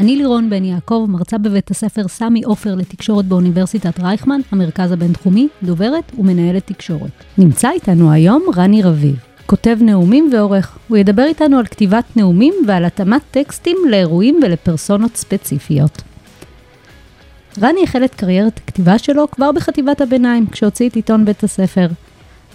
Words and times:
אני 0.00 0.16
לירון 0.16 0.50
בן 0.50 0.64
יעקב, 0.64 1.06
מרצה 1.08 1.38
בבית 1.38 1.70
הספר 1.70 2.08
סמי 2.08 2.42
עופר 2.42 2.74
לתקשורת 2.74 3.24
באוניברסיטת 3.24 4.00
רייכמן, 4.00 4.40
המרכז 4.52 4.92
הבינתחומי, 4.92 5.48
דוברת 5.62 6.12
ומנהלת 6.18 6.66
תקשורת. 6.66 7.10
נמצא 7.38 7.70
איתנו 7.70 8.12
היום 8.12 8.42
רני 8.56 8.82
רביב, 8.82 9.16
כותב 9.46 9.78
נאומים 9.80 10.30
ועורך. 10.32 10.78
הוא 10.88 10.96
ידבר 10.96 11.24
איתנו 11.24 11.58
על 11.58 11.66
כתיבת 11.66 12.04
נאומים 12.16 12.54
ועל 12.66 12.84
התאמת 12.84 13.22
טקסטים 13.30 13.76
לאירועים 13.88 14.40
ולפרסונות 14.42 15.16
ספציפיות. 15.16 16.02
רני 17.62 17.80
החל 17.84 18.04
את 18.04 18.14
קריירת 18.14 18.60
הכתיבה 18.64 18.98
שלו 18.98 19.30
כבר 19.30 19.52
בחטיבת 19.52 20.00
הביניים, 20.00 20.46
כשהוציא 20.46 20.88
את 20.88 20.94
עיתון 20.94 21.24
בית 21.24 21.44
הספר. 21.44 21.86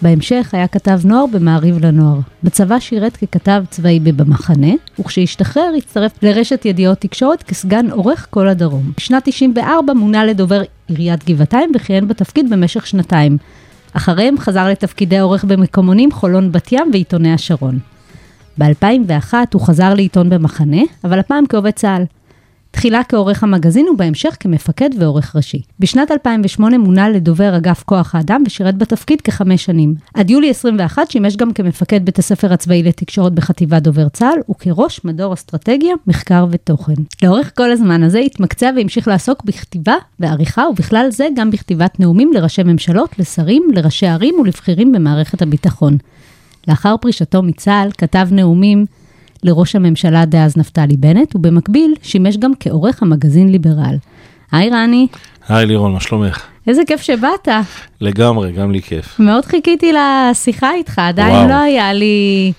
בהמשך 0.02 0.50
היה 0.54 0.68
כתב 0.68 1.00
נוער 1.06 1.26
במעריב 1.26 1.86
לנוער. 1.86 2.20
בצבא 2.44 2.80
שירת 2.80 3.18
ככתב 3.18 3.64
צבאי 3.70 4.00
ב"במחנה", 4.00 4.74
וכשהשתחרר 5.00 5.72
הצטרף 5.78 6.24
לרשת 6.24 6.66
ידיעות 6.66 6.98
תקשורת 6.98 7.44
כסגן 7.44 7.92
עורך 7.92 8.28
כל 8.30 8.48
הדרום. 8.48 8.92
בשנת 8.98 9.24
94 9.26 9.94
מונה 9.94 10.26
לדובר 10.26 10.62
עיריית 10.88 11.26
גבעתיים 11.26 11.72
וכיהן 11.76 12.08
בתפקיד 12.08 12.50
במשך 12.50 12.88
שנתיים. 12.88 13.38
אחריהם 13.94 14.38
חזר 14.38 14.70
לתפקידי 14.70 15.20
עורך 15.20 15.44
במקומונים 15.44 16.12
חולון 16.12 16.52
בת 16.52 16.72
ים 16.72 16.90
ועיתוני 16.92 17.34
השרון. 17.34 17.80
ב-2001 18.60 19.34
הוא 19.54 19.62
חזר 19.62 19.94
לעיתון 19.94 20.30
במחנה, 20.30 20.82
אבל 21.04 21.20
הפעם 21.20 21.44
כעובד 21.50 21.72
צה"ל. 21.72 22.04
תחילה 22.78 23.02
כעורך 23.04 23.44
המגזין 23.44 23.90
ובהמשך 23.90 24.38
כמפקד 24.40 24.90
ועורך 25.00 25.36
ראשי. 25.36 25.62
בשנת 25.80 26.12
2008 26.12 26.78
מונה 26.78 27.10
לדובר 27.10 27.58
אגף 27.58 27.84
כוח 27.84 28.16
האדם 28.16 28.44
ושירת 28.46 28.78
בתפקיד 28.78 29.22
כחמש 29.22 29.66
שנים. 29.66 29.96
עד 30.14 30.30
יולי 30.30 30.50
21 30.50 31.12
שימש 31.12 31.36
גם 31.36 31.54
כמפקד 31.54 32.06
בית 32.06 32.20
הספר 32.20 32.54
הצבאי 32.54 32.84
לתקשורת 32.84 33.34
בחטיבת 33.34 33.82
דובר 33.82 34.10
צה"ל 34.10 34.52
וכראש 34.52 35.06
מדור 35.06 35.34
אסטרטגיה, 35.34 35.96
מחקר 36.08 36.46
ותוכן. 36.52 36.94
לאורך 37.24 37.52
כל 37.58 37.72
הזמן 37.72 38.04
הזה 38.04 38.20
התמקצע 38.20 38.70
והמשיך 38.76 39.08
לעסוק 39.08 39.44
בכתיבה 39.44 39.96
ועריכה 40.20 40.64
ובכלל 40.72 41.08
זה 41.10 41.28
גם 41.36 41.52
בכתיבת 41.52 42.00
נאומים 42.00 42.34
לראשי 42.34 42.64
ממשלות, 42.64 43.20
לשרים, 43.20 43.64
לראשי 43.74 44.08
ערים 44.08 44.36
ולבכירים 44.40 44.92
במערכת 44.92 45.42
הביטחון. 45.42 45.98
לאחר 46.68 46.96
פרישתו 46.98 47.44
מצה"ל 47.44 47.90
כתב 47.98 48.28
נאומים 48.32 48.86
לראש 49.44 49.76
הממשלה 49.76 50.26
דאז 50.26 50.58
נפתלי 50.58 50.98
בנט, 50.98 51.36
ובמקביל 51.36 51.96
שימש 52.02 52.38
גם 52.38 52.52
כעורך 52.60 53.04
המגזין 53.04 53.50
ליברל. 53.50 53.96
היי 54.52 54.70
רני, 54.70 55.08
היי 55.50 55.66
לירון, 55.66 55.94
מה 55.94 56.00
שלומך? 56.00 56.46
איזה 56.68 56.82
כיף 56.88 57.02
שבאת. 57.02 57.48
לגמרי, 58.02 58.52
גם 58.52 58.72
לי 58.72 58.82
כיף. 58.82 59.20
מאוד 59.20 59.46
חיכיתי 59.46 59.92
לשיחה 59.94 60.74
איתך, 60.74 61.00
עדיין 61.00 61.36
וואו. 61.36 61.50
לא 61.50 61.56
היה 61.56 61.94
לי 61.94 62.52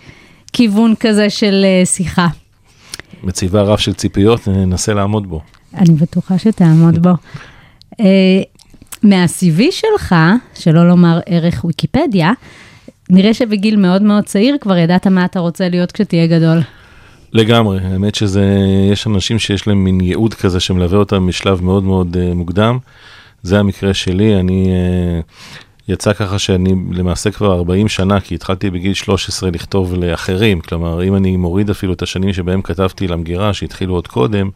כיוון 0.52 0.94
כזה 1.00 1.30
של 1.30 1.64
אה, 1.64 1.86
שיחה. 1.86 2.26
מציבה 3.22 3.62
רף 3.62 3.80
של 3.80 3.94
ציפיות, 3.94 4.48
ננסה 4.48 4.94
לעמוד 4.94 5.26
בו. 5.26 5.40
אני 5.74 5.94
בטוחה 5.94 6.38
שתעמוד 6.38 7.02
בו. 7.02 7.10
אה, 8.00 8.42
מה-CV 9.02 9.62
שלך, 9.70 10.14
שלא 10.54 10.88
לומר 10.88 11.20
ערך 11.26 11.64
ויקיפדיה, 11.64 12.32
נראה 13.10 13.34
שבגיל 13.34 13.76
מאוד 13.76 14.02
מאוד 14.02 14.24
צעיר 14.24 14.56
כבר 14.60 14.76
ידעת 14.76 15.06
מה 15.06 15.24
אתה 15.24 15.40
רוצה 15.40 15.68
להיות 15.68 15.92
כשתהיה 15.92 16.26
גדול. 16.26 16.58
לגמרי, 17.32 17.78
האמת 17.82 18.14
שזה, 18.14 18.44
יש 18.92 19.06
אנשים 19.06 19.38
שיש 19.38 19.66
להם 19.66 19.84
מין 19.84 20.00
ייעוד 20.00 20.34
כזה 20.34 20.60
שמלווה 20.60 20.98
אותם 20.98 21.26
משלב 21.26 21.62
מאוד 21.62 21.84
מאוד 21.84 22.16
uh, 22.16 22.34
מוקדם. 22.34 22.78
זה 23.42 23.58
המקרה 23.58 23.94
שלי, 23.94 24.40
אני, 24.40 24.66
uh, 24.66 25.46
יצא 25.88 26.12
ככה 26.12 26.38
שאני 26.38 26.74
למעשה 26.92 27.30
כבר 27.30 27.52
40 27.52 27.88
שנה, 27.88 28.20
כי 28.20 28.34
התחלתי 28.34 28.70
בגיל 28.70 28.94
13 28.94 29.50
לכתוב 29.50 29.94
לאחרים, 29.94 30.60
כלומר, 30.60 31.04
אם 31.04 31.16
אני 31.16 31.36
מוריד 31.36 31.70
אפילו 31.70 31.92
את 31.92 32.02
השנים 32.02 32.32
שבהם 32.32 32.62
כתבתי 32.62 33.08
למגירה, 33.08 33.54
שהתחילו 33.54 33.94
עוד 33.94 34.06
קודם, 34.06 34.50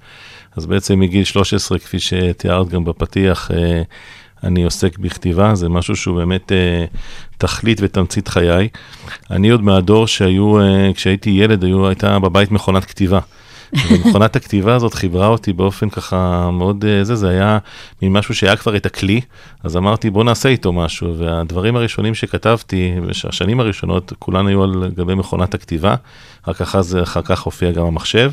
אז 0.57 0.67
בעצם 0.67 1.01
מגיל 1.01 1.25
13, 1.25 1.79
כפי 1.79 2.01
שתיארת 2.01 2.69
גם 2.69 2.85
בפתיח, 2.85 3.51
uh, 3.51 3.55
אני 4.45 4.63
עוסק 4.63 4.99
בכתיבה, 4.99 5.55
זה 5.55 5.69
משהו 5.69 5.97
שהוא 5.97 6.17
באמת 6.17 6.53
אה, 6.53 6.85
תכלית 7.39 7.79
ותמצית 7.83 8.29
חיי. 8.29 8.69
אני 9.31 9.51
עוד 9.51 9.63
מהדור 9.63 10.07
שהיו, 10.07 10.61
אה, 10.61 10.91
כשהייתי 10.95 11.31
ילד, 11.31 11.65
היו, 11.65 11.89
הייתה 11.89 12.19
בבית 12.19 12.51
מכונת 12.51 12.85
כתיבה. 12.85 13.21
ומכונת 13.91 14.37
הכתיבה 14.37 14.75
הזאת 14.75 14.95
חיברה 14.95 15.27
אותי 15.27 15.53
באופן 15.53 15.89
ככה 15.89 16.51
מאוד, 16.51 16.85
אה, 16.85 17.05
זה, 17.05 17.15
זה 17.15 17.29
היה 17.29 17.59
מין 18.03 18.13
משהו 18.13 18.35
שהיה 18.35 18.57
כבר 18.57 18.77
את 18.77 18.87
הכלי, 18.87 19.21
אז 19.65 19.77
אמרתי 19.77 20.11
בוא 20.11 20.25
נעשה 20.25 20.49
איתו 20.49 20.73
משהו, 20.73 21.19
והדברים 21.19 21.77
הראשונים 21.77 22.15
שכתבתי, 22.15 22.93
השנים 23.29 23.61
הראשונות, 23.61 24.13
כולן 24.19 24.47
היו 24.47 24.63
על 24.63 24.91
גבי 24.97 25.15
מכונת 25.15 25.55
הכתיבה, 25.55 25.95
רק 26.49 26.61
אחר, 26.61 26.83
זה, 26.83 27.03
אחר 27.03 27.23
כך 27.23 27.41
הופיע 27.41 27.71
גם 27.71 27.87
המחשב, 27.87 28.33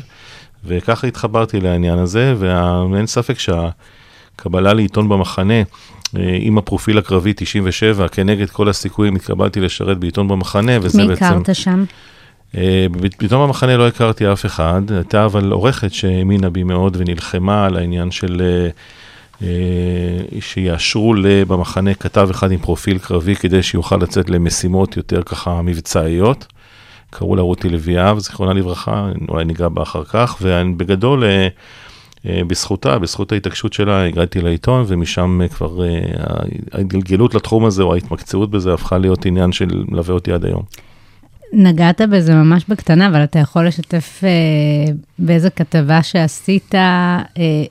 וככה 0.64 1.06
התחברתי 1.06 1.60
לעניין 1.60 1.98
הזה, 1.98 2.34
ואין 2.38 3.06
ספק 3.06 3.36
שהקבלה 3.38 4.74
לעיתון 4.74 5.08
במחנה, 5.08 5.62
עם 6.40 6.58
הפרופיל 6.58 6.98
הקרבי 6.98 7.32
97, 7.36 8.08
כנגד 8.08 8.50
כל 8.50 8.68
הסיכויים 8.68 9.16
התקבלתי 9.16 9.60
לשרת 9.60 9.98
בעיתון 9.98 10.28
במחנה, 10.28 10.72
וזה 10.82 11.02
מי 11.02 11.08
בעצם... 11.08 11.24
הכרת 11.24 11.54
שם? 11.56 11.84
אה, 12.56 12.86
בעיתון 13.18 13.46
במחנה 13.46 13.76
לא 13.76 13.88
הכרתי 13.88 14.32
אף 14.32 14.46
אחד, 14.46 14.82
הייתה 14.90 15.24
אבל 15.24 15.52
עורכת 15.52 15.92
שהאמינה 15.92 16.50
בי 16.50 16.62
מאוד 16.62 16.96
ונלחמה 17.00 17.66
על 17.66 17.76
העניין 17.76 18.10
של 18.10 18.42
אה, 18.44 18.68
אה, 19.42 20.40
שיאשרו 20.40 21.14
במחנה 21.48 21.94
כתב 21.94 22.28
אחד 22.30 22.52
עם 22.52 22.58
פרופיל 22.58 22.98
קרבי 22.98 23.34
כדי 23.34 23.62
שיוכל 23.62 23.96
לצאת 23.96 24.30
למשימות 24.30 24.96
יותר 24.96 25.22
ככה 25.22 25.62
מבצעיות. 25.62 26.46
קראו 27.10 27.36
לה 27.36 27.42
רותי 27.42 27.68
לביאב, 27.68 28.18
זיכרונה 28.18 28.52
לברכה, 28.52 29.08
אולי 29.28 29.44
ניגע 29.44 29.68
בה 29.68 29.82
אחר 29.82 30.04
כך, 30.04 30.36
ובגדול, 30.40 31.24
אה, 31.24 31.28
אה, 31.28 31.48
בזכותה, 32.24 32.98
בזכות 32.98 33.32
ההתעקשות 33.32 33.72
שלה, 33.72 34.06
הגעתי 34.06 34.40
לעיתון, 34.40 34.84
ומשם 34.86 35.40
אה, 35.42 35.48
כבר 35.48 35.84
אה, 35.84 36.00
ההתגלגלות 36.72 37.34
לתחום 37.34 37.64
הזה, 37.64 37.82
או 37.82 37.94
ההתמקצעות 37.94 38.50
בזה, 38.50 38.74
הפכה 38.74 38.98
להיות 38.98 39.26
עניין 39.26 39.52
של 39.52 39.84
מלווה 39.88 40.14
אותי 40.14 40.32
עד 40.32 40.44
היום. 40.44 40.62
נגעת 41.52 42.00
בזה 42.00 42.34
ממש 42.34 42.64
בקטנה, 42.68 43.08
אבל 43.08 43.24
אתה 43.24 43.38
יכול 43.38 43.66
לשתף 43.66 44.20
אה, 44.24 44.92
באיזה 45.18 45.50
כתבה 45.50 46.02
שעשית 46.02 46.74
אה, 46.74 47.22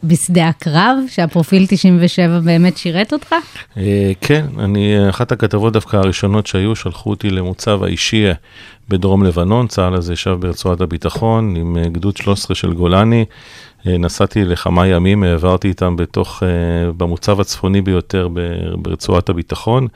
בשדה 0.03 0.47
הקרב, 0.47 0.97
שהפרופיל 1.07 1.65
97 1.67 2.39
באמת 2.39 2.77
שירת 2.77 3.13
אותך? 3.13 3.35
אה, 3.77 4.11
כן, 4.21 4.45
אני, 4.59 5.09
אחת 5.09 5.31
הכתבות 5.31 5.73
דווקא 5.73 5.97
הראשונות 5.97 6.47
שהיו, 6.47 6.75
שלחו 6.75 7.09
אותי 7.09 7.29
למוצב 7.29 7.83
האישי 7.83 8.25
בדרום 8.89 9.23
לבנון, 9.23 9.67
צה"ל 9.67 9.95
הזה 9.95 10.13
ישב 10.13 10.31
ברצועת 10.39 10.81
הביטחון 10.81 11.55
עם 11.55 11.77
אה, 11.77 11.89
גדוד 11.89 12.17
13 12.17 12.55
של 12.55 12.73
גולני. 12.73 13.25
אה, 13.88 13.97
נסעתי 13.97 14.45
לכמה 14.45 14.88
ימים, 14.88 15.23
העברתי 15.23 15.67
איתם 15.67 15.95
בתוך, 15.95 16.44
אה, 16.44 16.91
במוצב 16.91 17.40
הצפוני 17.40 17.81
ביותר 17.81 18.28
ברצועת 18.81 19.29
הביטחון. 19.29 19.88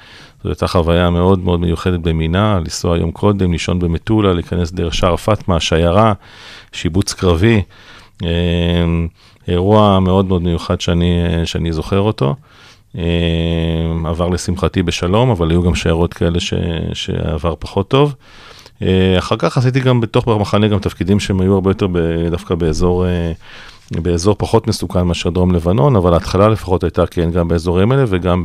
זו 0.44 0.50
הייתה 0.50 0.68
חוויה 0.68 1.10
מאוד 1.10 1.40
מאוד 1.40 1.60
מיוחדת 1.60 2.00
במינה, 2.00 2.60
לנסוע 2.60 2.98
יום 2.98 3.12
קודם, 3.12 3.52
לישון 3.52 3.80
במטולה, 3.80 4.34
להיכנס 4.34 4.72
דרך 4.72 4.94
שער 4.94 5.16
פאטמה, 5.16 5.60
שיירה, 5.60 6.13
שיבוץ 6.72 7.13
קרבי. 7.13 7.62
אה, 8.24 8.30
אירוע 9.48 10.00
מאוד 10.00 10.25
מאוד 10.25 10.42
מיוחד 10.42 10.81
שאני, 10.81 11.22
שאני 11.46 11.74
זוכר 11.74 12.00
אותו. 12.00 12.36
עבר 14.06 14.30
לשמחתי 14.30 14.84
בשלום, 14.84 15.30
אבל 15.30 15.50
היו 15.50 15.63
גם 15.63 15.75
שיירות 15.75 16.13
כאלה 16.13 16.40
ש, 16.40 16.54
שעבר 16.94 17.56
פחות 17.60 17.88
טוב. 17.88 18.16
אחר 19.18 19.36
כך 19.40 19.57
עשיתי 19.57 19.80
גם 19.80 20.02
בתוך 20.02 20.28
המחנה 20.28 20.68
גם 20.68 20.80
תפקידים 20.80 21.19
שהם 21.19 21.42
היו 21.42 21.54
הרבה 21.54 21.69
יותר 21.69 21.88
דווקא 22.31 22.56
באזור, 22.56 23.06
באזור 24.01 24.36
פחות 24.40 24.68
מסוכן 24.68 25.01
מאשר 25.01 25.30
דרום 25.30 25.51
לבנון, 25.51 25.95
אבל 25.95 26.13
ההתחלה 26.13 26.48
לפחות 26.50 26.84
הייתה 26.84 27.06
כן 27.06 27.31
גם 27.31 27.48
באזורים 27.48 27.92
האלה 27.92 28.04
וגם 28.07 28.44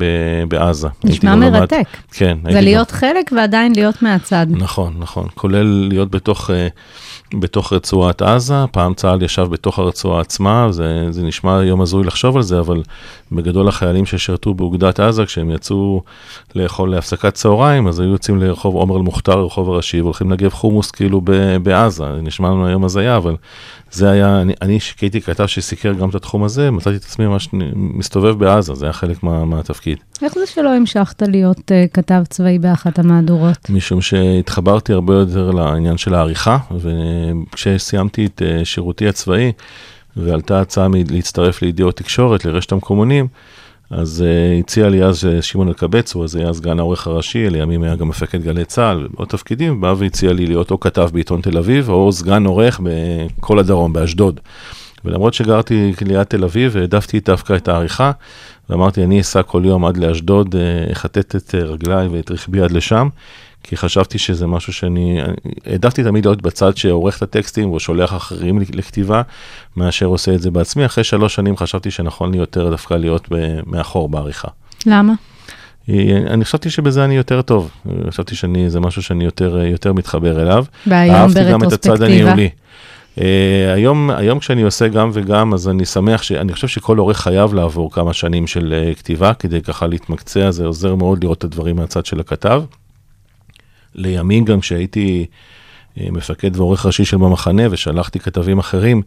בעזה. 0.49 0.89
נשמע 1.05 1.31
גם 1.33 1.43
למד- 1.43 1.53
מרתק. 1.59 1.85
כן. 2.13 2.37
זה 2.43 2.49
הייתי 2.49 2.59
גם- 2.59 2.65
להיות 2.65 2.91
חלק 2.91 3.31
ועדיין 3.37 3.73
להיות 3.75 4.03
מהצד. 4.03 4.47
נכון, 4.51 4.95
נכון. 4.99 5.27
כולל 5.35 5.87
להיות 5.89 6.11
בתוך, 6.11 6.51
אה, 6.51 6.69
בתוך 7.35 7.73
רצועת 7.73 8.23
עזה, 8.23 8.55
פעם 8.73 8.95
צה"ל 8.95 9.23
ישב 9.23 9.43
בתוך 9.51 9.79
הרצועה 9.79 10.21
עצמה, 10.21 10.67
זה, 10.71 11.07
זה 11.11 11.23
נשמע 11.23 11.65
יום 11.65 11.81
הזוי 11.81 12.05
לחשוב 12.05 12.37
על 12.37 12.43
זה, 12.43 12.61
אבל 12.61 12.83
בגדול 13.33 13.69
החיילים 13.69 14.07
ששירתו 14.07 14.55
באוגדת 14.55 15.01
עזה, 15.01 15.27
כשהם 15.27 15.51
יצאו 15.51 16.03
לאכול 16.55 16.91
להפסקת 16.91 17.35
צהריים, 17.35 17.87
אז 17.87 18.01
היו 18.01 18.11
יוצאים 18.11 18.39
לרחוב 18.39 18.75
עומר 18.75 18.97
אל-מוכתר, 18.97 19.39
רחוב 19.41 19.71
הראשי, 19.71 20.01
והולכים 20.01 20.31
לנגב 20.31 20.51
חומוס 20.51 20.91
כאילו 20.91 21.21
ב- 21.25 21.57
בעזה, 21.63 22.05
זה 22.15 22.23
נשמע 22.23 22.49
לנו 22.49 22.67
היום 22.67 22.85
הזיה, 22.85 23.17
אבל 23.17 23.37
זה 23.91 24.11
היה, 24.11 24.41
אני, 24.41 24.53
אני 24.63 24.81
כשהייתי 24.81 25.21
כת- 25.21 25.39
כתב 25.39 25.47
שסיקר 25.47 25.93
גם 25.93 26.09
את 26.09 26.15
התחום 26.15 26.45
הזה, 26.45 26.71
מצאתי 26.71 26.97
את 26.97 27.03
עצמי 27.03 27.27
ממש 27.27 27.49
מסתובב 27.75 28.39
בעזה, 28.39 28.75
זה 28.75 28.87
היה 28.87 28.93
חלק 28.93 29.23
מה, 29.23 29.45
מהתפקיד. 29.45 29.99
איך 30.23 30.35
זה 30.35 30.47
שלא 30.47 30.75
המשכת 30.75 31.23
להיות 31.23 31.59
uh, 31.59 31.89
כתב 31.93 32.23
צבאי 32.29 32.59
באחת 32.59 32.99
המהדורות? 32.99 33.71
משום 33.71 34.01
שהתחברתי 34.01 34.93
הרבה 34.93 35.15
יותר 35.15 35.51
לעניין 35.51 35.97
של 35.97 36.15
העריכה, 36.15 36.59
וכשסיימתי 37.53 38.27
את 38.27 38.43
uh, 38.43 38.65
שירותי 38.65 39.09
הצבאי, 39.09 39.53
ועלתה 40.17 40.61
הצעה 40.61 40.87
להצטרף 41.11 41.63
לידיעות 41.63 41.97
תקשורת, 41.97 42.45
לרשת 42.45 42.73
המקומונים, 42.73 43.27
אז 43.91 44.25
uh, 44.25 44.61
הציע 44.61 44.89
לי 44.89 45.05
אז 45.05 45.25
uh, 45.25 45.43
שמעון 45.43 45.69
אלקבץ, 45.69 46.15
הוא 46.15 46.25
אז 46.25 46.37
היה 46.37 46.53
סגן 46.53 46.79
העורך 46.79 47.07
הראשי, 47.07 47.51
לימים 47.51 47.83
היה 47.83 47.97
גם 47.97 48.09
מפקד 48.09 48.43
גלי 48.43 48.65
צה"ל, 48.65 49.09
עוד 49.17 49.29
תפקידים, 49.29 49.81
בא 49.81 49.95
והציע 49.99 50.33
לי 50.33 50.47
להיות 50.47 50.71
או 50.71 50.81
כתב 50.81 51.09
בעיתון 51.13 51.41
תל 51.41 51.59
אביב, 51.59 51.91
או 51.91 52.13
סגן 52.13 52.45
עורך 52.45 52.81
בכל 52.83 53.59
הדרום, 53.59 53.93
באשדוד. 53.93 54.41
ולמרות 55.05 55.35
שגרתי 55.35 55.93
ליד 56.07 56.23
תל 56.23 56.45
אביב, 56.45 56.77
העדפתי 56.77 57.21
דווקא 57.21 57.53
את 57.53 57.69
העריכה, 57.69 58.11
ואמרתי, 58.71 59.05
אני 59.05 59.21
אסע 59.21 59.43
כל 59.43 59.63
יום 59.65 59.85
עד 59.85 59.97
לאשדוד, 59.97 60.55
אחטט 60.93 61.37
את 61.37 61.55
רגליי 61.55 62.09
ואת 62.09 62.31
רכבי 62.31 62.61
עד 62.61 62.71
לשם, 62.71 63.09
כי 63.63 63.77
חשבתי 63.77 64.19
שזה 64.19 64.47
משהו 64.47 64.73
שאני, 64.73 65.21
העדפתי 65.67 66.05
תמיד 66.05 66.27
להיות 66.27 66.43
בצד 66.43 66.77
שעורך 66.77 67.17
את 67.17 67.23
הטקסטים 67.23 67.73
ושולח 67.73 68.15
אחרים 68.15 68.59
לכתיבה, 68.73 69.23
מאשר 69.77 70.07
עושה 70.07 70.35
את 70.35 70.41
זה 70.41 70.51
בעצמי. 70.51 70.87
אחרי 70.87 71.05
שלוש 71.05 71.35
שנים 71.35 71.57
חשבתי 71.57 71.91
שנכון 71.91 72.33
לי 72.33 72.39
יותר 72.39 72.71
דווקא 72.71 72.95
להיות 72.95 73.29
מאחור 73.67 74.09
בעריכה. 74.09 74.49
למה? 74.87 75.15
אני 76.27 76.45
חשבתי 76.45 76.71
שבזה 76.71 77.05
אני 77.05 77.17
יותר 77.17 77.43
טוב, 77.43 77.71
חשבתי 78.09 78.35
שזה 78.35 78.81
משהו 78.81 79.03
שאני 79.03 79.25
יותר, 79.25 79.59
יותר 79.59 79.93
מתחבר 79.93 80.43
אליו. 80.43 80.65
והיום 80.87 81.15
אהבתי 81.15 81.53
גם 81.53 81.63
את 81.63 81.73
הצד 81.73 81.89
ברטרוספקטיבה. 81.89 82.31
הניהולי. 82.31 82.51
Uh, 83.17 83.21
היום, 83.75 84.11
היום 84.11 84.39
כשאני 84.39 84.63
עושה 84.63 84.89
גם 84.89 85.11
וגם, 85.13 85.55
אז 85.55 85.69
אני 85.69 85.85
שמח 85.85 86.23
שאני 86.23 86.53
חושב 86.53 86.69
שכל 86.69 86.99
עורך 86.99 87.21
חייב 87.21 87.55
לעבור 87.55 87.93
כמה 87.93 88.13
שנים 88.13 88.47
של 88.47 88.75
uh, 88.93 88.99
כתיבה, 88.99 89.35
כדי 89.35 89.63
ככה 89.63 89.87
להתמקצע, 89.87 90.51
זה 90.51 90.67
עוזר 90.67 90.95
מאוד 90.95 91.25
לראות 91.25 91.39
את 91.39 91.45
הדברים 91.45 91.77
מהצד 91.77 92.07
של 92.07 92.21
הכתב. 92.21 92.63
לימים 93.99 94.45
גם 94.45 94.61
כשהייתי 94.61 95.27
uh, 95.27 96.01
מפקד 96.11 96.57
ועורך 96.57 96.87
ראשי 96.87 97.05
של 97.05 97.17
במחנה 97.17 97.63
ושלחתי 97.71 98.19
כתבים 98.19 98.59
אחרים, 98.59 99.03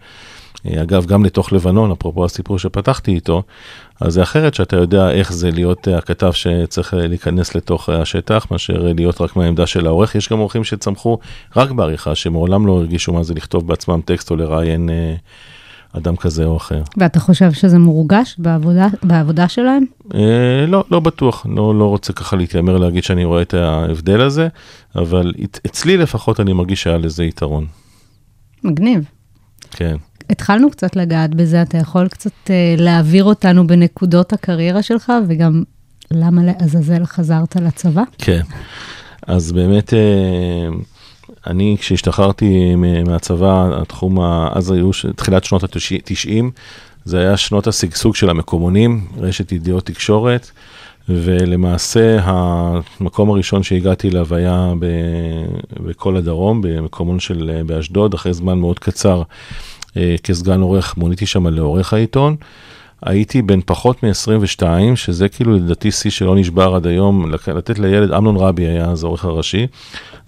uh, 0.56 0.82
אגב, 0.82 1.06
גם 1.06 1.26
לתוך 1.26 1.54
לבנון, 1.54 1.92
אפרופו 1.92 2.26
הסיפור 2.26 2.60
שפתחתי 2.60 3.12
איתו, 3.12 3.44
אז 4.02 4.14
זה 4.14 4.24
אחרת 4.24 4.54
שאתה 4.54 4.76
יודע 4.76 5.12
איך 5.12 5.34
זה 5.34 5.52
להיות 5.52 5.88
uh, 5.88 5.92
הכתב 5.92 6.32
שצריך 6.32 6.94
להיכנס 6.94 7.56
לתוך 7.56 7.90
השטח, 7.90 8.48
מאשר 8.52 8.94
להיות 8.96 9.22
רק 9.22 9.36
מהעמדה 9.36 9.68
של 9.68 9.88
העורך. 9.88 10.16
יש 10.16 10.30
גם 10.30 10.40
עורכים 10.40 10.64
שצמחו 10.64 11.18
רק 11.56 11.72
בעריכה, 11.72 12.16
שמעולם 12.16 12.68
לא 12.68 12.72
הרגישו 12.72 13.14
מה 13.14 13.24
זה 13.24 13.34
לכתוב 13.34 13.68
בעצמם 13.68 14.02
טקסט 14.06 14.32
או 14.32 14.36
לראיין 14.36 14.90
uh, 14.90 15.20
אדם 15.98 16.16
כזה 16.16 16.46
או 16.46 16.58
אחר. 16.58 16.82
ואתה 16.98 17.20
חושב 17.20 17.52
שזה 17.52 17.80
מורגש 17.80 18.36
בעבודה, 18.40 18.88
בעבודה 19.04 19.48
שלהם? 19.48 19.84
Uh, 20.10 20.16
לא, 20.68 20.84
לא 20.92 21.00
בטוח, 21.00 21.46
לא, 21.50 21.80
לא 21.80 21.86
רוצה 21.86 22.14
ככה 22.14 22.36
להתיימר 22.36 22.78
להגיד 22.78 23.04
שאני 23.04 23.26
רואה 23.26 23.42
את 23.42 23.54
ההבדל 23.54 24.22
הזה, 24.22 24.48
אבל 24.96 25.34
את, 25.44 25.60
אצלי 25.66 25.98
לפחות 25.98 26.40
אני 26.40 26.54
מרגיש 26.54 26.84
שהיה 26.84 26.98
לזה 26.98 27.24
יתרון. 27.24 27.66
מגניב. 28.64 29.04
כן. 29.72 29.96
התחלנו 30.30 30.72
קצת 30.72 30.96
לגעת 30.96 31.36
בזה, 31.36 31.62
אתה 31.62 31.78
יכול 31.78 32.08
קצת 32.08 32.32
uh, 32.46 32.50
להעביר 32.78 33.24
אותנו 33.24 33.68
בנקודות 33.68 34.34
הקריירה 34.34 34.82
שלך, 34.82 35.12
וגם 35.28 35.64
למה 36.12 36.42
לעזאזל 36.44 37.06
חזרת 37.06 37.56
לצבא? 37.56 38.04
כן. 38.18 38.42
אז 39.28 39.52
באמת, 39.52 39.94
אה, 39.94 40.00
אני 41.48 41.78
כשהשתחררתי 41.80 42.76
מהצבא, 43.08 43.82
התחום, 43.82 44.20
אז 44.52 44.72
היו 44.72 44.90
תחילת 45.16 45.44
שנות 45.44 45.64
ה-90, 45.64 46.44
זה 47.06 47.20
היה 47.20 47.38
שנות 47.38 47.68
השגשוג 47.68 48.16
של 48.16 48.30
המקומונים, 48.30 49.08
רשת 49.18 49.52
ידיעות 49.52 49.86
תקשורת, 49.86 50.52
ולמעשה 51.10 52.18
המקום 52.24 53.30
הראשון 53.30 53.64
שהגעתי 53.64 54.10
אליו 54.10 54.36
היה 54.36 54.74
ב- 54.80 55.90
בכל 55.90 56.18
הדרום, 56.18 56.62
במקומון 56.62 57.20
של 57.20 57.52
אה, 57.54 57.64
באשדוד, 57.64 58.14
אחרי 58.14 58.34
זמן 58.34 58.60
מאוד 58.60 58.80
קצר 58.80 59.24
אה, 59.98 60.16
כסגן 60.24 60.62
עורך, 60.62 60.98
מוניתי 60.98 61.26
שם 61.26 61.48
לעורך 61.48 61.94
העיתון. 61.94 62.36
הייתי 63.06 63.42
בן 63.42 63.60
פחות 63.66 64.04
מ-22, 64.04 64.66
שזה 64.96 65.30
כאילו 65.30 65.56
לדעתי 65.56 65.92
שיא 65.92 66.12
שלא 66.12 66.36
נשבר 66.36 66.76
עד 66.76 66.88
היום, 66.88 67.32
לתת 67.32 67.80
לילד, 67.80 68.12
אמנון 68.12 68.38
רבי 68.38 68.64
היה 68.64 68.86
אז 68.86 69.04
העורך 69.04 69.26
הראשי, 69.26 69.68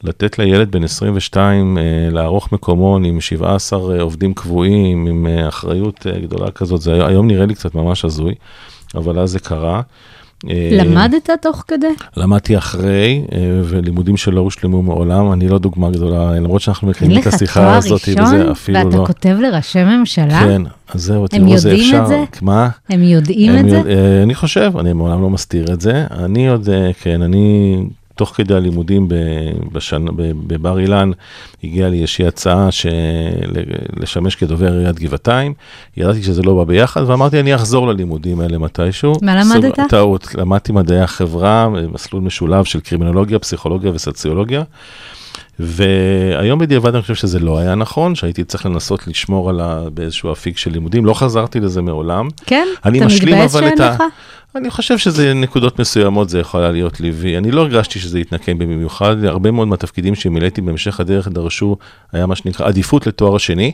לתת 0.03 0.39
לילד 0.39 0.71
בן 0.71 0.83
22 0.83 1.77
אה, 1.77 1.83
לערוך 2.11 2.51
מקומון 2.51 3.05
עם 3.05 3.21
17 3.21 4.01
עובדים 4.01 4.33
קבועים, 4.33 5.07
עם 5.07 5.27
אה, 5.27 5.47
אחריות 5.47 6.07
אה, 6.07 6.19
גדולה 6.19 6.51
כזאת, 6.51 6.81
זה 6.81 7.05
היום 7.05 7.27
נראה 7.27 7.45
לי 7.45 7.55
קצת 7.55 7.75
ממש 7.75 8.05
הזוי, 8.05 8.33
אבל 8.95 9.19
אז 9.19 9.31
זה 9.31 9.39
קרה. 9.39 9.81
אה, 10.49 10.69
למדת 10.71 11.29
תוך 11.41 11.63
כדי? 11.67 11.87
למדתי 12.17 12.57
אחרי, 12.57 13.23
אה, 13.31 13.37
ולימודים 13.63 14.17
שלא 14.17 14.41
הושלמו 14.41 14.81
מעולם, 14.81 15.31
אני 15.33 15.47
לא 15.47 15.59
דוגמה 15.59 15.89
גדולה, 15.91 16.31
למרות 16.35 16.61
שאנחנו 16.61 16.87
אין 16.87 16.95
מקיימים 16.95 17.17
את 17.19 17.25
לך 17.25 17.33
השיחה 17.33 17.59
תואר 17.59 17.73
הזאת, 17.77 18.01
ראשון, 18.09 18.23
וזה 18.23 18.51
אפילו 18.51 18.79
ואתה 18.85 18.97
לא. 18.97 19.05
כותב 19.05 19.35
לראשי 19.41 19.83
ממשלה? 19.83 20.39
כן, 20.39 20.61
אז 20.93 21.01
זהו, 21.01 21.21
הם 21.21 21.27
תראו, 21.27 21.57
זה 21.57 21.69
יודעים 21.69 21.85
אפשר. 21.89 22.03
את 22.03 22.07
זה? 22.07 22.23
מה? 22.41 22.69
הם 22.89 23.03
יודעים 23.03 23.51
הם 23.51 23.65
את 23.65 23.69
זה? 23.69 23.77
יודע- 23.77 23.89
אה, 23.89 24.23
אני 24.23 24.35
חושב, 24.35 24.71
אני 24.79 24.93
מעולם 24.93 25.21
לא 25.21 25.29
מסתיר 25.29 25.73
את 25.73 25.81
זה. 25.81 26.05
אני 26.11 26.49
עוד, 26.49 26.69
כן, 27.01 27.21
אני, 27.21 27.75
תוך 28.15 28.33
כדי 28.35 28.53
הלימודים 28.55 29.07
בשנה- 29.71 30.11
בבר 30.47 30.79
אילן, 30.79 31.11
הגיעה 31.63 31.89
לי 31.89 32.01
איזושהי 32.01 32.27
הצעה 32.27 32.71
של- 32.71 32.89
לשמש 33.99 34.35
כדובר 34.35 34.71
עיריית 34.73 34.99
גבעתיים. 34.99 35.53
ידעתי 35.97 36.23
שזה 36.23 36.41
לא 36.43 36.53
בא 36.55 36.63
ביחד, 36.63 37.09
ואמרתי, 37.09 37.39
אני 37.39 37.55
אחזור 37.55 37.87
ללימודים 37.87 38.39
האלה 38.39 38.57
מתישהו. 38.57 39.13
מה 39.21 39.43
סוג- 39.43 39.65
למדת? 39.65 39.79
טעות, 39.89 40.35
למדתי 40.35 40.71
מדעי 40.71 40.99
החברה, 40.99 41.69
מסלול 41.93 42.23
משולב 42.23 42.63
של 42.63 42.79
קרימינולוגיה, 42.79 43.39
פסיכולוגיה 43.39 43.91
וסוציולוגיה. 43.93 44.63
והיום 45.59 46.59
בדיעבד 46.59 46.93
אני 46.93 47.01
חושב 47.01 47.15
שזה 47.15 47.39
לא 47.39 47.57
היה 47.57 47.75
נכון, 47.75 48.15
שהייתי 48.15 48.43
צריך 48.43 48.65
לנסות 48.65 49.07
לשמור 49.07 49.49
על 49.49 49.59
ה... 49.59 49.79
באיזשהו 49.93 50.31
אפיק 50.31 50.57
של 50.57 50.71
לימודים, 50.71 51.05
לא 51.05 51.13
חזרתי 51.13 51.59
לזה 51.59 51.81
מעולם. 51.81 52.27
כן? 52.45 52.67
אתה 52.81 52.89
מתבאס 53.35 53.53
שאין. 53.53 53.77
לך? 53.93 54.03
אני 54.55 54.69
חושב 54.69 54.97
שזה 54.97 55.33
נקודות 55.33 55.79
מסוימות 55.79 56.29
זה 56.29 56.39
יכול 56.39 56.61
היה 56.61 56.71
להיות 56.71 56.99
ליווי. 56.99 57.37
אני 57.37 57.51
לא 57.51 57.61
הרגשתי 57.61 57.99
שזה 57.99 58.19
יתנקם 58.19 58.57
בי 58.57 58.65
במיוחד, 58.65 59.23
הרבה 59.23 59.51
מאוד 59.51 59.67
מהתפקידים 59.67 60.15
שמילאתי 60.15 60.61
בהמשך 60.61 60.99
הדרך 60.99 61.27
דרשו, 61.27 61.77
היה 62.11 62.25
מה 62.25 62.35
שנקרא 62.35 62.67
עדיפות 62.67 63.07
לתואר 63.07 63.35
השני, 63.35 63.71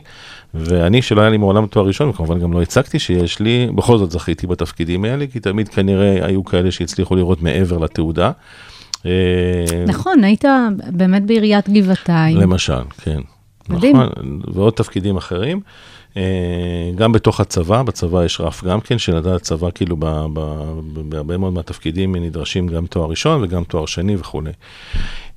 ואני 0.54 1.02
שלא 1.02 1.20
היה 1.20 1.30
לי 1.30 1.36
מעולם 1.36 1.66
תואר 1.66 1.86
ראשון, 1.86 2.08
וכמובן 2.08 2.40
גם 2.40 2.52
לא 2.52 2.62
הצגתי 2.62 2.98
שיש 2.98 3.40
לי, 3.40 3.68
בכל 3.74 3.98
זאת 3.98 4.10
זכיתי 4.10 4.46
בתפקידים 4.46 5.04
האלה, 5.04 5.26
כי 5.26 5.40
תמיד 5.40 5.68
כנראה 5.68 6.26
היו 6.26 6.44
כאלה 6.44 6.70
שהצליחו 6.70 7.16
לראות 7.16 7.42
מעבר 7.42 7.78
לתעודה. 7.78 8.30
אה, 9.06 9.10
נכון, 9.86 10.24
היית 10.24 10.44
באמת 10.86 11.22
בעיריית 11.26 11.68
גבעתיים. 11.68 12.36
למשל, 12.36 12.82
כן. 13.02 13.20
מדהים. 13.68 13.96
נכון, 13.96 14.08
ועוד 14.54 14.72
תפקידים 14.72 15.16
אחרים. 15.16 15.60
אה, 16.16 16.90
גם 16.94 17.12
בתוך 17.12 17.40
הצבא, 17.40 17.82
בצבא 17.82 18.24
יש 18.24 18.40
רף 18.40 18.64
גם 18.64 18.80
כן, 18.80 18.98
שלדעת 18.98 19.40
הצבא 19.40 19.68
כאילו 19.74 19.96
בהרבה 21.08 21.36
מאוד 21.36 21.52
מהתפקידים 21.52 22.16
נדרשים 22.16 22.66
גם 22.66 22.86
תואר 22.86 23.10
ראשון 23.10 23.42
וגם 23.42 23.64
תואר 23.64 23.86
שני 23.86 24.16
וכולי. 24.16 24.50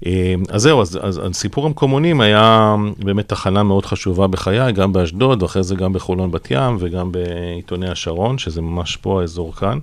אה, 0.06 0.36
אז 0.50 0.62
זהו, 0.62 0.82
אז, 0.82 1.00
אז, 1.02 1.20
אז 1.26 1.34
סיפור 1.34 1.66
המקומונים 1.66 2.22
היה 2.22 2.76
באמת 3.00 3.28
תחנה 3.28 3.64
מאוד 3.64 3.86
חשובה 3.86 4.28
בחיי, 4.28 4.72
גם 4.72 4.94
באשדוד, 4.94 5.44
ואחרי 5.44 5.64
זה 5.64 5.76
גם 5.76 5.94
בחולון 5.94 6.32
בת 6.32 6.48
ים 6.52 6.78
וגם 6.80 7.12
בעיתוני 7.12 7.90
השרון, 7.90 8.38
שזה 8.38 8.62
ממש 8.62 8.98
פה 8.98 9.22
האזור 9.22 9.56
כאן. 9.56 9.80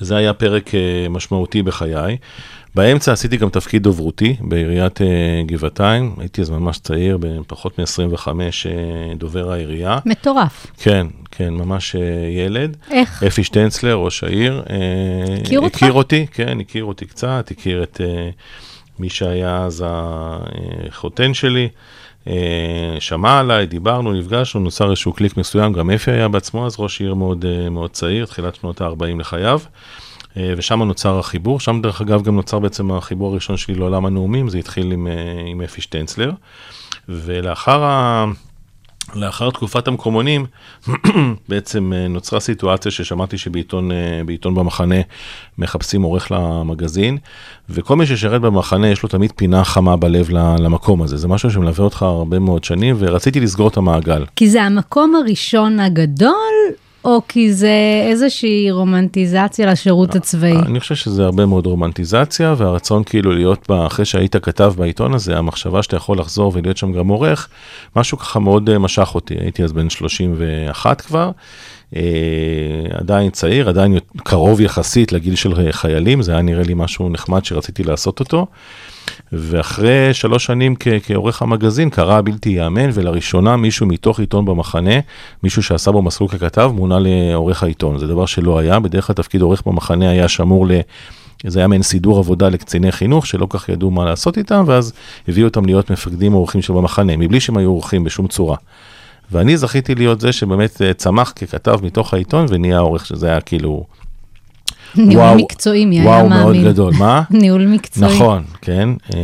וזה 0.00 0.16
היה 0.16 0.32
פרק 0.32 0.74
אה, 0.74 1.06
משמעותי 1.10 1.62
בחיי. 1.62 2.16
באמצע 2.78 3.12
עשיתי 3.12 3.36
גם 3.36 3.48
תפקיד 3.48 3.82
דוברותי 3.82 4.36
בעיריית 4.40 5.02
אה, 5.02 5.06
גבעתיים, 5.46 6.14
הייתי 6.18 6.40
אז 6.40 6.50
ממש 6.50 6.78
צעיר, 6.78 7.18
בפחות 7.20 7.78
מ-25 7.78 8.28
אה, 8.28 9.14
דובר 9.14 9.52
העירייה. 9.52 9.98
מטורף. 10.06 10.66
כן, 10.76 11.06
כן, 11.30 11.54
ממש 11.54 11.96
אה, 11.96 12.00
ילד. 12.30 12.76
איך? 12.90 13.22
אפי 13.22 13.44
שטנצלר, 13.44 13.94
ראש 13.94 14.24
העיר. 14.24 14.62
הכיר 15.44 15.60
אותך? 15.60 15.76
הכיר 15.76 15.92
אותי, 15.92 16.26
כן, 16.26 16.60
הכיר 16.60 16.84
אותי 16.84 17.06
קצת, 17.06 17.48
הכיר 17.50 17.82
את 17.82 18.00
מי 18.98 19.08
שהיה 19.08 19.64
אז 19.64 19.84
החותן 19.86 21.34
שלי. 21.34 21.68
שמע 22.98 23.38
עליי, 23.38 23.66
דיברנו, 23.66 24.12
נפגשנו, 24.12 24.60
נוצר 24.60 24.90
איזשהו 24.90 25.12
קליק 25.12 25.36
מסוים, 25.36 25.72
גם 25.72 25.90
אפי 25.90 26.10
היה 26.10 26.28
בעצמו 26.28 26.66
אז 26.66 26.76
ראש 26.78 27.00
עיר 27.00 27.14
מאוד, 27.14 27.44
מאוד 27.70 27.90
צעיר, 27.90 28.26
תחילת 28.26 28.54
שנות 28.54 28.80
ה-40 28.80 29.20
לחייו. 29.20 29.60
אה, 30.38 30.54
ושם 30.56 30.82
נוצר 30.82 31.18
החיבור, 31.18 31.60
שם 31.60 31.80
דרך 31.82 32.00
אגב 32.00 32.22
גם 32.22 32.36
נוצר 32.36 32.58
בעצם 32.58 32.92
החיבור 32.92 33.32
הראשון 33.32 33.56
שלי 33.56 33.74
לעולם 33.74 34.06
הנאומים, 34.06 34.48
זה 34.48 34.58
התחיל 34.58 34.92
עם, 34.92 35.06
אה, 35.06 35.12
עם 35.46 35.60
אפי 35.60 35.80
שטנצלר. 35.80 36.32
ולאחר 37.08 37.84
ה... 37.84 38.24
לאחר 39.14 39.50
תקופת 39.50 39.88
המקומונים, 39.88 40.46
בעצם 41.48 41.92
אה, 41.92 42.08
נוצרה 42.08 42.40
סיטואציה 42.40 42.90
ששמעתי 42.90 43.38
שבעיתון 43.38 43.90
בעיתון 44.26 44.54
במחנה 44.54 44.94
מחפשים 45.58 46.02
עורך 46.02 46.32
למגזין, 46.32 47.18
וכל 47.70 47.96
מי 47.96 48.06
ששירת 48.06 48.40
במחנה 48.40 48.88
יש 48.88 49.02
לו 49.02 49.08
תמיד 49.08 49.32
פינה 49.36 49.64
חמה 49.64 49.96
בלב 49.96 50.30
למקום 50.30 51.02
הזה. 51.02 51.16
זה 51.16 51.28
משהו 51.28 51.50
שמלווה 51.50 51.84
אותך 51.84 52.02
הרבה 52.02 52.38
מאוד 52.38 52.64
שנים, 52.64 52.96
ורציתי 52.98 53.40
לסגור 53.40 53.68
את 53.68 53.76
המעגל. 53.76 54.24
כי 54.36 54.48
זה 54.48 54.62
המקום 54.62 55.14
הראשון 55.14 55.80
הגדול, 55.80 56.54
או 57.08 57.22
כי 57.28 57.52
זה 57.52 58.02
איזושהי 58.10 58.70
רומנטיזציה 58.70 59.66
לשירות 59.66 60.14
הצבאי? 60.14 60.56
אני 60.56 60.80
חושב 60.80 60.94
שזה 60.94 61.24
הרבה 61.24 61.46
מאוד 61.46 61.66
רומנטיזציה, 61.66 62.54
והרצון 62.58 63.04
כאילו 63.04 63.32
להיות 63.32 63.68
בה, 63.68 63.86
אחרי 63.86 64.04
שהיית 64.04 64.36
כתב 64.36 64.72
בעיתון 64.76 65.14
הזה, 65.14 65.38
המחשבה 65.38 65.82
שאתה 65.82 65.96
יכול 65.96 66.18
לחזור 66.18 66.52
ולהיות 66.54 66.76
שם 66.76 66.92
גם 66.92 67.08
עורך, 67.08 67.48
משהו 67.96 68.18
ככה 68.18 68.40
מאוד 68.40 68.70
אה, 68.70 68.78
משך 68.78 69.14
אותי. 69.14 69.34
הייתי 69.34 69.64
אז 69.64 69.72
בן 69.72 69.90
31 69.90 71.00
כבר, 71.00 71.24
אה, 71.24 71.30
עדיין 72.92 73.30
צעיר, 73.30 73.68
עדיין 73.68 73.98
קרוב 74.16 74.60
יחסית 74.60 75.12
לגיל 75.12 75.34
של 75.34 75.72
חיילים, 75.72 76.22
זה 76.22 76.32
היה 76.32 76.42
נראה 76.42 76.62
לי 76.62 76.74
משהו 76.74 77.08
נחמד 77.08 77.44
שרציתי 77.44 77.82
לעשות 77.82 78.20
אותו. 78.20 78.46
ואחרי 79.32 80.14
שלוש 80.14 80.44
שנים 80.44 80.74
כ- 80.80 80.88
כעורך 81.02 81.42
המגזין 81.42 81.90
קרה 81.90 82.16
הבלתי 82.16 82.48
ייאמן, 82.48 82.90
ולראשונה 82.94 83.56
מישהו 83.56 83.86
מתוך 83.86 84.20
עיתון 84.20 84.44
במחנה, 84.44 84.94
מישהו 85.42 85.62
שעשה 85.62 85.90
בו 85.90 86.02
מסלול 86.02 86.30
ככתב, 86.30 86.70
מונה 86.74 86.98
לעורך 87.00 87.62
העיתון. 87.62 87.98
זה 87.98 88.06
דבר 88.06 88.26
שלא 88.26 88.58
היה, 88.58 88.80
בדרך 88.80 89.06
כלל 89.06 89.14
תפקיד 89.14 89.42
עורך 89.42 89.62
במחנה 89.66 90.10
היה 90.10 90.28
שמור 90.28 90.66
ל... 90.66 90.70
זה 91.46 91.58
היה 91.58 91.68
מעין 91.68 91.82
סידור 91.82 92.18
עבודה 92.18 92.48
לקציני 92.48 92.92
חינוך 92.92 93.26
שלא 93.26 93.46
כך 93.50 93.68
ידעו 93.68 93.90
מה 93.90 94.04
לעשות 94.04 94.38
איתם, 94.38 94.64
ואז 94.66 94.92
הביאו 95.28 95.48
אותם 95.48 95.64
להיות 95.64 95.90
מפקדים 95.90 96.34
או 96.34 96.38
עורכים 96.38 96.62
שבמחנה, 96.62 97.16
מבלי 97.16 97.40
שהם 97.40 97.56
היו 97.56 97.70
עורכים 97.70 98.04
בשום 98.04 98.28
צורה. 98.28 98.56
ואני 99.32 99.56
זכיתי 99.56 99.94
להיות 99.94 100.20
זה 100.20 100.32
שבאמת 100.32 100.82
אה, 100.82 100.94
צמח 100.94 101.32
ככתב 101.36 101.78
מתוך 101.82 102.14
העיתון 102.14 102.46
ונהיה 102.48 102.78
עורך, 102.78 103.06
שזה 103.06 103.26
היה 103.26 103.40
כאילו, 103.40 103.86
ניהול 104.96 105.24
וואו, 105.24 105.36
מקצועי, 105.36 105.84
מי 105.84 106.00
היה 106.00 106.08
וואו 106.08 106.28
מאמין? 106.28 106.62
מאוד 106.62 106.72
גדול, 106.72 106.92
מה? 106.98 107.22
ניהול 107.30 107.66
מקצועי. 107.66 108.14
נכון, 108.14 108.42
כן, 108.62 108.88
אה, 109.14 109.20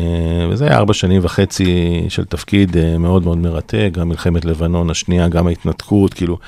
וזה 0.51 0.65
היה 0.65 0.77
ארבע 0.77 0.95
שנים 0.95 1.21
וחצי 1.25 2.03
של 2.09 2.25
תפקיד 2.25 2.77
אה, 2.77 2.99
מאוד 2.99 3.25
מאוד 3.25 3.39
מרתק, 3.39 3.89
גם 3.93 4.09
מלחמת 4.09 4.45
לבנון 4.45 4.91
השנייה, 4.91 5.29
גם 5.29 5.47
ההתנתקות, 5.47 6.15
כאילו, 6.15 6.39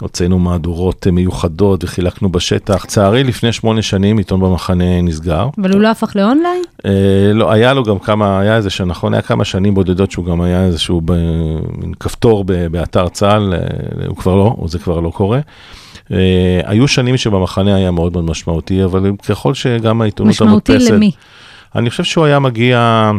הוצאנו 0.00 0.38
מהדורות 0.38 1.06
אה, 1.06 1.12
מיוחדות 1.12 1.84
וחילקנו 1.84 2.28
בשטח. 2.28 2.84
צערי, 2.84 3.24
לפני 3.24 3.52
שמונה 3.52 3.82
שנים 3.82 4.18
עיתון 4.18 4.40
במחנה 4.40 5.02
נסגר. 5.02 5.48
אבל 5.58 5.72
הוא 5.72 5.80
לא 5.80 5.88
הפך 5.88 6.16
לאונליין? 6.16 6.62
אה, 6.86 7.32
לא, 7.34 7.52
היה 7.52 7.74
לו 7.74 7.84
גם 7.84 7.98
כמה, 7.98 8.40
היה 8.40 8.56
איזה 8.56 8.70
שנכון, 8.70 9.14
היה 9.14 9.22
כמה 9.22 9.44
שנים 9.44 9.74
בודדות 9.74 10.10
שהוא 10.10 10.24
גם 10.24 10.40
היה 10.40 10.64
איזשהו 10.64 11.00
כפתור 12.00 12.44
באתר 12.70 13.08
צה"ל, 13.08 13.54
הוא 14.06 14.16
כבר 14.16 14.34
לא, 14.34 14.56
זה 14.66 14.78
כבר 14.78 15.00
לא 15.00 15.10
קורה. 15.10 15.40
אה, 16.12 16.60
היו 16.64 16.88
שנים 16.88 17.16
שבמחנה 17.16 17.74
היה 17.74 17.90
מאוד 17.90 18.12
מאוד 18.12 18.24
משמעותי, 18.24 18.84
אבל 18.84 19.12
ככל 19.28 19.54
שגם 19.54 20.02
העיתונות 20.02 20.30
משמעותי 20.30 20.72
המודפסת... 20.72 20.90
למי? 20.90 21.10
אני 21.74 21.90
חושב 21.90 22.04
שהוא 22.04 22.24
היה 22.24 22.38
מגיע, 22.38 23.10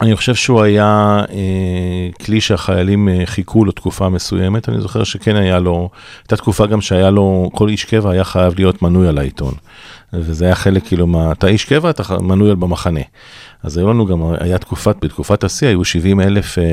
אני 0.00 0.16
חושב 0.16 0.34
שהוא 0.34 0.62
היה 0.62 1.20
אה, 1.30 2.24
כלי 2.24 2.40
שהחיילים 2.40 3.08
אה, 3.08 3.22
חיכו 3.24 3.64
לו 3.64 3.72
תקופה 3.72 4.08
מסוימת. 4.08 4.68
אני 4.68 4.80
זוכר 4.80 5.04
שכן 5.04 5.36
היה 5.36 5.58
לו, 5.58 5.90
הייתה 6.22 6.36
תקופה 6.36 6.66
גם 6.66 6.80
שהיה 6.80 7.10
לו, 7.10 7.50
כל 7.54 7.68
איש 7.68 7.84
קבע 7.84 8.10
היה 8.10 8.24
חייב 8.24 8.54
להיות 8.56 8.82
מנוי 8.82 9.08
על 9.08 9.18
העיתון. 9.18 9.54
וזה 10.12 10.44
היה 10.44 10.54
חלק 10.54 10.86
כאילו, 10.86 11.06
מה, 11.06 11.32
אתה 11.32 11.46
איש 11.46 11.64
קבע, 11.64 11.90
אתה 11.90 12.02
מנוי 12.20 12.50
על 12.50 12.56
במחנה. 12.56 13.00
אז 13.62 13.76
היו 13.76 13.88
לנו 13.88 14.06
גם, 14.06 14.22
היה 14.40 14.58
תקופת, 14.58 14.96
בתקופת 15.02 15.44
השיא 15.44 15.68
היו 15.68 15.84
70 15.84 16.20
אלף 16.20 16.58
אה, 16.58 16.64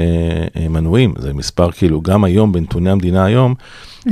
אה, 0.62 0.68
מנויים, 0.70 1.14
זה 1.18 1.34
מספר 1.34 1.72
כאילו, 1.72 2.02
גם 2.02 2.24
היום, 2.24 2.52
בנתוני 2.52 2.90
המדינה 2.90 3.26
היום. 3.26 3.56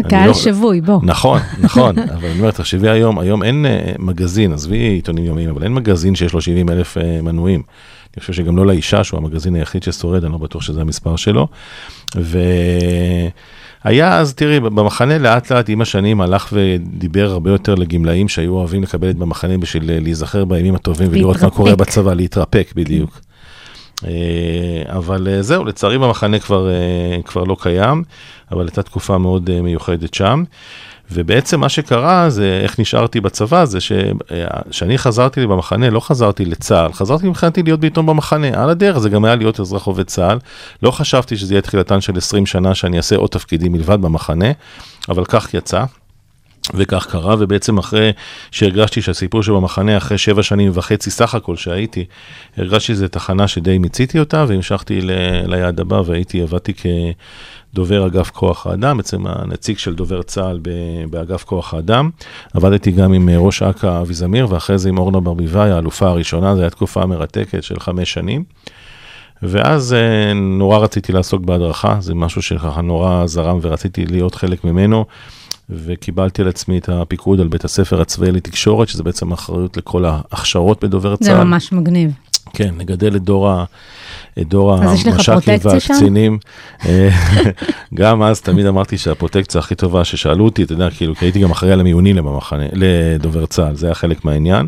קהל 0.04 0.28
לא- 0.28 0.34
שבוי, 0.34 0.82
בוא. 0.82 1.00
נכון, 1.04 1.40
נכון, 1.60 2.00
אבל 2.16 2.30
אני 2.30 2.40
אומר, 2.40 2.52
תחשבי 2.52 2.90
היום, 2.90 3.20
היום 3.20 3.44
אין 3.44 3.66
אה, 3.66 3.92
מגזין, 4.00 4.54
עזבי 4.54 4.78
עיתונים 4.78 5.26
יומיים, 5.26 5.50
אבל 5.50 5.64
אין 5.64 5.74
מגזין 5.74 6.16
שיש 6.16 6.34
לו 6.34 6.42
70 6.42 6.70
אלף 6.70 6.98
אה, 6.98 7.22
מנויים. 7.22 7.62
אני 8.16 8.22
חושב 8.22 8.34
שגם 8.34 8.58
לא 8.58 8.66
לאישה, 8.66 9.04
שהוא 9.04 9.18
המגזין 9.18 9.56
היחיד 9.56 9.84
ששורד, 9.84 10.24
אני 10.24 10.32
לא 10.32 10.38
בטוח 10.38 10.62
שזה 10.62 10.82
המספר 10.82 11.16
שלו. 11.16 11.48
והיה 12.16 13.32
אז, 14.18 14.34
תראי, 14.34 14.60
במחנה 14.60 15.18
לאט 15.18 15.52
לאט 15.52 15.70
עם 15.70 15.82
השנים 15.82 16.22
הלך 16.22 16.50
ודיבר 16.54 17.32
הרבה 17.32 17.52
יותר 17.52 17.76
לגמלאים 17.76 18.28
שהיו 18.28 18.54
אוהבים 18.54 18.84
לקבל 18.84 19.10
את 19.10 19.16
במחנה 19.16 19.58
בשביל 19.58 19.92
אה, 19.92 20.00
להיזכר 20.00 20.46
בימים 20.46 20.76
הטובים 20.76 21.08
ולראות 21.12 21.42
מה. 21.42 21.50
קורה 21.50 21.76
בצבא, 21.76 22.14
להתרפק 22.14 22.72
בדיוק. 22.76 23.20
אה, 24.08 24.98
אבל 24.98 25.28
אה, 25.28 25.42
זהו, 25.42 25.66
לצערי 25.66 25.98
במחנה 25.98 26.40
כבר, 26.40 26.70
אה, 26.70 27.22
כבר 27.26 27.44
לא 27.44 27.58
קיים, 27.60 28.04
אבל 28.52 28.66
הייתה 28.66 28.84
תקופה 28.84 29.18
מאוד 29.18 29.62
מיוחדת 29.62 30.14
שם. 30.14 30.44
ובעצם 31.12 31.60
מה 31.60 31.70
שקרה 31.70 32.30
זה 32.30 32.60
איך 32.64 32.80
נשארתי 32.80 33.22
בצבא, 33.22 33.66
זה 33.66 33.80
שכשאני 33.82 34.98
חזרתי 34.98 35.48
במחנה, 35.48 35.90
לא 35.90 36.00
חזרתי 36.00 36.46
לצה"ל, 36.46 36.94
חזרתי 36.94 37.28
מבחינתי 37.28 37.64
להיות 37.64 37.80
בעיתון 37.80 38.06
במחנה, 38.06 38.64
על 38.64 38.70
הדרך 38.70 38.98
זה 38.98 39.10
גם 39.10 39.26
היה 39.26 39.36
להיות 39.36 39.60
אזרח 39.60 39.86
עובד 39.86 40.06
צה"ל. 40.06 40.38
לא 40.84 40.92
חשבתי 40.92 41.38
שזה 41.38 41.54
יהיה 41.54 41.62
תחילתן 41.62 42.02
של 42.02 42.18
20 42.18 42.46
שנה 42.46 42.76
שאני 42.76 42.98
אעשה 42.98 43.16
עוד 43.16 43.30
תפקידים 43.30 43.72
מלבד 43.72 44.02
במחנה, 44.02 44.52
אבל 45.10 45.26
כך 45.26 45.54
יצא. 45.54 45.84
וכך 46.74 47.08
קרה, 47.12 47.36
ובעצם 47.40 47.78
אחרי 47.78 48.12
שהרגשתי 48.52 49.02
שהסיפור 49.02 49.44
שבמחנה, 49.44 49.98
אחרי 49.98 50.18
שבע 50.18 50.44
שנים 50.44 50.72
וחצי 50.74 51.12
סך 51.12 51.36
הכל 51.36 51.56
שהייתי, 51.56 52.06
הרגשתי 52.58 52.94
שזו 52.94 53.08
תחנה 53.08 53.48
שדי 53.48 53.78
מיציתי 53.78 54.20
אותה, 54.20 54.46
והמשכתי 54.48 55.02
ל- 55.02 55.12
ליעד 55.46 55.80
הבא, 55.80 56.02
והייתי, 56.06 56.42
עבדתי 56.42 56.74
כדובר 57.74 58.08
אגף 58.08 58.30
כוח 58.30 58.68
האדם, 58.68 58.98
בעצם 58.98 59.28
הנציג 59.28 59.78
של 59.78 59.96
דובר 59.96 60.22
צה"ל 60.22 60.60
ב- 60.62 61.06
באגף 61.10 61.44
כוח 61.44 61.74
האדם. 61.74 62.10
עבדתי 62.54 62.92
גם 62.92 63.14
עם 63.14 63.30
אה, 63.30 63.38
ראש 63.38 63.64
אכ"א 63.64 64.02
אבי 64.02 64.14
זמיר, 64.14 64.48
ואחרי 64.50 64.78
זה 64.78 64.90
עם 64.90 64.98
אורנה 64.98 65.20
ברביבאי, 65.20 65.72
האלופה 65.72 66.08
הראשונה, 66.08 66.56
זו 66.56 66.62
הייתה 66.62 66.76
תקופה 66.76 67.06
מרתקת 67.06 67.64
של 67.64 67.80
חמש 67.80 68.14
שנים. 68.14 68.44
ואז 69.44 69.94
אה, 69.94 70.34
נורא 70.34 70.78
רציתי 70.78 71.12
לעסוק 71.12 71.42
בהדרכה, 71.42 71.98
זה 72.00 72.16
משהו 72.16 72.42
שככה 72.42 72.82
נורא 72.82 73.28
זרם 73.28 73.60
ורציתי 73.62 74.06
להיות 74.06 74.36
חלק 74.36 74.64
ממנו, 74.64 75.06
וקיבלתי 75.70 76.42
על 76.42 76.48
עצמי 76.48 76.78
את 76.78 76.90
הפיקוד 76.90 77.40
על 77.40 77.48
בית 77.48 77.66
הספר 77.66 78.02
הצבאי 78.02 78.32
לתקשורת, 78.32 78.88
שזה 78.88 79.04
בעצם 79.04 79.32
אחריות 79.32 79.78
לכל 79.78 80.06
ההכשרות 80.06 80.84
בדובר 80.84 81.16
זה 81.16 81.24
צה"ל. 81.26 81.44
ממש 81.44 81.72
מגניב. 81.72 82.12
כן, 82.54 82.74
לגדל 82.80 83.16
את 83.16 83.24
דור, 83.24 83.50
ה, 83.50 83.66
את 84.40 84.48
דור 84.48 84.74
המש"קים? 84.74 85.14
והקצינים. 85.62 86.40
גם 87.94 88.24
אז 88.24 88.42
תמיד 88.42 88.66
אמרתי 88.66 88.98
שהפרוטקציה 88.98 89.60
הכי 89.60 89.76
טובה 89.76 90.04
ששאלו 90.04 90.46
אותי, 90.46 90.64
אתה 90.64 90.74
יודע, 90.74 90.90
כאילו, 90.90 91.16
כי 91.16 91.26
הייתי 91.26 91.40
גם 91.40 91.52
אחראי 91.52 91.72
על 91.72 91.80
המיונים 91.80 92.16
במחנה, 92.16 92.66
לדובר 92.72 93.46
צה"ל, 93.46 93.76
זה 93.76 93.86
היה 93.86 93.96
חלק 93.96 94.26
מהעניין. 94.26 94.68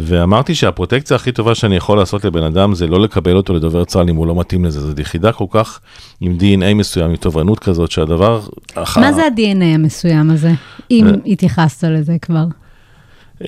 ואמרתי 0.00 0.54
שהפרוטקציה 0.54 1.16
הכי 1.16 1.32
טובה 1.32 1.54
שאני 1.54 1.76
יכול 1.76 1.98
לעשות 1.98 2.24
לבן 2.24 2.42
אדם 2.42 2.74
זה 2.74 2.86
לא 2.86 3.00
לקבל 3.00 3.36
אותו 3.36 3.54
לדובר 3.54 3.84
צה"ל 3.84 4.08
אם 4.08 4.16
הוא 4.16 4.26
לא 4.26 4.34
מתאים 4.34 4.64
לזה, 4.64 4.80
זו 4.80 5.00
יחידה 5.00 5.32
כל 5.32 5.44
כך 5.50 5.80
עם 6.20 6.36
DNA 6.40 6.74
מסוים, 6.74 7.10
עם 7.10 7.16
תובענות 7.16 7.58
כזאת, 7.58 7.90
שהדבר... 7.90 8.40
מה 8.96 9.12
זה 9.12 9.22
ה-DNA 9.22 9.64
המסוים 9.64 10.30
הזה, 10.30 10.52
אם 10.90 11.06
אה. 11.06 11.12
התייחסת 11.26 11.84
לזה 11.84 12.16
כבר? 12.22 12.44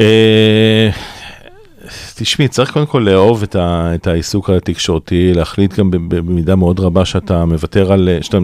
אה, 0.00 0.90
תשמעי, 2.14 2.48
צריך 2.48 2.70
קודם 2.70 2.86
כל 2.86 2.98
לאהוב 2.98 3.42
את, 3.42 3.56
ה, 3.56 3.92
את 3.94 4.06
העיסוק 4.06 4.50
התקשורתי, 4.50 5.32
להחליט 5.34 5.78
גם 5.78 5.90
במידה 5.90 6.56
מאוד 6.56 6.80
רבה 6.80 7.04
שאתה 7.04 7.44
מוותר 7.44 7.92
על, 7.92 8.08
שאתה 8.20 8.38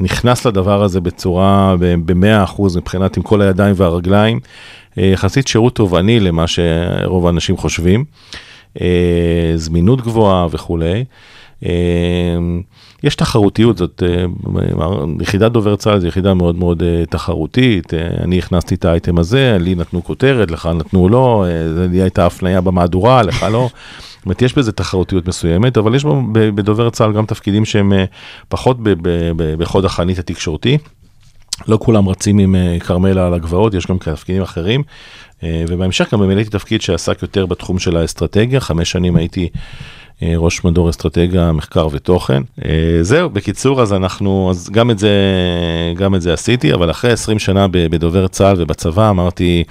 נכנס 0.00 0.46
לדבר 0.46 0.82
הזה 0.82 1.00
בצורה, 1.00 1.74
ב-100 1.78 2.44
אחוז 2.44 2.76
מבחינת 2.76 3.16
עם 3.16 3.22
כל 3.22 3.42
הידיים 3.42 3.74
והרגליים, 3.76 4.40
אה, 4.98 5.04
יחסית 5.04 5.48
שירות 5.48 5.74
תובעני 5.74 6.20
למה 6.20 6.44
שרוב 6.46 7.26
האנשים 7.26 7.56
חושבים, 7.56 8.04
אה, 8.80 9.52
זמינות 9.56 10.00
גבוהה 10.00 10.46
וכולי. 10.50 11.04
אה, 11.64 12.38
יש 13.04 13.16
תחרותיות, 13.16 13.78
זאת 13.78 14.02
אה, 14.06 14.24
יחידת 15.20 15.52
דובר 15.52 15.76
צה"ל 15.76 16.00
זו 16.00 16.06
יחידה 16.06 16.34
מאוד 16.34 16.56
מאוד 16.56 16.82
אה, 16.82 17.06
תחרותית, 17.10 17.94
אה, 17.94 18.08
אני 18.24 18.38
הכנסתי 18.38 18.74
את 18.74 18.84
האייטם 18.84 19.18
הזה, 19.18 19.56
לי 19.60 19.74
נתנו 19.74 20.04
כותרת, 20.04 20.50
לך 20.50 20.68
נתנו 20.74 21.08
לא, 21.08 21.44
לי 21.90 22.02
הייתה 22.02 22.26
הפניה 22.26 22.60
במהדורה, 22.60 23.22
לך 23.22 23.46
לא. 23.52 23.68
זאת 24.16 24.26
אומרת, 24.26 24.42
יש 24.42 24.58
בזה 24.58 24.72
תחרותיות 24.72 25.28
מסוימת, 25.28 25.78
אבל 25.78 25.94
יש 25.94 26.04
בדובר 26.32 26.90
צה"ל 26.90 27.12
גם 27.12 27.26
תפקידים 27.26 27.64
שהם 27.64 27.92
פחות 28.48 28.76
בחוד 29.58 29.84
החנית 29.84 30.18
התקשורתי. 30.18 30.78
לא 31.68 31.78
כולם 31.82 32.08
רצים 32.08 32.38
עם 32.38 32.56
כרמלה 32.80 33.26
על 33.26 33.34
הגבעות, 33.34 33.74
יש 33.74 33.86
גם 33.86 33.98
תפקידים 33.98 34.42
אחרים. 34.42 34.82
ובהמשך 35.42 36.12
גם 36.14 36.28
מילאתי 36.28 36.50
תפקיד 36.50 36.82
שעסק 36.82 37.22
יותר 37.22 37.46
בתחום 37.46 37.78
של 37.78 37.96
האסטרטגיה, 37.96 38.60
חמש 38.60 38.90
שנים 38.90 39.16
הייתי 39.16 39.48
ראש 40.22 40.64
מדור 40.64 40.90
אסטרטגיה, 40.90 41.52
מחקר 41.52 41.88
ותוכן. 41.92 42.42
אה, 42.64 42.98
זהו, 43.02 43.30
בקיצור, 43.30 43.82
אז 43.82 43.92
אנחנו, 43.92 44.50
אז 44.50 44.70
גם 44.70 44.90
את 44.90 44.98
זה, 44.98 45.10
גם 45.96 46.14
את 46.14 46.22
זה 46.22 46.32
עשיתי, 46.32 46.74
אבל 46.74 46.90
אחרי 46.90 47.12
20 47.12 47.38
שנה 47.38 47.66
בדובר 47.70 48.28
צה"ל 48.28 48.56
ובצבא 48.58 49.10
אמרתי, 49.10 49.64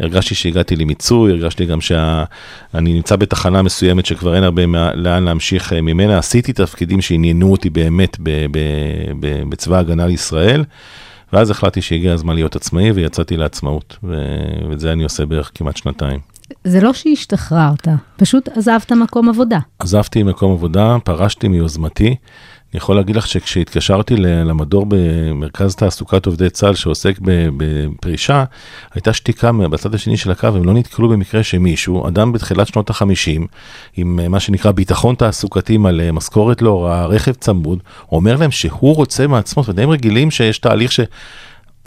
הרגשתי 0.00 0.34
שהגעתי 0.34 0.76
למיצוי, 0.76 1.32
הרגשתי 1.32 1.66
גם 1.66 1.80
שאני 1.80 2.92
נמצא 2.94 3.16
בתחנה 3.16 3.62
מסוימת 3.62 4.06
שכבר 4.06 4.34
אין 4.34 4.44
הרבה 4.44 4.62
לאן 4.94 5.24
להמשיך 5.24 5.72
אה, 5.72 5.80
ממנה. 5.80 6.18
עשיתי 6.18 6.52
תפקידים 6.52 7.00
שעניינו 7.00 7.52
אותי 7.52 7.70
באמת 7.70 8.16
בצבא 9.48 9.76
ההגנה 9.76 10.06
לישראל, 10.06 10.64
ואז 11.32 11.50
החלטתי 11.50 11.82
שהגיע 11.82 12.12
הזמן 12.12 12.34
להיות 12.34 12.56
עצמאי 12.56 12.90
ויצאתי 12.90 13.36
לעצמאות, 13.36 13.96
ו- 14.04 14.68
ואת 14.70 14.80
זה 14.80 14.92
אני 14.92 15.04
עושה 15.04 15.26
בערך 15.26 15.50
כמעט 15.54 15.76
שנתיים. 15.76 16.37
זה 16.64 16.80
לא 16.80 16.92
שהשתחררת, 16.92 17.88
פשוט 18.16 18.48
עזבת 18.48 18.92
מקום 18.92 19.28
עבודה. 19.28 19.58
עזבתי 19.78 20.22
מקום 20.22 20.52
עבודה, 20.52 20.96
פרשתי 21.04 21.48
מיוזמתי. 21.48 22.16
אני 22.72 22.78
יכול 22.78 22.96
להגיד 22.96 23.16
לך 23.16 23.26
שכשהתקשרתי 23.26 24.16
למדור 24.16 24.86
במרכז 24.88 25.74
תעסוקת 25.74 26.26
עובדי 26.26 26.50
צה"ל 26.50 26.74
שעוסק 26.74 27.18
בפרישה, 27.56 28.44
הייתה 28.94 29.12
שתיקה 29.12 29.52
בצד 29.52 29.94
השני 29.94 30.16
של 30.16 30.30
הקו, 30.30 30.46
הם 30.46 30.64
לא 30.64 30.74
נתקלו 30.74 31.08
במקרה 31.08 31.42
שמישהו, 31.42 32.08
אדם 32.08 32.32
בתחילת 32.32 32.66
שנות 32.66 32.90
ה-50, 32.90 33.42
עם 33.96 34.20
אה, 34.20 34.28
מה 34.28 34.40
שנקרא 34.40 34.70
ביטחון 34.70 35.14
תעסוקתי 35.14 35.76
מלא, 35.76 36.12
משכורת 36.12 36.62
לא 36.62 36.84
רעה, 36.84 37.06
רכב 37.06 37.32
צמוד, 37.32 37.78
אומר 38.12 38.36
להם 38.36 38.50
שהוא 38.50 38.96
רוצה 38.96 39.26
מעצמו, 39.26 39.64
ודי 39.66 39.84
רגילים 39.84 40.30
שיש 40.30 40.58
תהליך 40.58 40.92
ש... 40.92 41.00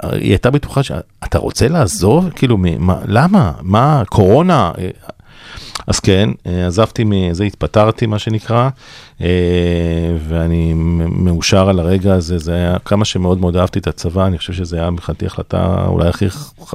היא 0.04 0.30
הייתה 0.30 0.52
בטוחה 0.52 0.84
שאתה 0.84 1.38
רוצה 1.38 1.68
לעזוב? 1.68 2.30
כאילו, 2.30 2.58
מה, 2.58 3.00
למה? 3.06 3.52
מה, 3.62 4.04
קורונה? 4.10 4.72
אז 5.88 6.00
כן, 6.00 6.30
עזבתי 6.68 7.04
מזה, 7.06 7.44
התפטרתי, 7.44 8.06
מה 8.06 8.20
שנקרא, 8.20 8.70
אה, 9.22 9.28
ואני 10.28 10.74
מאושר 11.08 11.70
על 11.70 11.80
הרגע 11.80 12.14
הזה, 12.14 12.38
זה 12.38 12.54
היה 12.54 12.80
כמה 12.86 13.06
שמאוד 13.06 13.40
מאוד 13.40 13.56
אהבתי 13.58 13.80
את 13.80 13.88
הצבא, 13.88 14.28
אני 14.28 14.38
חושב 14.38 14.54
שזה 14.54 14.78
היה 14.78 14.90
מבחינתי 14.90 15.26
החלטה 15.26 15.86
אולי 15.88 16.08
הכי, 16.10 16.26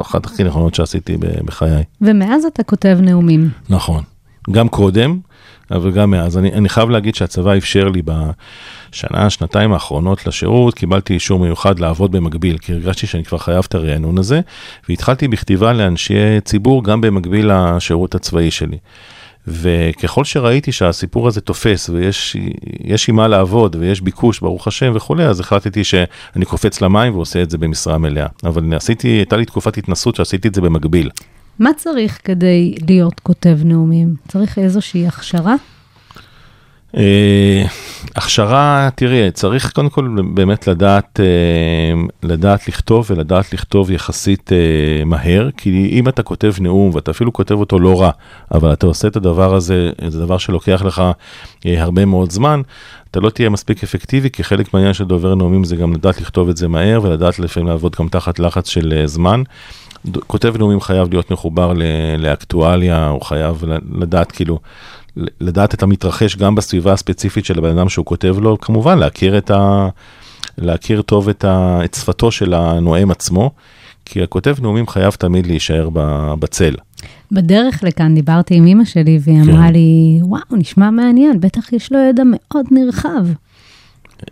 אחת 0.01 0.27
הכי 0.27 0.45
נכונות 0.45 0.75
שעשיתי 0.75 1.17
ב- 1.17 1.45
בחיי. 1.45 1.85
ומאז 2.01 2.45
אתה 2.45 2.63
כותב 2.63 2.99
נאומים. 3.01 3.51
נכון. 3.69 4.03
גם 4.51 4.69
קודם, 4.69 5.19
אבל 5.71 5.91
גם 5.91 6.11
מאז. 6.11 6.39
אני, 6.39 6.53
אני 6.53 6.69
חייב 6.69 6.91
להגיד 6.91 7.15
שהצבא 7.15 7.57
אפשר 7.57 7.89
לי 7.89 8.03
בשנה, 8.93 9.31
שנתיים 9.31 9.73
האחרונות 9.73 10.27
לשירות, 10.27 10.75
קיבלתי 10.75 11.15
אישור 11.15 11.39
מיוחד 11.39 11.79
לעבוד 11.79 12.13
במקביל, 12.13 12.59
כי 12.59 12.73
הרגשתי 12.73 13.07
שאני 13.07 13.25
כבר 13.25 13.39
חייב 13.39 13.65
את 13.69 13.75
הרענון 13.75 14.19
הזה, 14.19 14.41
והתחלתי 14.89 15.29
בכתיבה 15.29 15.73
לאנשי 15.73 16.41
ציבור 16.45 16.85
גם 16.85 17.01
במקביל 17.01 17.51
לשירות 17.53 18.15
הצבאי 18.15 18.51
שלי. 18.51 18.79
וככל 19.49 20.25
שראיתי 20.25 20.73
שהסיפור 20.73 21.29
הזה 21.29 21.41
תופס 21.41 21.89
ויש 21.89 22.37
יש 22.85 23.09
עם 23.09 23.17
מה 23.17 23.29
לעבוד 23.29 23.77
ויש 23.81 24.01
ביקוש 24.01 24.41
ברוך 24.41 24.69
השם 24.69 24.93
וכולי, 24.95 25.25
אז 25.25 25.41
החלטתי 25.41 25.85
שאני 25.85 26.45
קופץ 26.45 26.81
למים 26.81 27.15
ועושה 27.15 27.43
את 27.43 27.51
זה 27.51 27.59
במשרה 27.59 27.99
מלאה. 27.99 28.27
אבל 28.45 28.75
עשיתי, 28.75 29.09
הייתה 29.09 29.37
לי 29.37 29.45
תקופת 29.45 29.79
התנסות 29.79 30.17
שעשיתי 30.17 30.49
את 30.49 30.55
זה 30.55 30.61
במקביל. 30.61 31.11
מה 31.59 31.71
צריך 31.77 32.19
כדי 32.25 32.75
להיות 32.89 33.21
כותב 33.21 33.59
נאומים? 33.65 34.15
צריך 34.29 34.59
איזושהי 34.59 35.07
הכשרה? 35.07 35.55
אה, 36.97 37.65
הכשרה, 38.17 38.89
תראי, 38.95 39.31
צריך 39.31 39.73
קודם 39.73 39.89
כל 39.89 40.17
באמת 40.35 40.67
לדעת, 40.67 41.21
אה, 41.21 42.03
לדעת 42.23 42.69
לכתוב 42.69 43.07
ולדעת 43.11 43.53
לכתוב 43.53 43.91
יחסית 43.91 44.53
אה, 44.53 45.05
מהר, 45.05 45.51
כי 45.57 45.89
אם 45.93 46.09
אתה 46.09 46.23
כותב 46.23 46.53
נאום 46.61 46.95
ואתה 46.95 47.11
אפילו 47.11 47.33
כותב 47.33 47.55
אותו 47.55 47.79
לא 47.79 48.01
רע, 48.01 48.11
אבל 48.55 48.73
אתה 48.73 48.87
עושה 48.87 49.09
את 49.09 49.17
הדבר 49.17 49.55
הזה, 49.55 49.91
זה 50.09 50.19
דבר 50.21 50.39
שלוקח 50.39 50.83
לך 50.85 51.03
הרבה 51.65 52.05
מאוד 52.05 52.31
זמן, 52.31 52.61
אתה 53.11 53.21
לא 53.21 53.31
תהיה 53.31 53.49
מספיק 53.49 53.83
אפקטיבי, 53.83 54.31
כי 54.31 54.45
חלק 54.45 54.75
מהעניין 54.75 54.95
של 54.95 55.05
דובר 55.05 55.35
נאומים 55.35 55.65
זה 55.65 55.77
גם 55.77 55.93
לדעת 55.93 56.21
לכתוב 56.21 56.49
את 56.49 56.57
זה 56.57 56.69
מהר 56.69 57.01
ולדעת 57.03 57.39
לפעמים 57.39 57.69
לעבוד 57.69 57.97
גם 57.99 58.09
תחת 58.09 58.39
לחץ 58.39 58.69
של 58.69 59.03
זמן. 59.07 59.43
כותב 60.27 60.55
נאומים 60.59 60.81
חייב 60.81 61.09
להיות 61.11 61.31
מחובר 61.31 61.73
לאקטואליה, 62.19 63.09
הוא 63.09 63.23
חייב 63.23 63.65
לדעת 64.01 64.33
כאילו, 64.33 64.59
לדעת 65.41 65.75
את 65.75 65.83
המתרחש 65.83 66.37
גם 66.37 66.55
בסביבה 66.55 66.93
הספציפית 66.93 67.45
של 67.45 67.59
הבן 67.59 67.79
אדם 67.79 67.89
שהוא 67.89 68.07
כותב 68.07 68.37
לו, 68.41 68.61
כמובן 68.61 68.99
להכיר 68.99 69.39
את 69.39 69.51
ה... 69.51 69.89
להכיר 70.59 71.03
טוב 71.03 71.29
את, 71.29 71.45
ה... 71.45 71.81
את 71.85 71.95
שפתו 71.95 72.31
של 72.31 72.55
הנואם 72.55 73.11
עצמו, 73.11 73.51
כי 74.05 74.23
הכותב 74.23 74.57
נאומים 74.63 74.87
חייב 74.87 75.13
תמיד 75.13 75.47
להישאר 75.47 75.89
בצל. 76.39 76.75
בדרך 77.33 77.85
לכאן 77.85 78.15
דיברתי 78.15 78.55
עם 78.55 78.67
אמא 78.67 78.85
שלי 78.85 79.19
והיא 79.21 79.45
כן. 79.45 79.51
אמרה 79.51 79.71
לי, 79.71 80.19
וואו, 80.23 80.43
נשמע 80.53 80.91
מעניין, 80.91 81.41
בטח 81.41 81.73
יש 81.73 81.93
לו 81.93 81.99
ידע 81.99 82.23
מאוד 82.27 82.67
נרחב. 82.71 83.27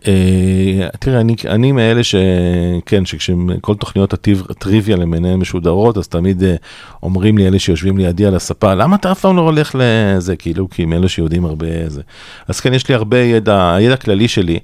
אה, 0.09 0.89
תראה, 1.01 1.21
אני, 1.21 1.37
אני 1.49 1.73
מאלה 1.73 2.01
שכן, 2.05 3.05
שכשכל 3.05 3.75
תוכניות 3.75 4.13
הטריוויה 4.51 4.97
למיניהן 4.97 5.41
משודרות, 5.41 5.99
אז 5.99 6.09
תמיד 6.09 6.43
אה, 6.43 6.55
אומרים 7.03 7.39
לי 7.39 7.49
אלה 7.49 7.59
שיושבים 7.59 7.99
לידי 7.99 8.27
על 8.27 8.35
הספה, 8.35 8.75
למה 8.75 8.97
אתה 8.97 9.13
אף 9.13 9.21
פעם 9.21 9.37
לא 9.37 9.41
הולך 9.41 9.77
לזה, 9.79 10.37
כאילו, 10.37 10.71
כי 10.71 10.83
הם 10.83 10.93
אלה 10.93 11.09
שיודעים 11.09 11.45
הרבה 11.45 11.67
זה. 11.89 12.03
אז 12.49 12.61
כן, 12.61 12.75
יש 12.75 12.89
לי 12.89 12.95
הרבה 12.95 13.19
ידע, 13.19 13.75
הידע 13.75 13.95
הכללי 13.95 14.29
שלי. 14.29 14.59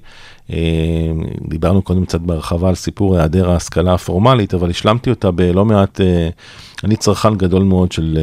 אה, 0.53 0.57
דיברנו 1.47 1.81
קודם 1.81 2.05
קצת 2.05 2.21
בהרחבה 2.21 2.69
על 2.69 2.75
סיפור 2.75 3.17
היעדר 3.17 3.49
ההשכלה 3.51 3.93
הפורמלית, 3.93 4.53
אבל 4.53 4.69
השלמתי 4.69 5.09
אותה 5.09 5.31
בלא 5.31 5.65
מעט, 5.65 6.01
אה, 6.01 6.29
אני 6.83 6.95
צרכן 6.95 7.35
גדול 7.35 7.63
מאוד 7.63 7.91
של... 7.91 8.17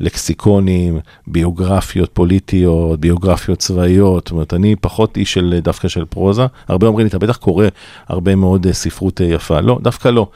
לקסיקונים, 0.00 0.98
ביוגרפיות 1.26 2.10
פוליטיות, 2.12 3.00
ביוגרפיות 3.00 3.58
צבאיות, 3.58 4.26
זאת 4.26 4.30
אומרת, 4.30 4.54
אני 4.54 4.76
פחות 4.76 5.16
איש 5.16 5.32
של 5.32 5.58
דווקא 5.62 5.88
של 5.88 6.04
פרוזה. 6.04 6.46
הרבה 6.68 6.86
אומרים 6.86 7.06
לי, 7.06 7.08
אתה 7.10 7.18
בטח 7.18 7.36
קורא 7.36 7.66
הרבה 8.08 8.34
מאוד 8.34 8.66
אה, 8.66 8.72
ספרות 8.72 9.20
אה, 9.20 9.26
יפה. 9.26 9.60
לא, 9.60 9.78
דווקא 9.82 10.08
לא. 10.08 10.26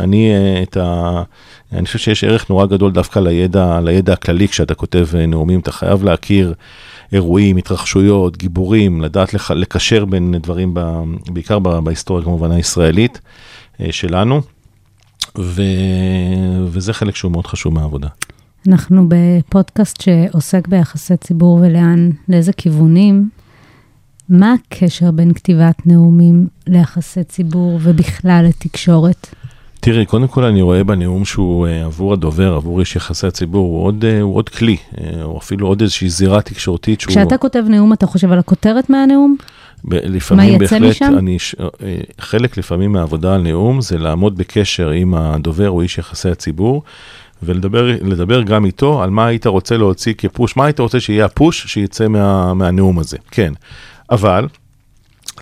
אני 0.00 0.30
אה, 0.30 0.62
את 0.62 0.76
ה... 0.76 1.22
אני 1.72 1.86
חושב 1.86 1.98
שיש 1.98 2.24
ערך 2.24 2.50
נורא 2.50 2.66
גדול 2.66 2.92
דווקא 2.92 3.18
לידע, 3.18 3.80
לידע 3.80 4.12
הכללי 4.12 4.48
כשאתה 4.48 4.74
כותב 4.74 5.06
נאומים, 5.28 5.60
אתה 5.60 5.72
חייב 5.72 6.04
להכיר 6.04 6.54
אירועים, 7.12 7.56
התרחשויות, 7.56 8.36
גיבורים, 8.36 9.00
לדעת 9.00 9.34
לח- 9.34 9.50
לקשר 9.50 10.04
בין 10.04 10.34
דברים, 10.42 10.70
ב... 10.74 11.02
בעיקר. 11.30 11.58
בהיסטוריה 11.58 12.24
כמובן 12.24 12.50
הישראלית 12.50 13.20
שלנו. 13.90 14.40
ו... 15.38 15.62
וזה 16.66 16.92
חלק 16.92 17.16
שהוא 17.16 17.32
מאוד 17.32 17.46
חשוב 17.46 17.74
מהעבודה. 17.74 18.08
אנחנו 18.66 19.06
בפודקאסט 19.08 20.00
שעוסק 20.00 20.68
ביחסי 20.68 21.16
ציבור 21.16 21.58
ולאן, 21.62 22.10
לאיזה 22.28 22.52
כיוונים. 22.52 23.28
מה 24.28 24.54
הקשר 24.54 25.10
בין 25.10 25.32
כתיבת 25.32 25.86
נאומים 25.86 26.46
ליחסי 26.66 27.24
ציבור 27.24 27.78
ובכלל 27.82 28.44
לתקשורת? 28.48 29.34
תראי, 29.80 30.06
קודם 30.06 30.28
כל 30.28 30.44
אני 30.44 30.62
רואה 30.62 30.84
בנאום 30.84 31.24
שהוא 31.24 31.66
אה, 31.66 31.84
עבור 31.84 32.12
הדובר, 32.12 32.54
עבור 32.54 32.80
איש 32.80 32.96
יחסי 32.96 33.26
הציבור, 33.26 33.66
הוא 33.66 33.84
עוד, 33.84 34.04
אה, 34.04 34.20
הוא 34.20 34.36
עוד 34.36 34.48
כלי, 34.48 34.76
אה, 35.00 35.22
או 35.22 35.38
אפילו 35.38 35.66
עוד 35.66 35.80
איזושהי 35.82 36.08
זירה 36.08 36.42
תקשורתית 36.42 37.00
שהוא... 37.00 37.10
כשאתה 37.10 37.38
כותב 37.38 37.64
נאום, 37.68 37.92
אתה 37.92 38.06
חושב 38.06 38.32
על 38.32 38.38
הכותרת 38.38 38.90
מהנאום? 38.90 39.36
ב- 39.84 39.94
לפעמים 39.94 40.58
מה 40.58 40.64
יצא 40.64 40.78
בהחלט, 40.78 40.90
משם? 40.90 41.18
אני, 41.18 41.36
אה, 41.60 41.96
חלק 42.20 42.56
לפעמים 42.56 42.92
מהעבודה 42.92 43.34
על 43.34 43.42
נאום 43.42 43.80
זה 43.80 43.98
לעמוד 43.98 44.38
בקשר 44.38 44.90
עם 44.90 45.14
הדובר 45.14 45.70
או 45.70 45.82
איש 45.82 45.98
יחסי 45.98 46.28
הציבור, 46.28 46.82
ולדבר 47.42 47.86
לדבר 48.02 48.42
גם 48.42 48.64
איתו 48.64 49.02
על 49.02 49.10
מה 49.10 49.26
היית 49.26 49.46
רוצה 49.46 49.76
להוציא 49.76 50.14
כפוש, 50.18 50.56
מה 50.56 50.64
היית 50.64 50.80
רוצה 50.80 51.00
שיהיה 51.00 51.24
הפוש 51.24 51.66
שיצא 51.66 52.08
מה, 52.08 52.54
מהנאום 52.54 52.98
הזה, 52.98 53.16
כן. 53.30 53.52
אבל 54.10 54.48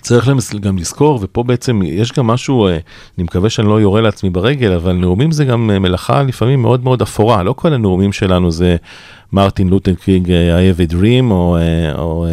צריך 0.06 0.28
גם 0.60 0.78
לזכור, 0.78 1.18
ופה 1.22 1.42
בעצם 1.42 1.80
יש 1.84 2.12
גם 2.12 2.26
משהו, 2.26 2.66
אה, 2.66 2.72
אני 3.18 3.24
מקווה 3.24 3.50
שאני 3.50 3.68
לא 3.68 3.80
יורה 3.80 4.00
לעצמי 4.00 4.30
ברגל, 4.30 4.72
אבל 4.72 4.92
נאומים 4.92 5.30
זה 5.30 5.44
גם 5.44 5.70
אה, 5.70 5.78
מלאכה 5.78 6.22
לפעמים 6.22 6.62
מאוד 6.62 6.84
מאוד 6.84 7.02
אפורה, 7.02 7.42
לא 7.42 7.52
כל 7.52 7.72
הנאומים 7.72 8.12
שלנו 8.12 8.50
זה 8.50 8.76
מרטין 9.32 9.68
לותר 9.68 9.94
קינג, 9.94 10.30
אה, 10.30 10.58
I 10.58 10.74
have 10.74 10.90
a 10.90 10.92
dream, 10.92 11.30
או, 11.30 11.58
או 11.94 12.26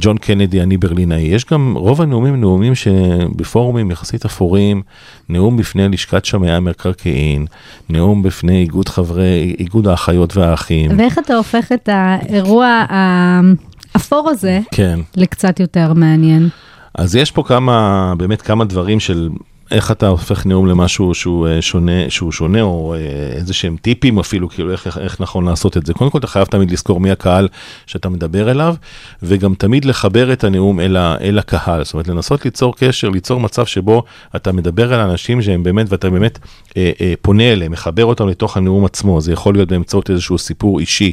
ג'ון 0.00 0.18
קנדי, 0.18 0.62
אני 0.62 0.76
ברלינאי. 0.76 1.20
יש 1.20 1.44
גם, 1.44 1.74
רוב 1.76 2.02
הנאומים 2.02 2.40
נאומים 2.40 2.74
שבפורומים 2.74 3.90
יחסית 3.90 4.24
אפורים, 4.24 4.82
נאום 5.28 5.56
בפני 5.56 5.88
לשכת 5.88 6.24
שמאי 6.24 6.50
המקרקעין, 6.50 7.46
נאום 7.88 8.22
בפני 8.22 8.62
איגוד 8.62 8.88
חברי, 8.88 9.56
איגוד 9.58 9.86
האחיות 9.88 10.36
והאחים. 10.36 10.90
ואיך 10.98 11.18
אתה 11.18 11.34
הופך 11.34 11.72
את 11.72 11.88
האירוע 11.92 12.84
האפור 12.88 14.30
הזה 14.30 14.60
כן. 14.70 15.00
לקצת 15.16 15.60
יותר 15.60 15.92
מעניין? 15.92 16.48
אז 16.96 17.16
יש 17.16 17.30
פה 17.30 17.42
כמה, 17.42 18.14
באמת 18.18 18.42
כמה 18.42 18.64
דברים 18.64 19.00
של 19.00 19.28
איך 19.70 19.90
אתה 19.90 20.08
הופך 20.08 20.46
נאום 20.46 20.66
למשהו 20.66 21.14
שהוא 21.14 21.48
אה, 21.48 21.62
שונה, 21.62 22.10
שהוא 22.10 22.32
שונה, 22.32 22.62
או 22.62 22.94
אה, 22.94 22.98
איזה 23.32 23.54
שהם 23.54 23.76
טיפים 23.82 24.18
אפילו, 24.18 24.48
כאילו 24.48 24.72
איך, 24.72 24.86
איך, 24.86 24.98
איך 24.98 25.20
נכון 25.20 25.44
לעשות 25.44 25.76
את 25.76 25.86
זה. 25.86 25.94
קודם 25.94 26.10
כל 26.10 26.18
אתה 26.18 26.26
חייב 26.26 26.44
תמיד 26.44 26.70
לזכור 26.70 27.00
מי 27.00 27.10
הקהל 27.10 27.48
שאתה 27.86 28.08
מדבר 28.08 28.50
אליו, 28.50 28.74
וגם 29.22 29.54
תמיד 29.54 29.84
לחבר 29.84 30.32
את 30.32 30.44
הנאום 30.44 30.80
אל, 30.80 30.96
אל 30.96 31.38
הקהל. 31.38 31.84
זאת 31.84 31.94
אומרת, 31.94 32.08
לנסות 32.08 32.44
ליצור 32.44 32.76
קשר, 32.76 33.08
ליצור 33.08 33.40
מצב 33.40 33.66
שבו 33.66 34.04
אתה 34.36 34.52
מדבר 34.52 34.94
על 34.94 35.00
אנשים 35.00 35.42
שהם 35.42 35.62
באמת, 35.62 35.86
ואתה 35.88 36.10
באמת 36.10 36.38
אה, 36.76 36.90
אה, 37.00 37.14
פונה 37.22 37.52
אליהם, 37.52 37.72
מחבר 37.72 38.04
אותם 38.04 38.28
לתוך 38.28 38.56
הנאום 38.56 38.84
עצמו. 38.84 39.20
זה 39.20 39.32
יכול 39.32 39.54
להיות 39.54 39.68
באמצעות 39.68 40.10
איזשהו 40.10 40.38
סיפור 40.38 40.80
אישי, 40.80 41.12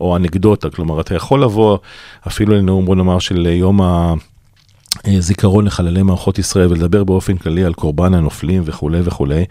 או 0.00 0.16
אנקדוטה, 0.16 0.70
כלומר, 0.70 1.00
אתה 1.00 1.14
יכול 1.14 1.42
לבוא 1.42 1.78
אפילו 2.26 2.54
לנאום, 2.54 2.84
בוא 2.84 2.96
נאמר, 2.96 3.18
של 3.18 3.46
יום 3.46 3.82
ה... 3.82 4.14
אה, 5.06 5.20
זיכרון 5.20 5.64
לחללי 5.64 6.02
מערכות 6.02 6.38
ישראל 6.38 6.66
ולדבר 6.70 7.04
באופן 7.04 7.36
כללי 7.36 7.64
על 7.64 7.72
קורבן 7.74 8.14
הנופלים 8.14 8.62
וכולי 8.64 9.00
וכולי. 9.04 9.44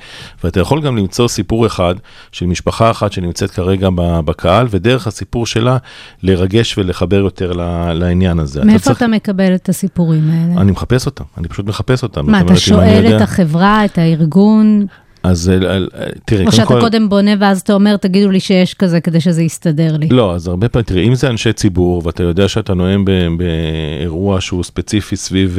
ואתה 0.43 0.59
יכול 0.59 0.81
גם 0.81 0.97
למצוא 0.97 1.27
סיפור 1.27 1.65
אחד 1.67 1.95
של 2.31 2.45
משפחה 2.45 2.91
אחת 2.91 3.11
שנמצאת 3.11 3.51
כרגע 3.51 3.89
בקהל, 4.25 4.67
ודרך 4.69 5.07
הסיפור 5.07 5.45
שלה 5.45 5.77
לרגש 6.23 6.77
ולחבר 6.77 7.15
יותר 7.15 7.51
לעניין 7.93 8.39
הזה. 8.39 8.65
מאיפה 8.65 8.83
צריך- 8.85 8.97
אתה 8.97 9.07
מקבל 9.07 9.55
את 9.55 9.69
הסיפורים 9.69 10.29
האלה? 10.31 10.61
אני 10.61 10.71
מחפש 10.71 11.05
אותם, 11.05 11.23
אני 11.37 11.47
פשוט 11.47 11.65
מחפש 11.65 12.03
אותם. 12.03 12.31
מה, 12.31 12.41
אתה 12.41 12.55
שואל 12.55 13.03
יודע- 13.05 13.17
את 13.17 13.21
החברה, 13.21 13.85
את 13.85 13.97
הארגון, 13.97 14.85
אז 15.23 15.49
אה, 15.49 15.77
אה, 15.77 15.79
תראי, 16.25 16.45
או 16.45 16.51
שאתה 16.51 16.65
כל... 16.65 16.79
קודם 16.79 17.09
בונה 17.09 17.31
ואז 17.39 17.59
אתה 17.59 17.73
אומר, 17.73 17.97
תגידו 17.97 18.31
לי 18.31 18.39
שיש 18.39 18.73
כזה 18.73 19.01
כדי 19.01 19.21
שזה 19.21 19.43
יסתדר 19.43 19.97
לי. 19.97 20.07
לא, 20.09 20.35
אז 20.35 20.47
הרבה 20.47 20.69
פעמים, 20.69 20.85
תראי, 20.85 21.07
אם 21.07 21.15
זה 21.15 21.29
אנשי 21.29 21.53
ציבור, 21.53 22.01
ואתה 22.05 22.23
יודע 22.23 22.47
שאתה 22.47 22.73
נואם 22.73 23.05
באירוע 23.37 24.41
שהוא 24.41 24.63
ספציפי 24.63 25.15
סביב, 25.15 25.57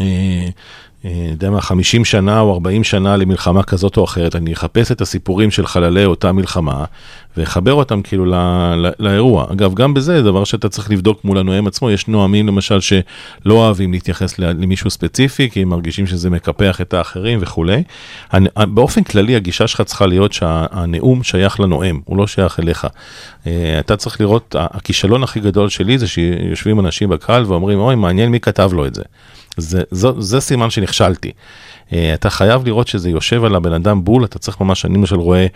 אה, 0.00 0.48
יודע 1.30 1.50
מה, 1.50 1.60
50 1.60 2.04
שנה 2.04 2.40
או 2.40 2.54
40 2.54 2.84
שנה 2.84 3.16
למלחמה 3.16 3.62
כזאת 3.62 3.96
או 3.96 4.04
אחרת, 4.04 4.36
אני 4.36 4.52
אחפש 4.52 4.92
את 4.92 5.00
הסיפורים 5.00 5.50
של 5.50 5.66
חללי 5.66 6.04
אותה 6.04 6.32
מלחמה, 6.32 6.84
ואחבר 7.36 7.72
אותם 7.72 8.02
כאילו 8.02 8.24
ל, 8.24 8.34
ל, 8.76 8.90
לאירוע. 8.98 9.46
אגב, 9.52 9.74
גם 9.74 9.94
בזה, 9.94 10.22
דבר 10.22 10.44
שאתה 10.44 10.68
צריך 10.68 10.90
לבדוק 10.90 11.24
מול 11.24 11.38
הנואם 11.38 11.66
עצמו, 11.66 11.90
יש 11.90 12.08
נואמים 12.08 12.46
למשל 12.46 12.80
שלא 12.80 13.04
אוהבים 13.46 13.92
להתייחס 13.92 14.38
למישהו 14.38 14.90
ספציפי, 14.90 15.50
כי 15.50 15.62
הם 15.62 15.68
מרגישים 15.68 16.06
שזה 16.06 16.30
מקפח 16.30 16.80
את 16.80 16.94
האחרים 16.94 17.38
וכולי. 17.42 17.82
הנ- 18.32 18.66
באופן 18.68 19.02
כללי, 19.02 19.36
הגישה 19.36 19.66
שלך 19.66 19.80
צריכה 19.80 20.06
להיות 20.06 20.32
שהנאום 20.32 21.22
שייך 21.22 21.60
לנואם, 21.60 22.00
הוא 22.04 22.16
לא 22.16 22.26
שייך 22.26 22.60
אליך. 22.60 22.86
אה, 23.46 23.76
אתה 23.80 23.96
צריך 23.96 24.20
לראות, 24.20 24.56
הכישלון 24.58 25.22
הכי 25.22 25.40
גדול 25.40 25.68
שלי 25.68 25.98
זה 25.98 26.08
שיושבים 26.08 26.80
אנשים 26.80 27.08
בקהל 27.08 27.44
ואומרים, 27.46 27.78
אוי, 27.78 27.94
מעניין 27.94 28.30
מי 28.30 28.40
כתב 28.40 28.70
לו 28.72 28.86
את 28.86 28.94
זה. 28.94 29.02
זה, 29.56 29.82
זו, 29.90 30.20
זה 30.20 30.40
סימן 30.40 30.70
שנכשלתי. 30.70 31.32
Uh, 31.90 31.92
אתה 32.14 32.30
חייב 32.30 32.64
לראות 32.64 32.88
שזה 32.88 33.10
יושב 33.10 33.44
על 33.44 33.54
הבן 33.54 33.72
אדם 33.72 34.04
בול, 34.04 34.24
אתה 34.24 34.38
צריך 34.38 34.60
ממש, 34.60 34.84
אני 34.84 34.94
למשל 34.94 35.16
רואה 35.16 35.46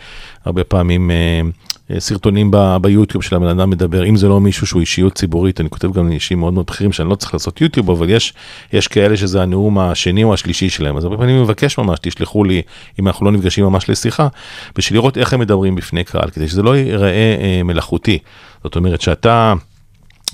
הרבה 0.45 0.65
פעמים 0.65 1.11
uh, 1.11 1.70
סרטונים 1.99 2.51
ב, 2.51 2.77
ביוטיוב 2.81 3.25
של 3.25 3.37
הבן 3.37 3.47
אדם 3.47 3.71
מדבר, 3.71 4.05
אם 4.05 4.17
זה 4.17 4.29
לא 4.29 4.41
מישהו 4.41 4.67
שהוא 4.67 4.81
אישיות 4.81 5.15
ציבורית, 5.15 5.61
אני 5.61 5.71
כותב 5.71 5.93
גם 5.93 6.09
לאישים 6.09 6.41
מאוד 6.41 6.55
מאוד 6.55 6.67
בכירים 6.67 6.93
שאני 6.93 7.09
לא 7.09 7.15
צריך 7.15 7.35
לעשות 7.35 7.61
יוטיוב, 7.61 7.91
אבל 7.91 8.11
יש, 8.11 8.35
יש 8.73 8.89
כאלה 8.89 9.17
שזה 9.17 9.43
הנאום 9.43 9.79
השני 9.79 10.25
או 10.25 10.35
השלישי 10.35 10.71
שלהם, 10.71 10.97
אז 10.97 11.05
הרבה 11.05 11.17
פעמים 11.17 11.35
אני 11.35 11.43
מבקש 11.43 11.79
ממש, 11.79 11.99
תשלחו 12.03 12.45
לי, 12.45 12.63
אם 13.01 13.07
אנחנו 13.07 13.27
לא 13.27 13.33
נפגשים 13.33 13.65
ממש 13.65 13.91
לשיחה, 13.91 14.29
בשביל 14.77 14.99
לראות 14.99 15.19
איך 15.19 15.33
הם 15.33 15.41
מדברים 15.41 15.75
בפני 15.75 16.05
קהל, 16.05 16.31
כדי 16.31 16.49
שזה 16.49 16.63
לא 16.63 16.77
ייראה 16.77 17.37
uh, 17.39 17.63
מלאכותי. 17.65 18.19
זאת 18.65 18.77
אומרת 18.77 19.01
שאתה... 19.01 19.55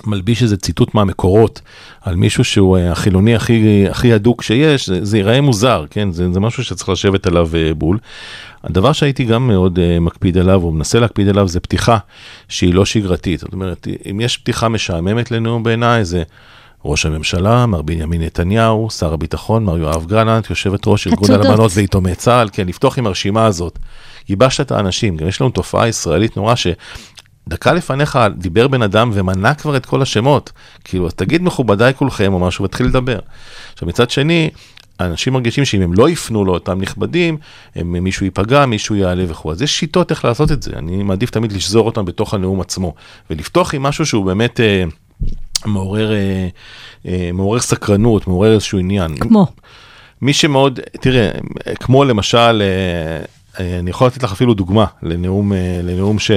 מלביש 0.05 0.43
איזה 0.43 0.57
ציטוט 0.57 0.95
מהמקורות 0.95 1.61
על 2.01 2.17
מישהו 2.17 2.45
שהוא 2.45 2.79
אה, 2.79 2.93
החילוני 2.93 3.35
הכי, 3.35 3.87
הכי 3.91 4.13
הדוק 4.13 4.43
שיש, 4.43 4.87
זה, 4.87 5.05
זה 5.05 5.17
ייראה 5.17 5.41
מוזר, 5.41 5.85
כן? 5.91 6.13
זה, 6.13 6.33
זה 6.33 6.41
משהו 6.41 6.65
שצריך 6.65 6.89
לשבת 6.89 7.27
עליו 7.27 7.49
אה, 7.55 7.75
בול. 7.75 7.99
הדבר 8.65 8.93
שהייתי 8.93 9.25
גם 9.25 9.47
מאוד 9.47 9.79
uh, 9.79 10.01
מקפיד 10.01 10.39
עליו, 10.39 10.63
או 10.63 10.73
מנסה 10.73 10.99
להקפיד 11.01 11.29
עליו, 11.29 11.49
זה 11.49 11.61
פתיחה 11.61 11.99
שהיא 12.49 12.75
לא 12.75 12.85
שגרתית. 12.85 13.41
זאת 13.41 13.53
אומרת, 13.53 13.89
אם 14.11 14.21
יש 14.21 14.37
פתיחה 14.37 14.69
משעממת 14.69 15.31
לנאום 15.31 15.63
בעיניי, 15.63 16.05
זה 16.05 16.23
ראש 16.85 17.07
הממשלה, 17.07 17.67
מר 17.67 17.83
בנימין 17.83 18.23
נתניהו, 18.23 18.91
שר 18.91 19.13
הביטחון, 19.13 19.65
מר 19.65 19.79
יואב 19.79 20.07
גלנט, 20.07 20.51
יושבת 20.51 20.81
ראש 20.87 21.07
ארגון. 21.07 21.31
אלמנות 21.31 21.71
ויתומי 21.75 22.15
צה"ל, 22.15 22.49
כן, 22.53 22.67
לפתוח 22.69 22.99
עם 22.99 23.07
הרשימה 23.07 23.47
הזאת. 23.47 23.79
ייבשת 24.29 24.61
את 24.61 24.71
האנשים, 24.71 25.17
גם 25.17 25.29
יש 25.29 25.41
לנו 25.41 25.51
תופעה 25.51 25.89
ישראלית 25.89 26.37
נורא 26.37 26.55
ש... 26.55 26.67
דקה 27.49 27.73
לפניך 27.73 28.19
דיבר 28.37 28.69
בן 28.69 28.83
אדם 28.83 29.11
ומנה 29.15 29.55
כבר 29.55 29.77
את 29.77 29.87
כל 29.87 30.03
השמות. 30.03 30.53
כאילו, 30.85 31.07
אז 31.07 31.15
תגיד 31.15 31.43
מכובדיי 31.43 31.95
כולכם 31.95 32.33
או 32.33 32.39
משהו 32.39 32.65
ותתחיל 32.65 32.87
לדבר. 32.87 33.19
עכשיו, 33.73 33.89
מצד 33.89 34.11
שני, 34.11 34.51
אנשים 35.01 35.33
מרגישים 35.33 35.65
שאם 35.65 35.83
הם 35.83 35.93
לא 35.95 36.11
יפנו 36.11 36.45
לאותם 36.45 36.81
נכבדים, 36.81 37.37
הם, 37.75 37.93
מישהו 37.93 38.25
ייפגע, 38.25 38.67
מישהו 38.67 38.97
יעלה 38.97 39.25
וכו'. 39.29 39.53
אז 39.53 39.63
יש 39.63 39.79
שיטות 39.79 40.11
איך 40.11 40.25
לעשות 40.25 40.53
את 40.53 40.63
זה. 40.63 40.73
אני 40.77 41.03
מעדיף 41.03 41.31
תמיד 41.31 41.53
לשזור 41.53 41.87
אותם 41.87 42.05
בתוך 42.05 42.35
הנאום 42.35 42.61
עצמו, 42.61 42.95
ולפתוח 43.31 43.75
עם 43.75 43.83
משהו 43.83 44.07
שהוא 44.07 44.25
באמת 44.25 44.61
אה, 44.61 44.85
מעורר, 45.65 46.13
אה, 46.13 46.49
אה, 47.07 47.31
מעורר 47.33 47.61
סקרנות, 47.61 48.27
מעורר 48.27 48.53
איזשהו 48.53 48.79
עניין. 48.79 49.17
כמו. 49.17 49.47
מי 50.23 50.33
שמאוד, 50.33 50.81
תראה, 51.01 51.31
כמו 51.81 52.05
למשל, 52.05 52.63
אה, 52.63 53.25
אני 53.61 53.91
יכול 53.91 54.07
לתת 54.07 54.23
לך 54.23 54.33
אפילו 54.33 54.55
דוגמה 54.55 54.85
לנאום, 55.03 55.53
אה, 55.53 55.81
לנאום, 55.83 56.19
ש, 56.19 56.31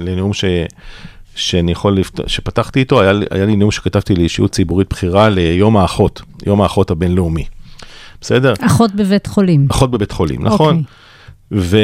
לנאום 0.00 0.32
ש, 0.32 0.44
שאני 1.34 1.72
יכול, 1.72 1.96
לפת... 1.96 2.28
שפתחתי 2.28 2.80
איתו, 2.80 3.00
היה, 3.00 3.12
היה 3.30 3.46
לי 3.46 3.56
נאום 3.56 3.70
שכתבתי 3.70 4.14
לאישיות 4.14 4.52
ציבורית 4.52 4.90
בכירה 4.90 5.28
ליום 5.28 5.76
האחות, 5.76 6.22
יום 6.46 6.62
האחות 6.62 6.90
הבינלאומי. 6.90 7.44
בסדר? 8.20 8.54
אחות 8.60 8.94
בבית 8.94 9.26
חולים. 9.26 9.66
אחות 9.70 9.90
בבית 9.90 10.12
חולים, 10.12 10.44
נכון? 10.44 10.76
אוקיי. 10.76 10.84
ו, 11.54 11.78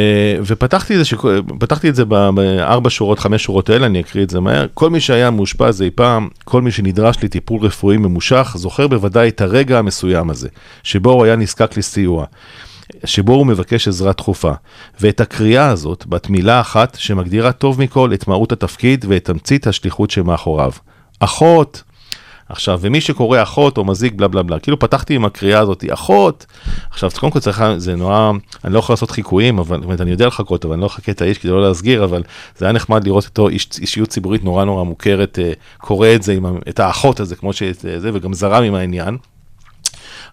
ופתחתי 0.47 0.95
את 0.95 1.05
זה, 1.05 1.17
פתחתי 1.59 1.89
את 1.89 1.95
זה 1.95 2.05
בארבע 2.05 2.91
שורות, 2.91 3.19
חמש 3.19 3.45
שורות 3.45 3.71
האלה, 3.71 3.87
אני 3.87 4.01
אקריא 4.01 4.25
את 4.25 4.31
זה 4.31 4.41
מהר. 4.41 4.67
כל 4.75 4.91
מי 4.91 5.01
שהיה 5.01 5.31
מאושפז 5.31 5.83
אי 5.83 5.91
פעם, 5.91 6.29
כל 6.45 6.63
מי 6.63 6.71
שנדרש 6.71 7.25
לטיפול 7.25 7.61
רפואי 7.67 7.97
ממושך, 7.97 8.53
זוכר 8.57 8.89
בוודאי 8.89 9.29
את 9.29 9.41
הרגע 9.41 9.79
המסוים 9.79 10.31
הזה, 10.31 10.49
שבו 10.83 11.13
הוא 11.13 11.25
היה 11.25 11.37
נזקק 11.37 11.77
לסיוע, 11.77 12.25
שבו 13.05 13.33
הוא 13.33 13.47
מבקש 13.47 13.89
עזרה 13.89 14.13
דחופה. 14.13 14.53
ואת 15.01 15.21
הקריאה 15.21 15.69
הזאת, 15.69 16.07
בת 16.07 16.31
מילה 16.31 16.61
אחת, 16.61 16.95
שמגדירה 16.95 17.53
טוב 17.53 17.81
מכל 17.81 18.15
את 18.15 18.29
מהות 18.29 18.53
התפקיד 18.53 19.05
ואת 19.09 19.25
תמצית 19.25 19.67
השליחות 19.67 20.11
שמאחוריו. 20.11 20.73
אחות, 21.21 21.83
עכשיו, 22.49 22.79
ומי 22.83 23.01
שקורא 23.01 23.43
אחות 23.43 23.79
או 23.79 23.85
מזיק 23.85 24.13
בלה 24.15 24.29
בלה 24.29 24.43
בלה, 24.43 24.59
כאילו 24.59 24.79
פתחתי 24.79 25.15
עם 25.15 25.25
הקריאה 25.25 25.61
הזאת, 25.61 25.85
אחות. 25.93 26.47
עכשיו, 26.91 27.11
קודם 27.21 27.33
כל 27.33 27.39
צריך, 27.39 27.65
זה 27.77 27.97
נורא, 27.97 28.33
אני 28.65 28.73
לא 28.73 28.79
יכול 28.79 28.93
לעשות 28.93 29.11
חיקויים, 29.11 29.59
אבל, 29.59 29.77
זאת 29.77 29.85
אומרת, 29.85 30.01
אני 30.01 30.11
יודע 30.11 30.27
לחכות, 30.27 30.65
אבל 30.65 30.75
אני 30.75 30.81
לא 30.81 30.87
אחכה 30.87 31.13
את 31.13 31.23
האיש 31.23 31.39
כדי 31.39 31.53
לא 31.53 31.63
להסגיר, 31.63 32.05
אבל 32.05 32.23
זה 32.57 32.65
היה 32.65 32.73
נחמד 32.73 33.05
לראות 33.05 33.25
אותו 33.25 33.49
איש, 33.49 33.69
אישיות 33.81 34.09
ציבורית 34.09 34.45
נורא 34.45 34.65
נורא 34.65 34.85
מוכרת, 34.85 35.39
אה, 35.39 35.53
קורא 35.79 36.09
את 36.15 36.23
זה, 36.23 36.33
עם, 36.33 36.59
את 36.69 36.81
האחות 36.81 37.21
הזה, 37.21 37.37
כמו 37.37 37.53
שזה, 37.53 38.11
וגם 38.15 38.35
זרם 38.35 38.63
עם 38.63 38.75
העניין. 38.75 39.17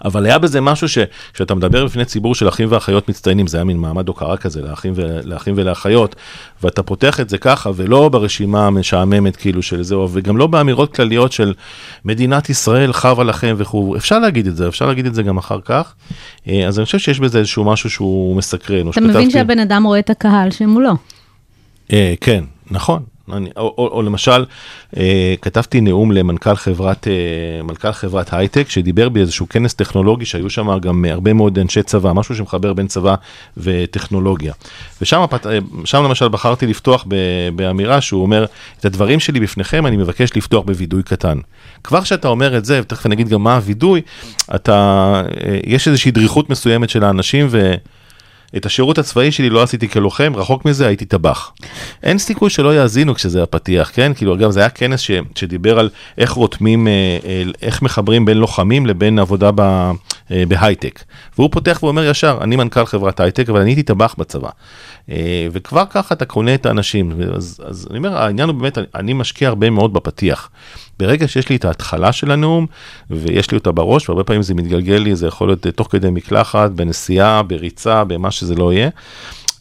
אבל 0.06 0.26
היה 0.26 0.40
בזה 0.40 0.62
משהו 0.62 0.88
שכשאתה 0.90 1.56
מדבר 1.56 1.86
בפני 1.86 2.06
ציבור 2.06 2.36
של 2.36 2.48
אחים 2.48 2.68
ואחיות 2.72 3.10
מצטיינים, 3.10 3.48
זה 3.48 3.58
היה 3.58 3.64
מין 3.64 3.78
מעמד 3.78 4.08
הוקרה 4.08 4.38
כזה 4.38 4.62
לאחים, 4.62 4.94
ו, 4.96 5.20
לאחים 5.24 5.54
ולאחיות, 5.58 6.16
ואתה 6.64 6.84
פותח 6.84 7.20
את 7.20 7.30
זה 7.30 7.38
ככה, 7.38 7.70
ולא 7.76 8.10
ברשימה 8.10 8.68
המשעממת 8.68 9.36
כאילו 9.36 9.62
של 9.62 9.84
זה, 9.84 9.98
וגם 9.98 10.38
לא 10.38 10.48
באמירות 10.48 10.96
כלליות 10.96 11.32
של 11.32 11.54
מדינת 12.06 12.50
ישראל 12.50 12.94
חבה 12.94 13.24
לכם 13.24 13.56
וכו', 13.58 13.96
אפשר 13.98 14.20
להגיד 14.20 14.48
את 14.48 14.56
זה, 14.56 14.68
אפשר 14.68 14.86
להגיד 14.86 15.06
את 15.06 15.16
זה 15.16 15.24
גם 15.24 15.38
אחר 15.38 15.60
כך, 15.66 15.94
אה, 16.48 16.68
אז 16.68 16.80
אני 16.80 16.86
חושב 16.86 17.00
שיש 17.00 17.20
בזה 17.20 17.40
איזשהו 17.40 17.64
משהו 17.64 17.90
שהוא 17.90 18.36
מסקרן. 18.36 18.90
אתה 18.90 19.02
מבין 19.02 19.32
שהבן 19.32 19.60
אדם 19.60 19.84
רואה 19.84 20.00
את 20.00 20.10
הקהל 20.10 20.52
שמולו. 20.52 20.92
אה, 21.94 22.14
כן, 22.22 22.44
נכון. 22.72 23.15
אני, 23.34 23.50
או, 23.58 23.76
או, 23.78 23.88
או 23.88 24.02
למשל, 24.02 24.46
אה, 24.98 25.34
כתבתי 25.42 25.82
נאום 25.82 26.12
למנכ"ל 26.12 26.56
חברת, 26.56 27.08
אה, 27.08 27.14
מנכ"ל 27.64 27.92
חברת 27.92 28.34
הייטק, 28.34 28.70
שדיבר 28.70 29.10
באיזשהו 29.10 29.50
כנס 29.50 29.74
טכנולוגי, 29.74 30.26
שהיו 30.26 30.50
שם 30.50 30.78
גם 30.82 31.06
הרבה 31.10 31.34
מאוד 31.34 31.60
אנשי 31.60 31.84
צבא, 31.84 32.14
משהו 32.14 32.36
שמחבר 32.36 32.74
בין 32.74 32.88
צבא 32.88 33.16
וטכנולוגיה. 33.58 34.54
ושם 35.02 35.26
פת- 35.30 35.48
אה, 35.48 35.60
למשל 35.94 36.28
בחרתי 36.28 36.68
לפתוח 36.68 37.06
ב, 37.08 37.16
באמירה 37.56 38.02
שהוא 38.02 38.22
אומר, 38.22 38.46
את 38.80 38.86
הדברים 38.86 39.20
שלי 39.20 39.40
בפניכם 39.40 39.86
אני 39.86 39.98
מבקש 39.98 40.30
לפתוח 40.36 40.64
בווידוי 40.66 41.04
קטן. 41.04 41.38
כבר 41.84 42.02
כשאתה 42.02 42.28
אומר 42.28 42.58
את 42.58 42.66
זה, 42.66 42.80
ותכף 42.82 43.06
אני 43.06 43.16
אגיד 43.16 43.30
גם 43.30 43.44
מה 43.44 43.56
הווידוי, 43.56 44.02
אתה, 44.56 44.74
אה, 45.46 45.60
יש 45.66 45.88
איזושהי 45.88 46.12
דריכות 46.12 46.50
מסוימת 46.50 46.90
של 46.90 47.04
האנשים, 47.04 47.48
ו... 47.50 47.74
את 48.58 48.66
השירות 48.66 48.98
הצבאי 48.98 49.32
שלי 49.32 49.50
לא 49.50 49.64
עשיתי 49.64 49.90
כלוחם, 49.90 50.34
רחוק 50.36 50.66
מזה 50.66 50.88
הייתי 50.88 51.06
טבח. 51.06 51.52
אין 52.04 52.18
סיכוי 52.18 52.50
שלא 52.50 52.76
יאזינו 52.76 53.16
כשזה 53.16 53.44
הפתיח, 53.44 53.92
כן? 53.94 54.12
כאילו, 54.14 54.36
אגב, 54.36 54.52
זה 54.52 54.60
היה 54.60 54.70
כנס 54.70 55.00
ש, 55.00 55.12
שדיבר 55.36 55.80
על 55.80 55.90
איך 56.18 56.32
רותמים, 56.32 56.88
אה, 56.88 57.44
איך 57.62 57.82
מחברים 57.82 58.26
בין 58.26 58.38
לוחמים 58.38 58.86
לבין 58.86 59.20
עבודה 59.20 59.52
ב, 59.56 59.62
אה, 60.32 60.44
בהייטק. 60.48 61.04
והוא 61.38 61.50
פותח 61.52 61.80
ואומר 61.84 62.04
ישר, 62.04 62.38
אני 62.42 62.56
מנכ"ל 62.56 62.86
חברת 62.86 63.20
הייטק, 63.20 63.50
אבל 63.50 63.60
אני 63.60 63.70
הייתי 63.70 63.84
טבח 63.84 64.16
בצבא. 64.18 64.50
אה, 65.10 65.48
וכבר 65.52 65.84
ככה 65.90 66.16
אתה 66.16 66.26
קונה 66.26 66.56
את 66.56 66.66
האנשים. 66.66 67.12
אז, 67.36 67.62
אז 67.66 67.88
אני 67.90 67.98
אומר, 67.98 68.18
העניין 68.18 68.50
הוא 68.50 68.56
באמת, 68.56 68.78
אני 68.96 69.14
משקיע 69.14 69.50
הרבה 69.50 69.70
מאוד 69.70 69.94
בפתיח. 69.94 70.50
ברגע 71.00 71.28
שיש 71.28 71.50
לי 71.50 71.56
את 71.56 71.66
ההתחלה 71.66 72.12
של 72.12 72.32
הנאום, 72.32 72.66
ויש 73.10 73.52
לי 73.52 73.58
אותה 73.58 73.72
בראש, 73.72 74.10
והרבה 74.10 74.24
פעמים 74.24 74.42
זה 74.42 74.54
מתגלגל 74.54 74.96
לי, 74.96 75.16
זה 75.16 75.28
יכול 75.28 75.48
להיות 75.48 75.68
אה, 75.68 75.72
תוך 75.72 75.88
כדי 75.92 76.10
מקלחת, 76.10 76.72
בנסיעה, 76.72 77.44
בריצה, 77.44 78.04
במה 78.04 78.32
שזה 78.32 78.56
לא 78.56 78.74
יהיה. 78.74 78.90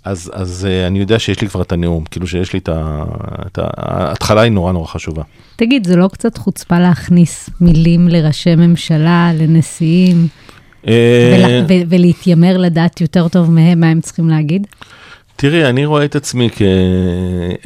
אז, 0.05 0.31
אז 0.35 0.69
uh, 0.71 0.87
אני 0.87 0.99
יודע 0.99 1.19
שיש 1.19 1.41
לי 1.41 1.49
כבר 1.49 1.63
את 1.63 1.73
הנאום, 1.73 2.05
כאילו 2.05 2.27
שיש 2.27 2.53
לי 2.53 2.59
את 2.59 2.69
ה... 2.69 3.05
את 3.47 3.59
ה... 3.59 3.67
ההתחלה 3.77 4.41
היא 4.41 4.53
נורא 4.53 4.73
נורא 4.73 4.87
חשובה. 4.87 5.23
תגיד, 5.57 5.87
זה 5.87 5.97
לא 5.97 6.09
קצת 6.13 6.39
חוצפה 6.39 6.79
להכניס 6.79 7.51
מילים 7.61 8.09
לראשי 8.09 8.55
ממשלה, 8.57 9.31
לנשיאים, 9.35 10.29
אה, 10.89 11.47
ול- 11.49 11.65
ו- 11.69 11.83
ולהתיימר 11.89 12.57
לדעת 12.57 13.01
יותר 13.01 13.29
טוב 13.29 13.51
מהם 13.51 13.81
מה 13.81 13.87
הם 13.87 14.01
צריכים 14.01 14.29
להגיד? 14.29 14.67
תראי, 15.37 15.65
אני 15.65 15.87
רואה 15.87 16.05
את 16.05 16.17
עצמי 16.17 16.51
כ... 16.51 16.63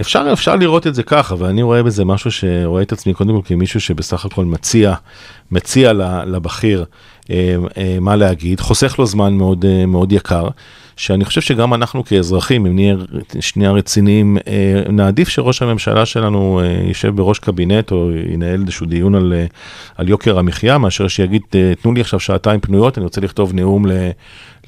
אפשר, 0.00 0.28
אפשר 0.33 0.57
לראות 0.57 0.87
את 0.87 0.94
זה 0.94 1.02
ככה, 1.02 1.35
אבל 1.35 1.46
אני 1.46 1.62
רואה 1.62 1.83
בזה 1.83 2.04
משהו 2.04 2.31
שרואה 2.31 2.83
את 2.83 2.92
עצמי 2.92 3.14
קודם 3.14 3.42
כל 3.42 3.48
כמישהו 3.48 3.81
שבסך 3.81 4.24
הכל 4.24 4.44
מציע, 4.44 4.94
מציע 5.50 5.92
לבכיר 6.26 6.85
אה, 7.31 7.57
אה, 7.76 7.96
מה 8.00 8.16
להגיד, 8.16 8.61
חוסך 8.61 8.98
לו 8.98 9.07
זמן 9.07 9.35
מאוד, 9.35 9.64
אה, 9.64 9.87
מאוד 9.87 10.12
יקר, 10.12 10.48
שאני 10.96 11.24
חושב 11.24 11.40
שגם 11.40 11.74
אנחנו 11.74 12.04
כאזרחים, 12.04 12.66
אם 12.66 12.74
נהיה 12.74 12.96
שנייה 13.40 13.70
רציניים, 13.70 14.37
נעדיף 14.92 15.28
שראש 15.28 15.62
הממשלה 15.62 16.07
שלנו 16.07 16.61
יישב 16.87 17.16
בראש 17.16 17.38
קבינט 17.38 17.92
או 17.92 18.11
ינהל 18.33 18.61
איזשהו 18.61 18.87
דיון 18.87 19.14
על, 19.14 19.33
על 19.96 20.09
יוקר 20.09 20.38
המחיה, 20.38 20.78
מאשר 20.78 21.09
שיגיד, 21.09 21.42
תנו 21.83 21.92
לי 21.92 22.00
עכשיו 22.00 22.20
שעתיים 22.20 22.61
פנויות, 22.61 22.98
אני 22.98 23.04
רוצה 23.04 23.20
לכתוב 23.20 23.54
נאום 23.54 23.87
ל... 23.87 23.92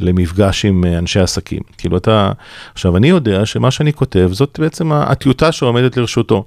למפגש 0.01 0.65
עם 0.65 0.85
אה, 0.85 0.99
אנשי 0.99 1.21
עסקים. 1.21 1.61
כאילו 1.79 1.97
אתה, 1.97 2.33
עכשיו 2.75 2.97
אני 2.97 3.09
יודע 3.09 3.47
שמה 3.47 3.71
שאני 3.71 3.93
כותב 3.93 4.29
זאת 4.33 4.59
בעצם 4.61 4.93
הטיוטה 4.93 5.53
שעומדת 5.53 5.97
לרשותו. 5.97 6.45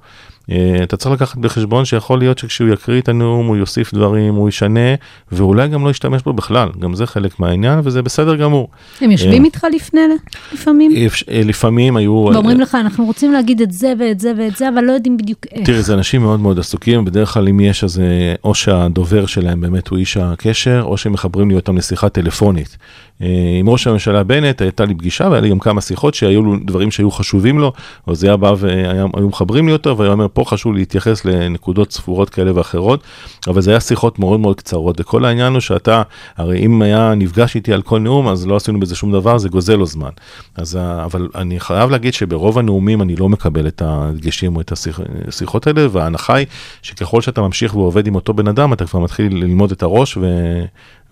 אה, 0.51 0.83
אתה 0.83 0.97
צריך 0.97 1.15
לקחת 1.15 1.37
בחשבון 1.37 1.85
שיכול 1.85 2.19
להיות 2.19 2.37
שכשהוא 2.37 2.69
יקריא 2.69 3.01
את 3.01 3.09
הנאום 3.09 3.47
הוא 3.47 3.57
יוסיף 3.57 3.93
דברים, 3.93 4.35
הוא 4.35 4.49
ישנה, 4.49 4.95
ואולי 5.31 5.67
גם 5.67 5.85
לא 5.85 5.89
ישתמש 5.89 6.21
בו 6.21 6.33
בכלל, 6.33 6.69
גם 6.79 6.95
זה 6.95 7.05
חלק 7.05 7.39
מהעניין 7.39 7.79
וזה 7.83 8.01
בסדר 8.01 8.35
גמור. 8.35 8.69
הם 9.01 9.11
יושבים 9.11 9.41
אה, 9.41 9.45
איתך 9.45 9.65
לפני, 9.75 10.01
לפעמים? 10.53 10.91
לפעמים 11.27 11.97
היו... 11.97 12.11
ואומרים 12.11 12.59
לך, 12.59 12.75
אנחנו 12.75 13.05
רוצים 13.05 13.31
להגיד 13.31 13.61
את 13.61 13.71
זה 13.71 13.93
ואת 13.99 14.19
זה 14.19 14.31
ואת 14.37 14.57
זה, 14.57 14.69
אבל 14.69 14.83
לא 14.83 14.91
יודעים 14.91 15.17
בדיוק 15.17 15.39
איך. 15.51 15.65
תראי, 15.65 15.83
זה 15.83 15.93
אנשים 15.93 16.21
מאוד 16.21 16.39
מאוד 16.39 16.59
עסוקים, 16.59 17.05
בדרך 17.05 17.33
כלל 17.33 17.47
אם 17.47 17.59
יש 17.59 17.83
אז 17.83 18.01
או 18.43 18.55
שהדובר 18.55 19.25
שלהם 19.25 19.61
באמת 19.61 19.87
הוא 19.87 19.97
איש 19.97 20.17
הקשר, 20.17 20.81
או 20.85 20.97
שהם 20.97 21.13
מחברים 21.13 21.49
לי 21.49 21.55
אותם 21.55 21.77
לשיחה 21.77 22.09
טלפונית. 22.09 22.77
אה, 23.23 23.27
עם 23.59 23.69
ראש 23.69 23.87
הממשלה 23.87 24.23
בנט 24.23 24.61
הייתה 24.61 24.85
לי 24.85 24.93
פגישה 24.95 25.27
והיה 25.29 25.41
לי 25.41 25.49
גם 25.49 25.59
כמה 25.59 25.81
שיחות 25.81 26.13
שהיו 26.13 26.41
לו 26.41 26.55
דברים 26.65 26.91
שהיו 26.91 27.11
חשובים 27.11 27.59
לו, 27.59 27.73
אז 28.07 28.19
זה 28.19 28.27
היה 28.27 28.37
בא 28.37 28.53
והיו 28.57 29.27
מחברים 29.27 29.67
לי 29.67 29.73
אותו 29.73 29.97
והוא 29.97 30.11
אומר 30.11 30.27
פה 30.33 30.43
חשוב 30.47 30.73
להתייחס 30.73 31.25
לנקודות 31.25 31.91
ספורות 31.91 32.29
כאלה 32.29 32.51
ואחרות, 32.55 33.03
אבל 33.47 33.61
זה 33.61 33.71
היה 33.71 33.79
שיחות 33.79 34.19
מאוד 34.19 34.39
מאוד 34.39 34.55
קצרות 34.57 35.01
וכל 35.01 35.25
העניין 35.25 35.53
הוא 35.53 35.59
שאתה, 35.59 36.01
הרי 36.37 36.65
אם 36.65 36.81
היה 36.81 37.13
נפגש 37.15 37.55
איתי 37.55 37.73
על 37.73 37.81
כל 37.81 37.99
נאום 37.99 38.27
אז 38.27 38.47
לא 38.47 38.55
עשינו 38.55 38.79
בזה 38.79 38.95
שום 38.95 39.11
דבר, 39.11 39.37
זה 39.37 39.49
גוזל 39.49 39.75
לו 39.75 39.85
זמן. 39.85 40.09
אז, 40.55 40.75
ה- 40.81 41.03
אבל 41.05 41.27
אני 41.35 41.59
חייב 41.59 41.89
להגיד 41.89 42.13
שברוב 42.13 42.59
הנאומים 42.59 43.01
אני 43.01 43.15
לא 43.15 43.29
מקבל 43.29 43.67
את 43.67 43.81
הדגשים 43.85 44.55
או 44.55 44.61
את 44.61 44.71
השיח- 44.71 44.99
השיחות 45.27 45.67
האלה, 45.67 45.87
וההנחה 45.91 46.35
היא 46.35 46.45
שככל 46.81 47.21
שאתה 47.21 47.41
ממשיך 47.41 47.75
ועובד 47.75 48.07
עם 48.07 48.15
אותו 48.15 48.33
בן 48.33 48.47
אדם, 48.47 48.73
אתה 48.73 48.85
כבר 48.85 48.99
מתחיל 48.99 49.37
ללמוד 49.37 49.71
את 49.71 49.83
הראש, 49.83 50.17
ו... 50.17 50.25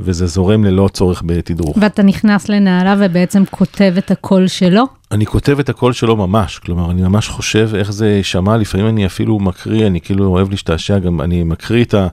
וזה 0.04 0.26
זורם 0.26 0.64
ללא 0.64 0.90
צורך 0.94 1.24
בתדרוך. 1.26 1.78
ואתה 1.82 2.04
נכנס 2.04 2.50
לנעליו 2.50 2.98
ובעצם 3.00 3.44
כותב 3.52 3.94
את 3.98 4.12
הקול 4.12 4.48
שלו? 4.48 4.84
אני 5.12 5.26
כותב 5.26 5.60
את 5.60 5.70
הקול 5.70 5.94
שלו 5.94 6.16
ממש, 6.16 6.60
כלומר, 6.60 6.92
אני 6.92 7.02
ממש 7.02 7.28
חושב 7.28 7.70
איך 7.76 7.92
זה 7.92 8.10
יישמע, 8.10 8.58
לפעמים 8.58 8.88
אני 8.88 9.06
אפילו 9.06 9.40
מקריא, 9.40 9.88
אני 9.88 10.02
כאילו 10.02 10.26
אוהב 10.26 10.50
להשתעשע, 10.50 11.00
גם 11.00 11.22
אני 11.22 11.44
מקריא 11.44 11.84
את 11.84 11.94
ה... 11.94 12.08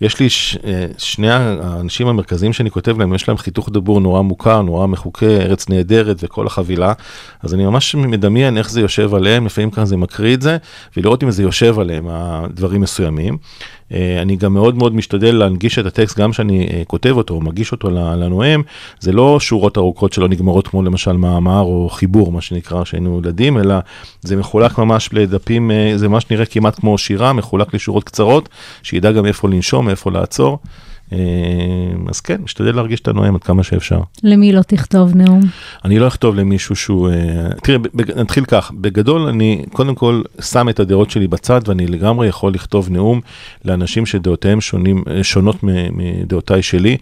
יש 0.00 0.20
לי 0.20 0.30
ש... 0.30 0.58
אה, 0.64 0.86
שני 0.98 1.30
האנשים 1.30 2.08
המרכזיים 2.08 2.52
שאני 2.52 2.70
כותב 2.70 2.98
להם, 2.98 3.14
יש 3.14 3.28
להם 3.28 3.36
חיתוך 3.36 3.68
דיבור 3.72 4.00
נורא 4.00 4.22
מוכר, 4.22 4.62
נורא 4.62 4.86
מחוקה, 4.86 5.26
ארץ 5.26 5.68
נהדרת 5.68 6.16
וכל 6.22 6.46
החבילה, 6.46 6.92
אז 7.42 7.54
אני 7.54 7.64
ממש 7.64 7.94
מדמיין 7.94 8.58
איך 8.58 8.70
זה 8.70 8.80
יושב 8.80 9.14
עליהם, 9.14 9.46
לפעמים 9.46 9.70
ככה 9.70 9.84
זה 9.84 9.96
מקריא 9.96 10.34
את 10.34 10.42
זה, 10.42 10.56
ולראות 10.96 11.22
אם 11.22 11.30
זה 11.30 11.42
יושב 11.42 11.78
עליהם, 11.78 12.06
הדברים 12.08 12.80
מסוימים. 12.80 13.38
אה, 13.92 14.22
אני 14.22 14.36
גם 14.36 14.54
מאוד 14.54 14.76
מאוד 14.76 14.94
משתדל 14.94 15.34
להנגיש 15.34 15.78
את 15.78 15.86
הטקסט, 15.86 16.18
גם 16.18 16.30
כשאני 16.30 16.66
אה, 16.66 16.82
כותב 16.86 17.14
אותו 17.16 17.34
או 17.34 17.40
מגיש 17.40 17.72
אותו 17.72 17.90
לנואם, 17.90 18.62
זה 19.00 19.12
לא 19.12 19.40
שורות 19.40 19.78
ארוכות 19.78 20.12
שלא 20.12 20.28
נגמרות 20.28 20.68
כמו 20.68 20.82
למשל 20.82 21.12
מאמר 21.12 21.60
או 21.60 21.88
חיבור, 21.92 22.32
מה 22.32 22.40
שנקרא, 22.40 22.84
שהיינו 22.84 23.20
ילדים, 23.24 23.58
אלא 23.58 23.74
זה 24.20 24.36
מחולק 24.36 24.78
ממש 24.78 25.08
לדפים, 25.12 25.70
אה, 25.70 25.92
זה 25.96 26.08
ממש 26.08 26.30
נראה 26.30 26.46
כמעט 26.46 26.80
כמו 26.80 26.98
שירה, 26.98 27.32
מחולק 27.32 27.74
לשורות 27.74 28.04
קצרות, 28.04 28.48
שידע 28.82 29.12
גם 29.12 29.26
איפה 29.26 29.48
לנשום, 29.48 29.88
איפה 29.88 30.10
לעצור. 30.10 30.58
אה, 31.12 31.18
אז 32.08 32.20
כן, 32.20 32.40
משתדל 32.44 32.74
להרגיש 32.76 33.00
את 33.00 33.08
הנואם 33.08 33.34
עד 33.34 33.42
כמה 33.42 33.62
שאפשר. 33.62 34.00
למי 34.22 34.52
לא 34.52 34.62
תכתוב 34.62 35.16
נאום? 35.16 35.40
אני 35.84 35.98
לא 35.98 36.08
אכתוב 36.08 36.34
למישהו 36.34 36.76
שהוא... 36.76 37.08
אה, 37.08 37.48
תראה, 37.62 37.78
נתחיל 38.16 38.44
כך, 38.44 38.70
בגדול 38.74 39.20
אני 39.20 39.64
קודם 39.72 39.94
כל 39.94 40.22
שם 40.40 40.68
את 40.68 40.80
הדעות 40.80 41.10
שלי 41.10 41.28
בצד 41.28 41.60
ואני 41.66 41.86
לגמרי 41.86 42.28
יכול 42.28 42.52
לכתוב 42.52 42.90
נאום 42.90 43.20
לאנשים 43.64 44.06
שדעותיהם 44.06 44.60
שונים, 44.60 45.04
אה, 45.10 45.24
שונות 45.24 45.56
מדעותיי 45.62 46.62
שלי. 46.62 46.96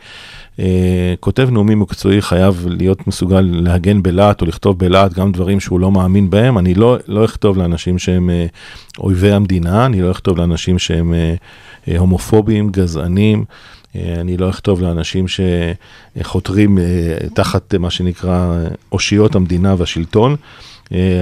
אה, 0.60 1.14
כותב 1.20 1.48
נאומים 1.52 1.80
מקצועי 1.80 2.22
חייב 2.22 2.66
להיות 2.70 3.06
מסוגל 3.06 3.40
להגן 3.40 4.02
בלהט 4.02 4.40
או 4.40 4.46
לכתוב 4.46 4.78
בלהט 4.78 5.12
גם 5.12 5.32
דברים 5.32 5.60
שהוא 5.60 5.80
לא 5.80 5.90
מאמין 5.90 6.30
בהם. 6.30 6.58
אני 6.58 6.74
לא, 6.74 6.96
לא 7.08 7.24
אכתוב 7.24 7.58
לאנשים 7.58 7.98
שהם 7.98 8.30
אויבי 8.98 9.32
המדינה, 9.32 9.86
אני 9.86 10.02
לא 10.02 10.10
אכתוב 10.10 10.38
לאנשים 10.38 10.78
שהם 10.78 11.14
הומופובים, 11.98 12.70
גזענים. 12.70 13.44
אה, 13.96 14.14
אני 14.20 14.36
לא 14.36 14.50
אכתוב 14.50 14.82
לאנשים 14.82 15.24
שחותרים 15.28 16.78
אה, 16.78 16.84
תחת 17.34 17.74
אה, 17.74 17.78
מה 17.78 17.90
שנקרא 17.90 18.56
אושיות 18.92 19.34
המדינה 19.34 19.74
והשלטון, 19.78 20.36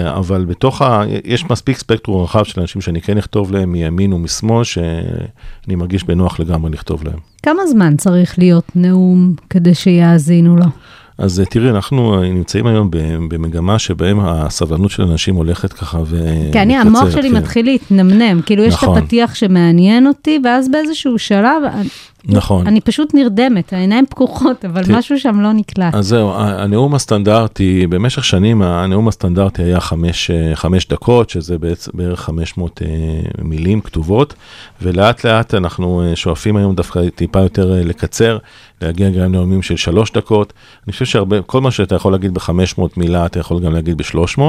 אבל 0.04 0.44
בתוך 0.44 0.82
ה... 0.82 1.02
יש 1.24 1.50
מספיק 1.50 1.78
ספקטרום 1.78 2.22
רחב 2.22 2.44
של 2.44 2.60
אנשים 2.60 2.80
שאני 2.80 3.00
כן 3.00 3.18
אכתוב 3.18 3.52
להם 3.52 3.72
מימין 3.72 4.12
ומשמאל, 4.12 4.64
שאני 4.64 5.74
מרגיש 5.76 6.04
בנוח 6.04 6.40
לגמרי 6.40 6.70
לכתוב 6.70 7.04
להם. 7.04 7.18
כמה 7.42 7.66
זמן 7.66 7.96
צריך 7.96 8.38
להיות 8.38 8.64
נאום 8.74 9.34
כדי 9.50 9.74
שיאזינו 9.74 10.56
לו? 10.56 10.64
אז 11.18 11.42
תראי, 11.50 11.70
אנחנו 11.70 12.22
נמצאים 12.22 12.66
היום 12.66 12.90
במגמה 13.28 13.78
שבהם 13.78 14.20
הסבלנות 14.20 14.90
של 14.90 15.02
אנשים 15.02 15.34
הולכת 15.34 15.72
ככה 15.72 15.98
ו... 16.06 16.24
כי 16.52 16.58
אני, 16.62 16.76
המוח 16.76 17.10
שלי 17.10 17.30
כן. 17.30 17.36
מתחיל 17.36 17.66
להתנמנם, 17.66 18.42
כאילו 18.42 18.62
יש 18.64 18.74
את 18.74 18.82
נכון. 18.82 18.98
הפתיח 18.98 19.34
שמעניין 19.34 20.06
אותי, 20.06 20.40
ואז 20.44 20.70
באיזשהו 20.70 21.18
שלב, 21.18 21.62
נכון. 22.24 22.66
אני 22.66 22.80
פשוט 22.80 23.14
נרדמת, 23.14 23.72
העיניים 23.72 24.06
פקוחות, 24.06 24.64
אבל 24.64 24.84
תראי, 24.84 24.98
משהו 24.98 25.18
שם 25.20 25.40
לא 25.40 25.52
נקלט. 25.52 25.94
אז 25.94 26.06
זהו, 26.06 26.32
הנאום 26.34 26.94
הסטנדרטי, 26.94 27.86
במשך 27.86 28.24
שנים 28.24 28.62
הנאום 28.62 29.08
הסטנדרטי 29.08 29.62
היה 29.62 29.80
חמש, 29.80 30.30
אה, 30.30 30.56
חמש 30.56 30.88
דקות, 30.88 31.30
שזה 31.30 31.58
בעצם 31.58 31.90
בערך 31.94 32.20
500 32.20 32.82
אה, 32.82 32.88
מילים 33.42 33.80
כתובות, 33.80 34.34
ולאט 34.82 35.26
לאט 35.26 35.54
אנחנו 35.54 36.02
אה, 36.02 36.16
שואפים 36.16 36.56
היום 36.56 36.74
דווקא 36.74 37.08
טיפה 37.14 37.40
יותר 37.40 37.72
לקצר, 37.84 38.38
להגיע 38.82 39.10
גם 39.10 39.22
לנאומים 39.22 39.62
של 39.62 39.76
שלוש 39.76 40.12
דקות. 40.12 40.52
אני 40.86 40.92
חושב 40.92 41.04
שהרבה, 41.04 41.42
כל 41.42 41.60
מה 41.60 41.70
שאתה 41.70 41.94
יכול 41.94 42.12
להגיד 42.12 42.34
ב-500 42.34 42.82
מילה, 42.96 43.26
אתה 43.26 43.40
יכול 43.40 43.60
גם 43.60 43.72
להגיד 43.72 43.96
ב-300. 43.96 44.40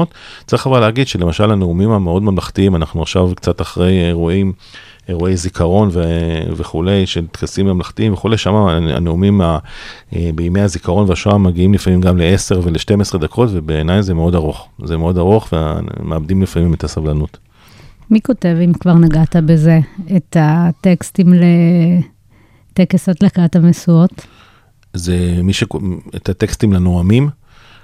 צריך 0.46 0.66
אבל 0.66 0.80
להגיד 0.80 1.08
שלמשל 1.08 1.50
הנאומים 1.50 1.90
המאוד 1.90 2.22
ממלכתיים, 2.22 2.76
אנחנו 2.76 3.02
עכשיו 3.02 3.30
קצת 3.34 3.60
אחרי 3.60 4.06
אירועים. 4.08 4.52
אירועי 5.10 5.36
זיכרון 5.36 5.88
ו- 5.92 6.52
וכולי, 6.56 7.06
של 7.06 7.26
טקסים 7.26 7.66
ממלכתיים 7.66 8.12
וכולי, 8.12 8.38
שם 8.38 8.54
הנאומים 8.54 9.40
ה- 9.40 9.58
אה, 10.16 10.30
בימי 10.34 10.60
הזיכרון 10.60 11.08
והשואה 11.08 11.38
מגיעים 11.38 11.74
לפעמים 11.74 12.00
גם 12.00 12.18
ל-10 12.18 12.58
ול-12 12.62 13.18
דקות, 13.18 13.48
ובעיניי 13.52 14.02
זה 14.02 14.14
מאוד 14.14 14.34
ארוך. 14.34 14.68
זה 14.84 14.96
מאוד 14.96 15.18
ארוך, 15.18 15.52
ומאבדים 15.52 16.42
לפעמים 16.42 16.74
את 16.74 16.84
הסבלנות. 16.84 17.38
מי 18.10 18.20
כותב, 18.20 18.56
אם 18.64 18.72
כבר 18.72 18.94
נגעת 18.94 19.36
בזה, 19.36 19.78
את 20.16 20.36
הטקסטים 20.40 21.32
לטקס 22.72 23.08
הדלקת 23.08 23.56
המשואות? 23.56 24.26
זה 24.94 25.40
מי 25.42 25.52
ש... 25.52 25.64
את 26.16 26.28
הטקסטים 26.28 26.72
לנואמים, 26.72 27.28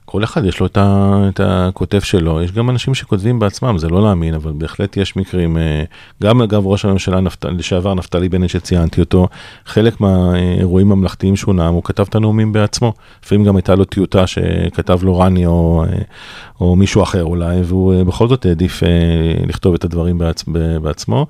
כל 0.08 0.24
אחד 0.24 0.44
יש 0.44 0.60
לו 0.60 0.66
את, 0.66 0.76
ה... 0.76 1.16
את 1.28 1.40
הכותב 1.44 2.00
שלו, 2.00 2.42
יש 2.42 2.52
גם 2.52 2.70
אנשים 2.70 2.94
שכותבים 2.94 3.38
בעצמם, 3.38 3.78
זה 3.78 3.88
לא 3.88 4.02
להאמין, 4.02 4.34
אבל 4.34 4.52
בהחלט 4.52 4.96
יש 4.96 5.16
מקרים, 5.16 5.58
אה, 5.58 5.84
גם 6.22 6.42
אגב 6.42 6.66
ראש 6.66 6.84
הממשלה 6.84 7.20
נפת... 7.20 7.44
לשעבר 7.44 7.94
נפתלי 7.94 8.28
בנט 8.28 8.50
שציינתי 8.50 9.00
אותו, 9.00 9.28
חלק 9.64 10.00
מהאירועים 10.00 10.92
הממלכתיים 10.92 11.36
שהוא 11.36 11.54
נאם, 11.54 11.74
הוא 11.74 11.82
כתב 11.84 12.04
את 12.08 12.14
הנאומים 12.14 12.52
בעצמו, 12.52 12.92
לפעמים 13.24 13.44
גם 13.44 13.56
הייתה 13.56 13.74
לו 13.74 13.84
טיוטה 13.84 14.26
שכתב 14.26 14.98
לו 15.02 15.18
רני 15.18 15.46
או, 15.46 15.84
אה, 15.88 15.98
או 16.60 16.76
מישהו 16.76 17.02
אחר 17.02 17.24
אולי, 17.24 17.60
והוא 17.64 17.94
אה, 17.94 18.04
בכל 18.04 18.28
זאת 18.28 18.46
העדיף 18.46 18.82
לכתוב 19.46 19.74
את 19.74 19.84
הדברים 19.84 20.18
בעצ... 20.18 20.44
בעצמו. 20.82 21.26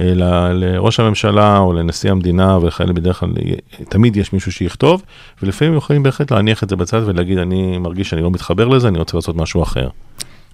ל- 0.00 0.52
לראש 0.52 1.00
הממשלה 1.00 1.58
או 1.58 1.72
לנשיא 1.72 2.10
המדינה 2.10 2.58
ולכאלה 2.58 2.92
בדרך 2.92 3.20
כלל 3.20 3.30
תמיד 3.88 4.16
יש 4.16 4.32
מישהו 4.32 4.52
שיכתוב 4.52 5.02
ולפעמים 5.42 5.76
יכולים 5.76 6.02
בהחלט 6.02 6.32
להניח 6.32 6.62
את 6.62 6.68
זה 6.68 6.76
בצד 6.76 7.00
ולהגיד 7.06 7.38
אני 7.38 7.78
מרגיש 7.78 8.10
שאני 8.10 8.22
לא 8.22 8.30
מתחבר 8.30 8.68
לזה 8.68 8.88
אני 8.88 8.98
רוצה 8.98 9.16
לעשות 9.16 9.36
משהו 9.36 9.62
אחר. 9.62 9.88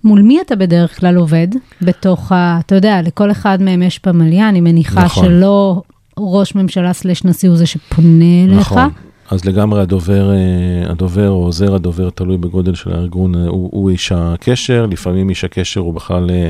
מול 0.04 0.22
מי 0.22 0.40
אתה 0.40 0.56
בדרך 0.56 1.00
כלל 1.00 1.16
עובד? 1.16 1.48
בתוך 1.82 2.32
ה... 2.32 2.58
אתה 2.66 2.74
יודע, 2.74 3.02
לכל 3.02 3.30
אחד 3.30 3.62
מהם 3.62 3.82
יש 3.82 3.98
פמליה, 3.98 4.48
אני 4.48 4.60
מניחה 4.60 5.04
נכון. 5.04 5.24
שלא 5.24 5.82
ראש 6.18 6.54
ממשלה 6.54 6.92
סלש 6.92 7.24
נשיא 7.24 7.48
הוא 7.48 7.56
זה 7.56 7.66
שפונה 7.66 8.44
אליך. 8.48 8.60
נכון. 8.60 8.88
אז 9.30 9.44
לגמרי 9.44 9.80
הדובר, 9.80 10.30
אה, 10.30 10.90
הדובר 10.90 11.28
או 11.28 11.44
עוזר 11.44 11.74
הדובר, 11.74 12.10
תלוי 12.10 12.36
בגודל 12.36 12.74
של 12.74 12.92
הארגון, 12.92 13.34
אה, 13.34 13.48
הוא, 13.48 13.68
הוא 13.72 13.90
איש 13.90 14.12
הקשר, 14.12 14.86
לפעמים 14.86 15.30
איש 15.30 15.44
הקשר 15.44 15.80
הוא 15.80 15.94
בכלל 15.94 16.30
אה, 16.30 16.48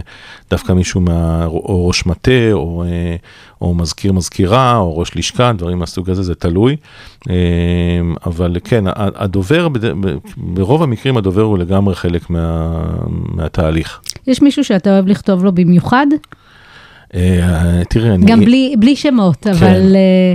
דווקא 0.51 0.73
מישהו 0.73 1.01
מה... 1.01 1.47
או 1.47 1.88
ראש 1.88 2.07
מטה, 2.07 2.53
או, 2.53 2.85
או 3.61 3.75
מזכיר 3.75 4.12
מזכירה, 4.12 4.77
או 4.77 4.99
ראש 4.99 5.16
לשכה, 5.16 5.53
דברים 5.53 5.79
מהסוג 5.79 6.11
הזה, 6.11 6.23
זה 6.23 6.35
תלוי. 6.35 6.77
אבל 8.27 8.57
כן, 8.64 8.85
הדובר, 8.97 9.69
ברוב 10.37 10.83
המקרים 10.83 11.16
הדובר 11.16 11.43
הוא 11.43 11.59
לגמרי 11.59 11.95
חלק 11.95 12.31
מה, 12.31 12.83
מהתהליך. 13.09 14.01
יש 14.27 14.43
מישהו 14.43 14.64
שאתה 14.64 14.90
אוהב 14.90 15.07
לכתוב 15.07 15.45
לו 15.45 15.53
במיוחד? 15.53 16.07
אה, 17.14 17.83
תראי, 17.88 18.11
אני... 18.11 18.27
גם 18.27 18.40
בלי, 18.40 18.75
בלי 18.79 18.97
שמות, 18.97 19.47
אבל 19.47 19.97
אה, 19.97 20.35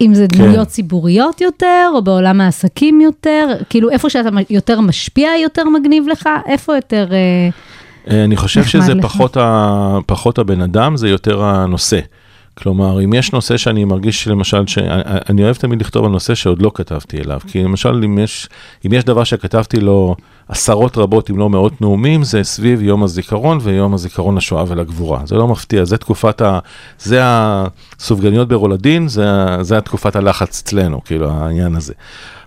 אם 0.00 0.14
זה 0.14 0.26
כן. 0.32 0.38
דמויות 0.38 0.68
ציבוריות 0.68 1.40
יותר, 1.40 1.90
או 1.94 2.02
בעולם 2.02 2.40
העסקים 2.40 3.00
יותר, 3.00 3.48
כאילו 3.70 3.90
איפה 3.90 4.10
שאתה 4.10 4.28
יותר 4.50 4.80
משפיע 4.80 5.30
יותר 5.42 5.64
מגניב 5.68 6.08
לך, 6.08 6.28
איפה 6.46 6.76
יותר... 6.76 7.08
אה, 7.12 7.48
אה, 8.10 8.24
אני 8.24 8.36
חושב 8.36 8.64
שזה 8.64 8.94
לך. 8.94 9.04
פחות, 9.04 9.36
ה, 9.36 9.98
פחות 10.06 10.38
הבן 10.38 10.60
אדם, 10.60 10.96
זה 10.96 11.08
יותר 11.08 11.44
הנושא. 11.44 12.00
כלומר, 12.58 13.04
אם 13.04 13.12
יש 13.12 13.32
נושא 13.32 13.56
שאני 13.56 13.84
מרגיש 13.84 14.28
למשל, 14.28 14.66
שאני 14.66 15.42
אוהב 15.44 15.56
תמיד 15.56 15.80
לכתוב 15.80 16.04
על 16.04 16.10
נושא 16.10 16.34
שעוד 16.34 16.62
לא 16.62 16.70
כתבתי 16.74 17.18
אליו, 17.18 17.40
כי 17.46 17.62
למשל, 17.62 18.02
אם 18.04 18.18
יש, 18.18 18.48
אם 18.86 18.92
יש 18.92 19.04
דבר 19.04 19.24
שכתבתי 19.24 19.80
לו 19.80 20.16
עשרות 20.48 20.98
רבות, 20.98 21.30
אם 21.30 21.38
לא 21.38 21.50
מאות 21.50 21.80
נאומים, 21.80 22.24
זה 22.24 22.42
סביב 22.42 22.82
יום 22.82 23.02
הזיכרון 23.02 23.58
ויום 23.62 23.94
הזיכרון 23.94 24.36
לשואה 24.36 24.64
ולגבורה. 24.68 25.20
זה 25.24 25.34
לא 25.34 25.48
מפתיע, 25.48 25.84
זה 25.84 25.96
תקופת 25.96 26.40
ה... 26.40 26.58
זה 26.98 27.20
הסופגניות 27.22 28.48
ברולדין, 28.48 29.08
זה, 29.08 29.26
זה 29.60 29.78
התקופת 29.78 30.16
הלחץ 30.16 30.62
אצלנו, 30.62 31.04
כאילו, 31.04 31.30
העניין 31.30 31.76
הזה. 31.76 31.92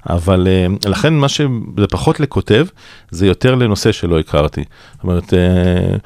אבל 0.10 0.48
אה, 0.48 0.90
לכן 0.90 1.14
מה 1.14 1.30
שזה 1.30 1.88
פחות 1.90 2.20
לכותב, 2.20 2.66
זה 3.12 3.28
יותר 3.28 3.56
לנושא 3.56 3.92
שלא 3.92 4.20
הכרתי. 4.20 4.64
זאת 4.94 5.04
אומרת, 5.04 5.34
אה, 5.34 5.98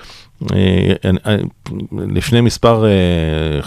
לפני 2.07 2.41
מספר 2.41 2.85
אה, 2.85 3.61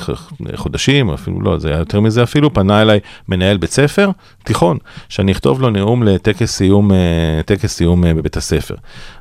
חודשים, 0.54 1.11
אפילו 1.11 1.40
לא, 1.40 1.59
זה 1.59 1.68
היה 1.68 1.78
יותר 1.78 2.00
מזה 2.00 2.22
אפילו, 2.22 2.54
פנה 2.54 2.83
אליי 2.83 3.00
מנהל 3.28 3.57
בית 3.57 3.70
ספר, 3.70 4.11
תיכון, 4.44 4.78
שאני 5.09 5.33
אכתוב 5.33 5.62
לו 5.62 5.70
נאום 5.70 6.02
לטקס 6.02 6.57
סיום, 6.57 6.92
אה, 6.92 7.40
טקס 7.46 7.76
סיום 7.76 8.04
אה, 8.04 8.14
בבית 8.14 8.37
הספר. 8.37 8.74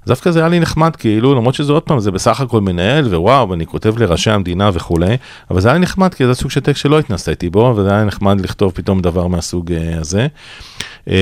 אז 0.04 0.08
דווקא 0.08 0.32
זה 0.32 0.40
היה 0.40 0.50
לי 0.50 0.60
נחמד, 0.60 0.96
כאילו, 0.96 1.36
למרות 1.36 1.56
שזה 1.56 1.74
עוד 1.74 1.84
פעם, 1.84 2.00
זה 2.00 2.12
בסך 2.12 2.42
הכל 2.42 2.62
מנהל, 2.62 3.06
ווואו, 3.16 3.50
ואני 3.50 3.66
כותב 3.66 3.98
לראשי 3.98 4.32
המדינה 4.32 4.70
וכולי, 4.74 5.18
אבל 5.52 5.62
זה 5.62 5.68
היה 5.68 5.74
לי 5.74 5.80
נחמד, 5.84 6.14
כי 6.14 6.26
זה 6.26 6.34
סוג 6.34 6.52
של 6.52 6.60
טקסט 6.60 6.82
שלא 6.82 7.00
התנסיתי 7.00 7.50
בו, 7.50 7.74
וזה 7.78 7.92
היה 7.92 8.04
נחמד 8.04 8.42
לכתוב 8.42 8.72
פתאום 8.76 9.02
דבר 9.02 9.28
מהסוג 9.28 9.72
אה, 9.72 10.00
הזה. 10.00 10.28
אה, 11.10 11.16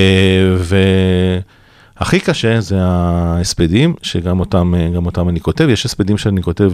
והכי 2.00 2.20
קשה 2.20 2.60
זה 2.60 2.76
ההספדים, 2.80 3.94
שגם 4.02 4.40
אותם, 4.40 4.74
אה, 4.74 4.88
גם 4.88 5.06
אותם 5.06 5.28
אני 5.28 5.40
כותב. 5.40 5.68
יש 5.68 5.86
הספדים 5.86 6.18
שאני 6.18 6.42
כותב 6.42 6.72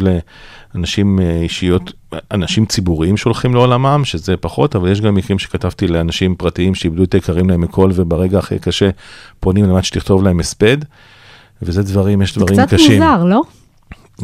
לאנשים 0.74 1.20
אה, 1.20 1.40
אישיות, 1.42 1.92
אנשים 2.30 2.66
ציבוריים 2.66 3.16
שהולכים 3.16 3.54
לעולמם, 3.54 4.02
שזה 4.04 4.36
פחות, 4.36 4.76
אבל 4.76 4.92
יש 4.92 5.00
גם 5.00 5.14
מקרים 5.14 5.38
שכתבתי 5.38 5.88
לאנשים 5.88 6.34
פרטיים 6.34 6.74
שאיבדו 6.74 7.04
את 7.04 7.14
היקרים 7.14 7.50
להם 7.50 7.60
מכל, 7.60 7.90
וברגע 7.94 8.38
הכי 8.38 8.58
קשה 8.58 8.90
פונים 9.40 9.64
למעט 9.64 9.84
שתכתוב 9.84 10.22
להם 10.22 10.40
הספד. 10.40 10.78
וזה 11.62 11.82
דברים, 11.82 12.22
יש 12.22 12.34
זה 12.34 12.40
דברים 12.40 12.58
קצת 12.58 12.74
קשים. 12.74 13.02
מוזר, 13.02 13.24
לא? 13.24 13.42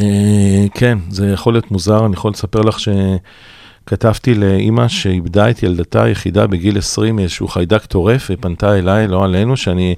אה, 0.01 0.67
כן, 0.75 0.99
זה 1.11 1.27
יכול 1.27 1.55
להיות 1.55 1.71
מוזר, 1.71 2.07
אני 2.07 2.15
יכול 2.15 2.31
לספר 2.31 2.61
לך 2.61 2.77
שכתבתי 2.81 4.35
לאימא 4.35 4.89
שאיבדה 4.89 5.51
את 5.51 5.63
ילדתה 5.63 6.03
היחידה 6.03 6.47
בגיל 6.47 6.79
20 6.79 7.17
מאיזשהו 7.17 7.49
חיידק 7.49 7.85
טורף, 7.85 8.31
ופנתה 8.31 8.79
אליי, 8.79 9.09
לא 9.09 9.25
עלינו, 9.25 9.57
שאני 9.57 9.95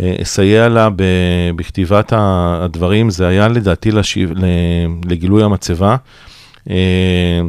אסייע 0.00 0.68
לה 0.68 0.88
בכתיבת 1.56 2.12
הדברים, 2.16 3.10
זה 3.10 3.26
היה 3.26 3.48
לדעתי 3.48 3.90
לשיב, 3.90 4.32
לגילוי 5.04 5.42
המצבה. 5.42 5.96
אה, 6.70 7.40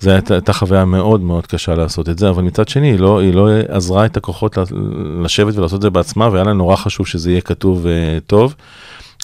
זו 0.00 0.10
הייתה, 0.10 0.52
חוויה 0.52 0.84
מאוד 0.84 1.20
מאוד 1.20 1.46
קשה 1.46 1.74
לעשות 1.74 2.08
את 2.08 2.18
זה, 2.18 2.30
אבל 2.30 2.42
מצד 2.42 2.68
שני, 2.68 2.90
היא 2.90 2.98
לא, 2.98 3.20
היא 3.20 3.34
לא 3.34 3.48
עזרה 3.68 4.04
את 4.06 4.16
הכוחות 4.16 4.58
לשבת 5.22 5.56
ולעשות 5.56 5.76
את 5.76 5.82
זה 5.82 5.90
בעצמה, 5.90 6.28
והיה 6.32 6.44
לה 6.44 6.52
נורא 6.52 6.76
חשוב 6.76 7.06
שזה 7.06 7.30
יהיה 7.30 7.40
כתוב 7.40 7.86
uh, 7.86 7.88
טוב. 8.26 8.54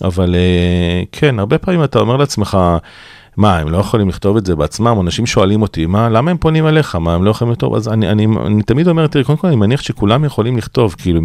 אבל 0.04 0.34
uh, 0.34 1.06
כן, 1.12 1.38
הרבה 1.38 1.58
פעמים 1.58 1.84
אתה 1.84 1.98
אומר 1.98 2.16
לעצמך, 2.16 2.58
מה, 3.38 3.58
הם 3.58 3.68
לא 3.68 3.78
יכולים 3.78 4.08
לכתוב 4.08 4.36
את 4.36 4.46
זה 4.46 4.56
בעצמם? 4.56 5.00
אנשים 5.00 5.26
שואלים 5.26 5.62
אותי, 5.62 5.86
מה, 5.86 6.08
למה 6.08 6.30
הם 6.30 6.36
פונים 6.36 6.66
אליך? 6.66 6.94
מה, 6.94 7.14
הם 7.14 7.24
לא 7.24 7.30
יכולים 7.30 7.52
לכתוב? 7.52 7.74
אז 7.74 7.88
אני, 7.88 8.10
אני, 8.10 8.26
אני 8.46 8.62
תמיד 8.62 8.88
אומר, 8.88 9.06
תראי, 9.06 9.24
קודם 9.24 9.38
כל 9.38 9.46
אני 9.46 9.56
מניח 9.56 9.82
שכולם 9.82 10.24
יכולים 10.24 10.56
לכתוב, 10.56 10.94
כאילו 10.98 11.20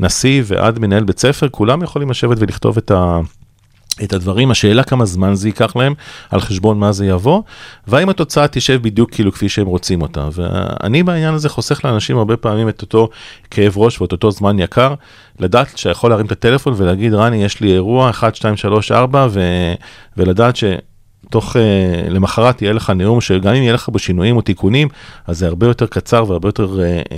מנשיא 0.00 0.42
ועד 0.46 0.78
מנהל 0.78 1.04
בית 1.04 1.18
ספר, 1.18 1.48
כולם 1.48 1.82
יכולים 1.82 2.10
לשבת 2.10 2.36
ולכתוב 2.40 2.76
את 2.76 2.90
ה... 2.90 3.20
את 4.02 4.12
הדברים, 4.12 4.50
השאלה 4.50 4.82
כמה 4.82 5.04
זמן 5.04 5.34
זה 5.34 5.48
ייקח 5.48 5.76
להם, 5.76 5.94
על 6.30 6.40
חשבון 6.40 6.78
מה 6.78 6.92
זה 6.92 7.06
יבוא, 7.06 7.42
והאם 7.86 8.08
התוצאה 8.08 8.48
תשב 8.48 8.82
בדיוק 8.82 9.10
כאילו 9.10 9.32
כפי 9.32 9.48
שהם 9.48 9.66
רוצים 9.66 10.02
אותה. 10.02 10.28
ואני 10.32 11.02
בעניין 11.02 11.34
הזה 11.34 11.48
חוסך 11.48 11.84
לאנשים 11.84 12.18
הרבה 12.18 12.36
פעמים 12.36 12.68
את 12.68 12.82
אותו 12.82 13.08
כאב 13.50 13.78
ראש 13.78 14.00
ואת 14.00 14.12
אותו 14.12 14.30
זמן 14.30 14.58
יקר, 14.58 14.94
לדעת 15.40 15.78
שיכול 15.78 16.10
להרים 16.10 16.26
את 16.26 16.32
הטלפון 16.32 16.74
ולהגיד, 16.76 17.14
רני, 17.14 17.44
יש 17.44 17.60
לי 17.60 17.72
אירוע 17.72 18.10
1, 18.10 18.34
2, 18.34 18.56
3, 18.56 18.92
4, 18.92 19.26
ו... 19.30 19.40
ולדעת 20.16 20.56
ש... 20.56 20.64
תוך, 21.30 21.56
uh, 21.56 21.58
למחרת 22.10 22.62
יהיה 22.62 22.72
לך 22.72 22.90
נאום 22.90 23.20
שגם 23.20 23.54
אם 23.54 23.62
יהיה 23.62 23.72
לך 23.72 23.88
בו 23.88 23.98
שינויים 23.98 24.36
או 24.36 24.40
תיקונים, 24.40 24.88
אז 25.26 25.38
זה 25.38 25.46
הרבה 25.46 25.66
יותר 25.66 25.86
קצר 25.86 26.24
והרבה 26.28 26.48
יותר 26.48 26.78
uh, 26.78 27.08
uh, 27.08 27.14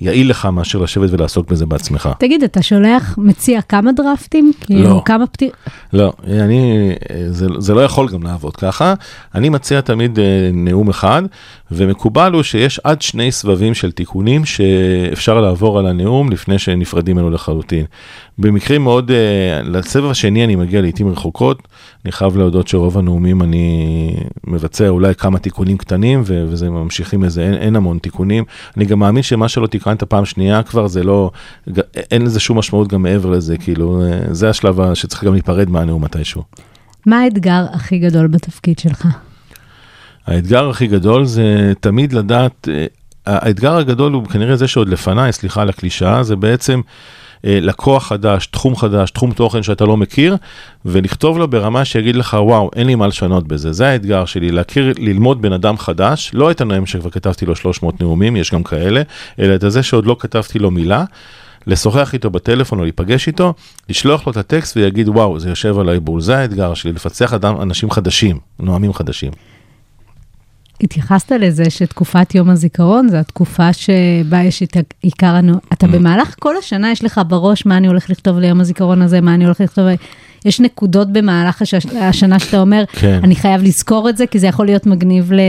יעיל 0.00 0.30
לך 0.30 0.46
מאשר 0.46 0.78
לשבת 0.78 1.10
ולעסוק 1.12 1.50
בזה 1.50 1.66
בעצמך. 1.66 2.08
תגיד, 2.18 2.42
אתה 2.42 2.62
שולח, 2.62 3.14
מציע 3.18 3.62
כמה 3.62 3.92
דרפטים? 3.92 4.52
כאילו, 4.60 4.88
לא. 4.88 5.02
כמה 5.04 5.26
פתיר... 5.26 5.50
לא, 5.92 6.12
אני, 6.26 6.92
זה, 7.30 7.46
זה 7.58 7.74
לא 7.74 7.80
יכול 7.80 8.08
גם 8.08 8.22
לעבוד 8.22 8.56
ככה. 8.56 8.94
אני 9.34 9.48
מציע 9.48 9.80
תמיד 9.80 10.18
אה, 10.18 10.50
נאום 10.52 10.88
אחד, 10.88 11.22
ומקובל 11.70 12.32
הוא 12.32 12.42
שיש 12.42 12.80
עד 12.84 13.02
שני 13.02 13.32
סבבים 13.32 13.74
של 13.74 13.92
תיקונים 13.92 14.44
שאפשר 14.44 15.40
לעבור 15.40 15.78
על 15.78 15.86
הנאום 15.86 16.30
לפני 16.30 16.58
שנפרדים 16.58 17.16
ממנו 17.16 17.30
לחלוטין. 17.30 17.84
במקרים 18.38 18.82
מאוד, 18.82 19.10
אה, 19.10 19.62
לסבב 19.62 20.10
השני 20.10 20.44
אני 20.44 20.56
מגיע 20.56 20.80
לעיתים 20.80 21.08
רחוקות, 21.08 21.68
אני 22.04 22.12
חייב 22.12 22.36
להודות 22.36 22.68
שרוב 22.68 22.98
הנאומים 22.98 23.42
אני 23.42 24.14
מבצע 24.46 24.88
אולי 24.88 25.14
כמה 25.14 25.38
תיקונים 25.38 25.76
קטנים, 25.76 26.22
ו- 26.26 26.44
וזה 26.48 26.70
ממשיכים 26.70 27.22
לזה, 27.22 27.42
אין, 27.42 27.54
אין 27.54 27.76
המון 27.76 27.98
תיקונים. 27.98 28.44
אני 28.76 28.84
גם 28.84 28.98
מאמין 28.98 29.22
שמה 29.22 29.48
שלא 29.48 29.66
תיקנת 29.66 30.02
פעם 30.02 30.24
שנייה 30.24 30.62
כבר, 30.62 30.86
זה 30.86 31.02
לא, 31.02 31.30
אין 32.10 32.22
לזה 32.22 32.40
שום 32.40 32.58
משמעות 32.58 32.88
גם 32.88 33.02
מעבר 33.02 33.30
לזה, 33.30 33.56
כאילו, 33.56 34.02
אה, 34.02 34.34
זה 34.34 34.50
השלב 34.50 34.94
שצריך 34.94 35.24
גם 35.24 35.32
להיפרד 35.32 35.70
מהנאום 35.70 36.04
מתישהו. 36.04 36.42
מה 37.06 37.20
האתגר 37.20 37.66
הכי 37.72 37.98
גדול 37.98 38.26
בתפקיד 38.26 38.78
שלך? 38.78 39.06
האתגר 40.28 40.68
הכי 40.68 40.86
גדול 40.86 41.24
זה 41.24 41.72
תמיד 41.80 42.12
לדעת, 42.12 42.68
אה, 42.68 42.86
האתגר 43.26 43.76
הגדול 43.76 44.12
הוא 44.12 44.26
כנראה 44.26 44.56
זה 44.56 44.68
שעוד 44.68 44.88
לפניי, 44.88 45.32
סליחה 45.32 45.62
על 45.62 45.68
הקלישאה, 45.68 46.22
זה 46.22 46.36
בעצם 46.36 46.80
אה, 47.44 47.58
לקוח 47.62 48.06
חדש, 48.06 48.46
תחום 48.46 48.76
חדש, 48.76 49.10
תחום 49.10 49.32
תוכן 49.32 49.62
שאתה 49.62 49.84
לא 49.84 49.96
מכיר, 49.96 50.36
ולכתוב 50.84 51.38
לו 51.38 51.48
ברמה 51.48 51.84
שיגיד 51.84 52.16
לך, 52.16 52.36
וואו, 52.40 52.70
אין 52.76 52.86
לי 52.86 52.94
מה 52.94 53.06
לשנות 53.06 53.48
בזה. 53.48 53.72
זה 53.72 53.88
האתגר 53.88 54.24
שלי, 54.24 54.50
להכיר, 54.50 54.92
ללמוד 54.98 55.42
בן 55.42 55.52
אדם 55.52 55.78
חדש, 55.78 56.30
לא 56.34 56.50
את 56.50 56.60
הנואם 56.60 56.86
שכבר 56.86 57.10
כתבתי 57.10 57.46
לו 57.46 57.56
300 57.56 58.00
נאומים, 58.00 58.36
יש 58.36 58.54
גם 58.54 58.62
כאלה, 58.62 59.02
אלא 59.38 59.54
את 59.54 59.64
זה 59.68 59.82
שעוד 59.82 60.06
לא 60.06 60.16
כתבתי 60.18 60.58
לו 60.58 60.70
מילה. 60.70 61.04
לשוחח 61.66 62.14
איתו 62.14 62.30
בטלפון 62.30 62.78
או 62.78 62.84
להיפגש 62.84 63.26
איתו, 63.26 63.54
לשלוח 63.88 64.26
לו 64.26 64.32
את 64.32 64.36
הטקסט 64.36 64.76
ויגיד 64.76 65.08
וואו 65.08 65.40
זה 65.40 65.48
יושב 65.48 65.78
עליי 65.78 66.00
בול, 66.00 66.20
זה 66.20 66.38
האתגר 66.38 66.74
שלי, 66.74 66.92
לפצח 66.92 67.34
אדם, 67.34 67.60
אנשים 67.60 67.90
חדשים, 67.90 68.38
נואמים 68.58 68.92
חדשים. 68.92 69.32
התייחסת 70.80 71.32
לזה 71.32 71.70
שתקופת 71.70 72.34
יום 72.34 72.50
הזיכרון 72.50 73.08
זו 73.08 73.16
התקופה 73.16 73.72
שבה 73.72 74.42
יש 74.42 74.62
את 74.62 74.76
עיקר. 75.02 75.34
אתה 75.72 75.86
Mm. 75.86 75.90
במהלך 75.90 76.34
כל 76.38 76.56
השנה 76.56 76.90
יש 76.90 77.04
לך 77.04 77.20
בראש 77.28 77.66
מה 77.66 77.76
אני 77.76 77.86
הולך 77.86 78.10
לכתוב 78.10 78.38
ליום 78.38 78.60
הזיכרון 78.60 79.02
הזה, 79.02 79.20
מה 79.20 79.34
אני 79.34 79.44
הולך 79.44 79.60
לכתוב, 79.60 79.84
יש 80.48 80.60
נקודות 80.60 81.12
במהלך 81.12 81.62
הש... 81.62 81.74
השנה 82.00 82.38
שאתה 82.38 82.60
אומר, 82.60 82.84
כן. 82.92 83.20
אני 83.22 83.36
חייב 83.36 83.62
לזכור 83.62 84.08
את 84.08 84.16
זה, 84.16 84.26
כי 84.26 84.38
זה 84.38 84.46
יכול 84.46 84.66
להיות 84.66 84.86
מגניב 84.86 85.32
ל... 85.32 85.40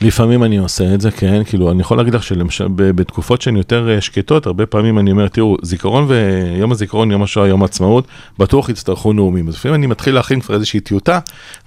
לפעמים 0.00 0.44
אני 0.44 0.56
עושה 0.56 0.94
את 0.94 1.00
זה, 1.00 1.10
כן, 1.10 1.44
כאילו, 1.44 1.70
אני 1.70 1.80
יכול 1.80 1.96
להגיד 1.96 2.14
לך 2.14 2.22
שבתקופות 2.22 3.42
שהן 3.42 3.56
יותר 3.56 3.90
אה, 3.90 4.00
שקטות, 4.00 4.46
הרבה 4.46 4.66
פעמים 4.66 4.98
אני 4.98 5.10
אומר, 5.10 5.28
תראו, 5.28 5.56
זיכרון 5.62 6.06
ויום 6.08 6.72
הזיכרון, 6.72 7.10
יום 7.10 7.22
השואה, 7.22 7.48
יום 7.48 7.62
העצמאות, 7.62 8.06
בטוח 8.38 8.68
יצטרכו 8.68 9.12
נאומים. 9.12 9.48
אז 9.48 9.54
לפעמים 9.54 9.74
אני 9.74 9.86
מתחיל 9.86 10.14
להכין 10.14 10.40
כבר 10.40 10.54
איזושהי 10.54 10.80
טיוטה, 10.80 11.18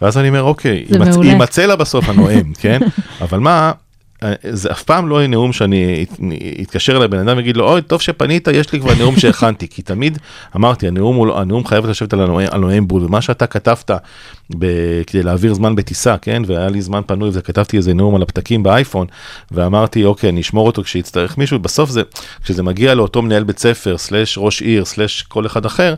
ואז 0.02 0.18
אני 0.18 0.30
אומר, 0.30 0.44
אוקיי. 0.44 0.86
יימצא 1.24 1.66
לה 1.66 1.76
בסוף 1.76 2.10
הנואם, 2.10 2.54
כן? 2.62 2.80
אבל 3.22 3.40
מה, 3.40 3.72
זה 4.52 4.72
אף 4.72 4.84
פעם 4.84 5.08
לא 5.10 5.16
יהיה 5.16 5.28
נאום 5.28 5.54
שאני 5.54 6.06
את- 6.12 6.20
אתקשר 6.62 6.98
אליי 6.98 7.08
בן 7.08 7.28
אדם 7.30 7.38
ויגיד 7.38 7.58
לו, 7.58 7.70
אוי, 7.72 7.82
טוב 7.82 8.02
שפנית, 8.02 8.48
יש 8.48 8.74
לי 8.74 8.80
כבר 8.80 8.94
נאום 9.00 9.16
שהכנתי, 9.20 9.68
כי 9.68 9.82
תמיד 9.82 10.18
אמרתי, 10.56 10.88
הנאום, 10.88 11.16
הוא 11.16 11.28
לא- 11.28 11.40
הנאום 11.42 11.66
חייב 11.66 11.86
לשבת 11.86 12.14
על 12.14 12.22
הנואם- 12.52 12.88
בול, 12.88 13.04
ומה 13.04 13.22
שאתה 13.22 13.48
כתבת 13.48 13.92
ב- 14.60 15.04
כדי 15.08 15.24
להעביר 15.24 15.54
זמן 15.54 15.76
בטיסה, 15.76 16.18
כן, 16.18 16.42
והיה 16.46 16.70
לי 16.70 16.82
זמן 16.82 17.02
פנוי 17.08 17.30
וכתבתי 17.34 17.78
איזה 17.78 17.94
נאום 17.94 18.16
על 18.16 18.22
הפתקים 18.22 18.64
באייפון, 18.64 19.08
ואמרתי, 19.52 20.06
אוקיי, 20.06 20.30
אני 20.30 20.42
אשמור 20.42 20.68
אותו 20.68 20.84
כשיצטרך 20.84 21.38
מישהו, 21.38 21.60
בסוף 21.60 21.90
זה, 21.90 22.02
כשזה 22.44 22.64
מגיע 22.64 22.94
לאותו 22.96 23.22
מנהל 23.22 23.44
בית 23.44 23.60
ספר, 23.60 23.98
slash 23.98 24.38
ראש 24.38 24.62
עיר, 24.62 24.86
slash 24.86 25.22
כל 25.22 25.46
אחד 25.46 25.66
אחר, 25.66 25.94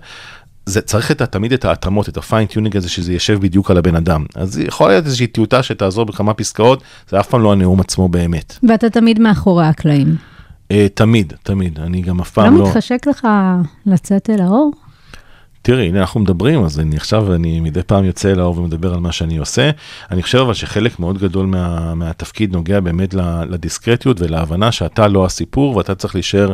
זה 0.66 0.82
צריך 0.82 1.12
את, 1.12 1.22
תמיד 1.22 1.54
את 1.54 1.66
ההתאמות, 1.66 2.10
את 2.10 2.18
ה 2.18 2.23
fine-tuning 2.23 2.78
הזה, 2.78 2.90
שזה 2.90 3.14
יישב 3.14 3.40
בדיוק 3.42 3.72
על 3.72 3.78
הבן 3.78 3.96
אדם. 3.96 4.26
אז 4.36 4.60
יכול 4.60 4.90
להיות 4.90 5.06
איזושהי 5.06 5.28
טיוטה 5.28 5.64
שתעזור 5.64 6.06
בכמה 6.06 6.34
פסקאות, 6.34 6.84
זה 7.10 7.20
אף 7.20 7.28
פעם 7.28 7.42
לא 7.42 7.52
הנאום 7.52 7.80
עצמו 7.80 8.10
באמת. 8.10 8.58
ואתה 8.70 8.90
תמיד 8.90 9.20
מאחורי 9.20 9.66
הקלעים. 9.66 10.16
אה, 10.72 10.88
תמיד, 10.94 11.34
תמיד, 11.44 11.80
אני 11.80 12.02
גם 12.02 12.20
אף 12.20 12.38
לא 12.38 12.44
פעם 12.44 12.58
לא... 12.58 12.68
מתחשק 12.68 13.08
לך 13.08 13.28
לצאת 13.86 14.30
אל 14.30 14.42
האור? 14.42 14.72
תראי, 15.66 15.88
הנה 15.88 16.00
אנחנו 16.00 16.20
מדברים, 16.20 16.64
אז 16.64 16.80
אני 16.80 16.96
עכשיו, 16.96 17.34
אני 17.36 17.60
מדי 17.60 17.84
פעם 17.84 18.06
יוצא 18.06 18.32
אל 18.32 18.40
האור 18.40 18.58
ומדבר 18.58 18.94
על 18.94 19.00
מה 19.00 19.12
שאני 19.12 19.38
עושה. 19.38 19.70
אני 20.12 20.24
חושב 20.24 20.38
אבל 20.38 20.54
שחלק 20.54 21.00
מאוד 21.00 21.18
גדול 21.18 21.46
מה, 21.46 21.96
מהתפקיד 21.96 22.54
נוגע 22.54 22.80
באמת 22.80 23.14
לדיסקרטיות 23.50 24.22
ולהבנה 24.22 24.72
שאתה 24.72 25.08
לא 25.08 25.26
הסיפור 25.26 25.76
ואתה 25.76 25.96
צריך 25.96 26.16
להישאר 26.16 26.52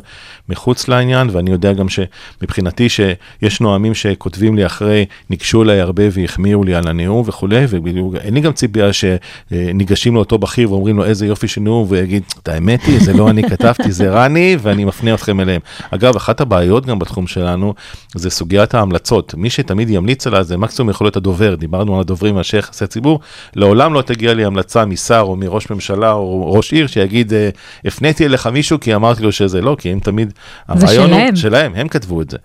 מחוץ 0.50 0.88
לעניין, 0.88 1.30
ואני 1.32 1.52
יודע 1.52 1.74
גם 1.74 1.86
שמבחינתי 1.90 2.90
שיש 2.90 3.62
נואמים 3.62 3.94
שכותבים 3.94 4.56
לי 4.56 4.66
אחרי, 4.66 5.06
ניגשו 5.30 5.64
אליי 5.64 5.80
הרבה 5.80 6.04
והחמיאו 6.12 6.64
לי 6.64 6.76
על 6.76 6.88
הנאום 6.88 7.24
וכולי, 7.26 7.66
ובדיוק, 7.70 8.16
אין 8.16 8.34
לי 8.34 8.42
גם 8.42 8.54
ציפייה 8.54 8.90
שניגשים 8.94 10.16
לאותו 10.16 10.38
בכיר 10.38 10.72
ואומרים 10.72 10.98
לו 10.98 11.06
איזה 11.06 11.28
יופי 11.28 11.48
של 11.48 11.62
נאום, 11.62 11.86
והוא 11.88 11.98
יגיד, 11.98 12.24
את 12.44 12.48
האמת 12.48 12.84
היא, 12.84 13.04
זה 13.04 13.14
לא 13.14 13.30
אני 13.30 13.44
כתבתי, 13.44 13.92
זה 13.92 14.10
רני, 14.10 14.58
ואני 14.62 14.86
מפנה 14.86 15.14
אתכם 15.14 15.40
אליהם. 15.40 15.62
אגב, 15.92 16.16
אחת 16.16 16.42
הבעיות 16.42 16.86
גם 16.86 17.00
בתחום 17.00 17.28
שלנו, 17.28 17.74
זה 18.16 18.30
סוגיית 18.30 18.76
ההמלצות. 19.00 19.34
מי 19.38 19.50
שתמיד 19.50 19.90
ימליץ 19.90 20.28
עליה 20.28 20.44
זה 20.44 20.58
מקסימום 20.58 20.90
יכול 20.90 21.06
להיות 21.06 21.18
הדובר, 21.18 21.56
דיברנו 21.56 21.96
על 21.96 22.02
הדוברים 22.02 22.36
ואנשי 22.36 22.58
יחסי 22.58 22.88
ציבור, 22.88 23.20
לעולם 23.56 23.94
לא 23.94 24.02
תגיע 24.02 24.34
לי 24.34 24.46
המלצה 24.46 24.86
משר 24.86 25.20
או 25.20 25.36
מראש 25.36 25.70
ממשלה 25.70 26.12
או 26.12 26.54
ראש 26.54 26.74
עיר 26.74 26.88
שיגיד, 26.88 27.34
אה, 27.34 27.50
הפניתי 27.86 28.26
אליך 28.26 28.48
מישהו 28.48 28.80
כי 28.80 28.96
אמרתי 28.96 29.24
לו 29.24 29.32
שזה 29.32 29.62
לא, 29.62 29.76
כי 29.80 29.90
הם 29.92 30.00
תמיד, 30.00 30.34
זה 30.76 30.86
הרעיון 30.86 31.10
הוא 31.10 31.20
שלהם. 31.20 31.36
שלהם, 31.36 31.76
הם 31.76 31.88
כתבו 31.88 32.22
את 32.22 32.30
זה. 32.30 32.38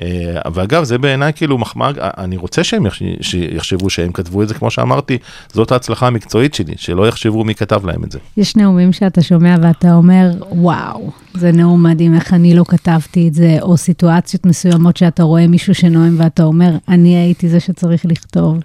אה, 0.00 0.06
ואגב, 0.54 0.84
זה 0.84 0.98
בעיניי 0.98 1.32
כאילו 1.32 1.58
מחמאה, 1.58 1.90
אני 1.98 2.36
רוצה 2.36 2.64
שהם 2.64 2.86
יחש- 2.86 3.02
שיחשבו 3.20 3.90
שהם 3.90 4.12
כתבו 4.12 4.42
את 4.42 4.48
זה, 4.48 4.54
כמו 4.54 4.70
שאמרתי, 4.70 5.18
זאת 5.52 5.72
ההצלחה 5.72 6.06
המקצועית 6.06 6.54
שלי, 6.54 6.74
שלא 6.76 7.08
יחשבו 7.08 7.44
מי 7.44 7.54
כתב 7.54 7.86
להם 7.86 8.04
את 8.04 8.12
זה. 8.12 8.18
יש 8.36 8.56
נאומים 8.56 8.92
שאתה 8.92 9.22
שומע 9.22 9.56
ואתה 9.62 9.94
אומר, 9.94 10.30
וואו, 10.52 11.10
זה 11.34 11.52
נאום 11.52 11.82
מדהים, 11.82 12.14
איך 12.14 12.34
אני 12.34 12.54
לא 12.54 12.64
כתבתי 12.68 13.28
את 13.28 13.34
זה, 13.34 13.56
או 13.62 13.76
סיטואציות 13.76 14.46
מסוימות 14.46 14.96
שאתה 14.96 15.22
רואה 15.22 15.46
מישהו 15.46 15.74
שנואם 15.74 16.14
ואתה 16.18 16.42
אומר, 16.42 16.70
אני 16.88 17.16
הייתי 17.16 17.48
זה 17.48 17.60
שצריך 17.60 18.06
לכתוב. 18.06 18.58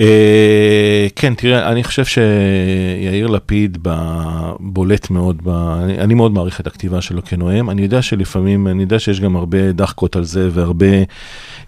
אה, 0.00 1.06
כן, 1.16 1.34
תראה, 1.34 1.68
אני 1.68 1.84
חושב 1.84 2.04
שיאיר 2.04 3.26
לפיד 3.26 3.78
ב- 3.82 4.50
בולט 4.60 5.10
מאוד, 5.10 5.38
ב- 5.44 5.78
אני, 5.84 5.98
אני 5.98 6.14
מאוד 6.14 6.32
מעריך 6.32 6.60
את 6.60 6.66
הכתיבה 6.66 7.00
שלו 7.00 7.24
כנואם, 7.24 7.70
אני 7.70 7.82
יודע 7.82 8.02
שלפעמים, 8.02 8.68
אני 8.68 8.82
יודע 8.82 8.98
שיש 8.98 9.20
גם 9.20 9.36
הרבה 9.36 9.72
דחקות 9.72 10.16
על 10.16 10.24
זה 10.24 10.48
והרבה, 10.52 10.86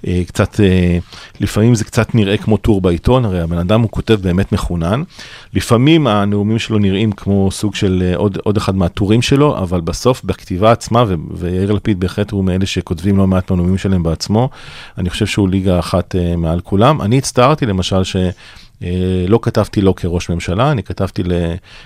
אה, 0.07 0.23
קצת, 0.27 0.61
אה, 0.61 0.99
לפעמים 1.41 1.75
זה 1.75 1.85
קצת 1.85 2.15
נראה 2.15 2.37
כמו 2.37 2.57
טור 2.57 2.81
בעיתון, 2.81 3.25
הרי 3.25 3.41
הבן 3.41 3.59
אדם 3.59 3.81
הוא 3.81 3.91
כותב 3.91 4.15
באמת 4.23 4.53
מחונן, 4.53 5.03
לפעמים 5.55 6.07
הנאומים 6.07 6.59
שלו 6.59 6.79
נראים 6.79 7.13
כמו 7.13 7.51
סוג 7.51 7.75
של 7.75 8.03
אה, 8.07 8.17
עוד, 8.17 8.39
עוד 8.45 8.57
אחד 8.57 8.77
מהטורים 8.77 9.23
שלו, 9.23 9.59
אבל 9.59 9.81
בסוף 9.81 10.25
בכתיבה 10.25 10.73
עצמה, 10.73 11.05
ו- 11.09 11.15
ויאיר 11.31 11.73
לפיד 11.73 12.01
בהחלט 12.01 12.31
הוא 12.31 12.45
מאלה 12.45 12.67
שכותבים 12.67 13.17
לא 13.17 13.27
מעט 13.27 13.51
מהנאומים 13.51 13.79
שלהם 13.79 14.03
בעצמו, 14.03 14.49
אני 14.99 15.11
חושב 15.11 15.27
שהוא 15.27 15.49
ליגה 15.49 15.79
אחת 15.79 16.17
אה, 16.17 16.37
מעל 16.37 16.61
כולם. 16.61 17.03
אני 17.03 17.19
הצטערתי 17.19 17.67
למשל 17.67 18.05
ש... 18.05 18.17
אה, 18.83 19.25
לא 19.29 19.39
כתבתי 19.43 19.81
לו 19.81 19.95
כראש 19.95 20.31
ממשלה, 20.31 20.73
אני 20.73 20.83
כתבתי, 20.83 21.23
ל, 21.23 21.33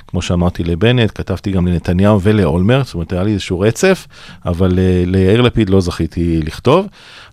כמו 0.07 0.23
שאמרתי, 0.23 0.65
לבנט, 0.65 1.11
כתבתי 1.15 1.51
גם 1.51 1.67
לנתניהו 1.67 2.21
ולאולמרט, 2.21 2.87
זאת 2.87 2.95
אומרת, 2.95 3.13
היה 3.13 3.23
לי 3.23 3.33
איזשהו 3.33 3.61
רצף, 3.61 4.07
אבל 4.47 4.79
אה, 4.79 5.03
ליאיר 5.07 5.41
לפיד 5.41 5.71
לא 5.71 5.81
זכיתי 5.81 6.41
לכתוב, 6.43 6.87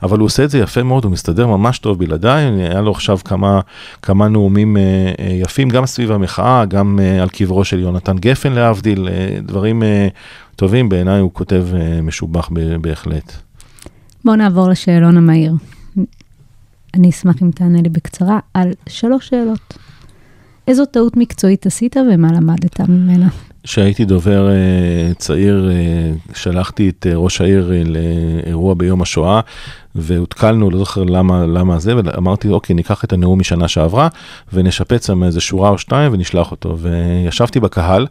אבל 0.04 0.20
הוא 0.20 0.26
עושה 0.26 0.44
את 0.44 0.50
זה 0.50 0.60
יפה 0.60 0.84
מאוד, 0.84 1.04
הוא 1.04 1.12
מסתדר 1.12 1.48
ממש 1.48 1.80
טוב 1.80 2.00
בלעדיי, 2.00 2.44
היה 2.44 2.82
לו 2.82 2.92
עכשיו 2.92 3.20
כמה, 3.26 3.60
כמה 4.02 4.28
נאומים 4.28 4.78
אה, 4.78 4.82
אה, 5.20 5.34
יפים, 5.34 5.70
גם 5.70 5.86
סביב 5.86 6.12
המחאה, 6.12 6.66
גם 6.66 7.00
על 7.22 7.30
קברו 7.30 7.64
של 7.64 7.80
יונתן 7.80 8.18
גפן 8.18 8.52
להבדיל, 8.54 9.10
דברים 9.42 9.84
טובים, 10.56 10.90
בעיניי 10.90 11.20
הוא 11.20 11.34
כותב 11.34 11.66
משובח 12.04 12.50
בהחלט. 12.82 13.34
בואו 14.26 14.36
נעבור 14.36 14.70
לשאלון 14.70 15.18
המהיר. 15.18 15.54
אני 16.94 17.10
אשמח 17.10 17.36
אם 17.42 17.52
תענה 17.52 17.82
לי 17.82 17.90
בקצרה 17.90 18.40
על 18.54 18.72
שלוש 18.90 19.30
שאלות. 19.30 19.78
איזו 20.68 20.86
טעות 20.86 21.18
מקצועית 21.18 21.66
עשית 21.66 21.96
ומה 21.98 22.32
למדת 22.32 22.80
ממנה? 22.80 23.28
כשהייתי 23.64 24.06
דובר 24.06 24.50
אה, 24.50 25.14
צעיר, 25.18 25.70
אה, 25.72 26.12
שלחתי 26.34 26.90
את 26.90 27.08
אה, 27.10 27.16
ראש 27.16 27.42
העיר 27.42 27.74
לאירוע 27.86 28.74
ביום 28.74 29.02
השואה, 29.02 29.40
והותקלנו, 29.96 30.70
לא 30.70 30.78
זוכר 30.78 31.04
למה, 31.04 31.46
למה 31.46 31.80
זה, 31.80 31.94
ואמרתי, 31.96 32.48
אוקיי, 32.48 32.76
ניקח 32.76 33.04
את 33.04 33.14
הנאום 33.14 33.40
משנה 33.40 33.68
שעברה, 33.68 34.08
ונשפץ 34.54 35.08
שם 35.08 35.24
איזה 35.24 35.42
שורה 35.42 35.70
או 35.70 35.78
שתיים 35.78 36.14
ונשלח 36.14 36.52
אותו. 36.52 36.78
וישבתי 36.78 37.60
בקהל, 37.60 38.08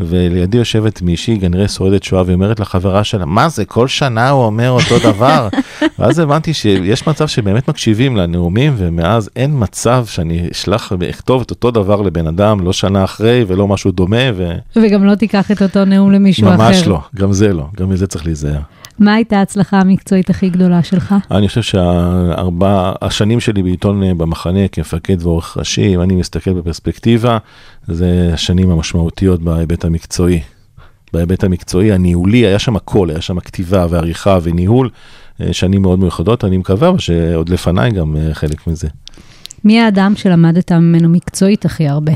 ולידי 0.00 0.58
יושבת 0.58 1.02
מישהי, 1.02 1.40
כנראה 1.40 1.68
שורדת 1.68 2.02
שואה, 2.02 2.22
והיא 2.22 2.34
אומרת 2.34 2.60
לחברה 2.60 3.04
שלה, 3.04 3.24
מה 3.24 3.48
זה, 3.48 3.64
כל 3.64 3.88
שנה 3.88 4.30
הוא 4.30 4.44
אומר 4.44 4.70
אותו 4.70 4.98
דבר? 4.98 5.48
ואז 5.98 6.18
הבנתי 6.18 6.54
שיש 6.54 7.06
מצב 7.06 7.26
שבאמת 7.26 7.68
מקשיבים 7.68 8.16
לנאומים, 8.16 8.74
ומאז 8.76 9.30
אין 9.36 9.50
מצב 9.54 10.04
שאני 10.08 10.48
אשלח 10.52 10.92
ואכתוב 11.00 11.42
את 11.42 11.50
אותו 11.50 11.70
דבר 11.70 12.02
לבן 12.02 12.26
אדם, 12.26 12.60
לא 12.60 12.72
שנה 12.72 13.04
אחרי 13.04 13.44
ולא 13.48 13.68
משהו 13.68 13.90
דומה, 13.90 14.32
ו... 14.36 14.52
וגם 14.76 15.04
לא 15.04 15.14
תיקח 15.14 15.50
את 15.50 15.62
אותו 15.62 15.84
נאום 15.84 16.12
למישהו 16.12 16.48
אחר. 16.48 16.56
ממש 16.56 16.86
לא, 16.86 17.00
גם 17.14 17.32
זה 17.32 17.52
לא, 17.52 17.66
גם 17.76 17.88
מזה 17.88 18.06
צריך 18.06 18.26
להיזהר. 18.26 18.60
מה 18.98 19.14
הייתה 19.14 19.38
ההצלחה 19.38 19.80
המקצועית 19.80 20.30
הכי 20.30 20.50
גדולה 20.50 20.82
שלך? 20.82 21.14
אני 21.30 21.48
חושב 21.48 21.62
שהארבע, 21.62 22.92
השנים 23.02 23.40
שלי 23.40 23.62
בעיתון 23.62 24.02
אה, 24.02 24.14
במחנה 24.14 24.68
כמפקד 24.68 25.22
ועורך 25.22 25.56
ראשי, 25.56 25.94
אם 25.94 26.00
אני 26.00 26.14
מסתכל 26.14 26.52
בפרספקטיבה, 26.52 27.38
זה 27.88 28.30
השנים 28.32 28.70
המשמעותיות 28.70 29.42
בהיבט 29.42 29.84
המקצועי. 29.84 30.40
בהיבט 31.12 31.44
המקצועי, 31.44 31.92
הניהולי, 31.92 32.46
היה 32.46 32.58
שם 32.58 32.76
הכל, 32.76 33.10
היה 33.10 33.20
שם 33.20 33.40
כתיבה 33.40 33.86
ועריכה 33.90 34.38
וניהול, 34.42 34.90
אה, 35.40 35.52
שנים 35.52 35.82
מאוד 35.82 35.98
מיוחדות, 35.98 36.44
אני 36.44 36.56
מקווה 36.56 36.88
אבל 36.88 36.98
שעוד 36.98 37.48
לפניי 37.48 37.90
גם 37.90 38.16
אה, 38.16 38.34
חלק 38.34 38.66
מזה. 38.66 38.88
מי 39.64 39.80
האדם 39.80 40.12
שלמדת 40.16 40.72
ממנו 40.72 41.08
מקצועית 41.08 41.64
הכי 41.64 41.88
הרבה? 41.88 42.12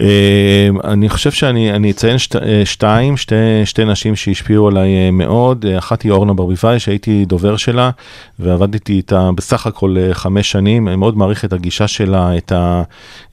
אה, 0.00 0.68
אני 0.84 1.08
חושב 1.08 1.30
שאני 1.30 1.72
אני 1.72 1.90
אציין 1.90 2.18
שת, 2.18 2.36
אה, 2.36 2.62
שתיים, 2.64 3.16
שתי, 3.16 3.34
שתי 3.64 3.84
נשים 3.84 4.16
שהשפיעו 4.16 4.68
עליי 4.68 4.88
אה, 4.94 5.10
מאוד, 5.10 5.66
אה, 5.66 5.78
אחת 5.78 6.02
היא 6.02 6.12
אורנה 6.12 6.32
ברביבאי 6.32 6.78
שהייתי 6.78 7.24
דובר 7.24 7.56
שלה 7.56 7.90
ועבדתי 8.38 8.92
איתה 8.92 9.30
בסך 9.34 9.66
הכל 9.66 9.96
חמש 10.12 10.50
שנים, 10.50 10.88
אני 10.88 10.96
מאוד 10.96 11.16
מעריך 11.16 11.44
את 11.44 11.52
הגישה 11.52 11.88
שלה, 11.88 12.36
את, 12.36 12.52
ה, 12.52 12.82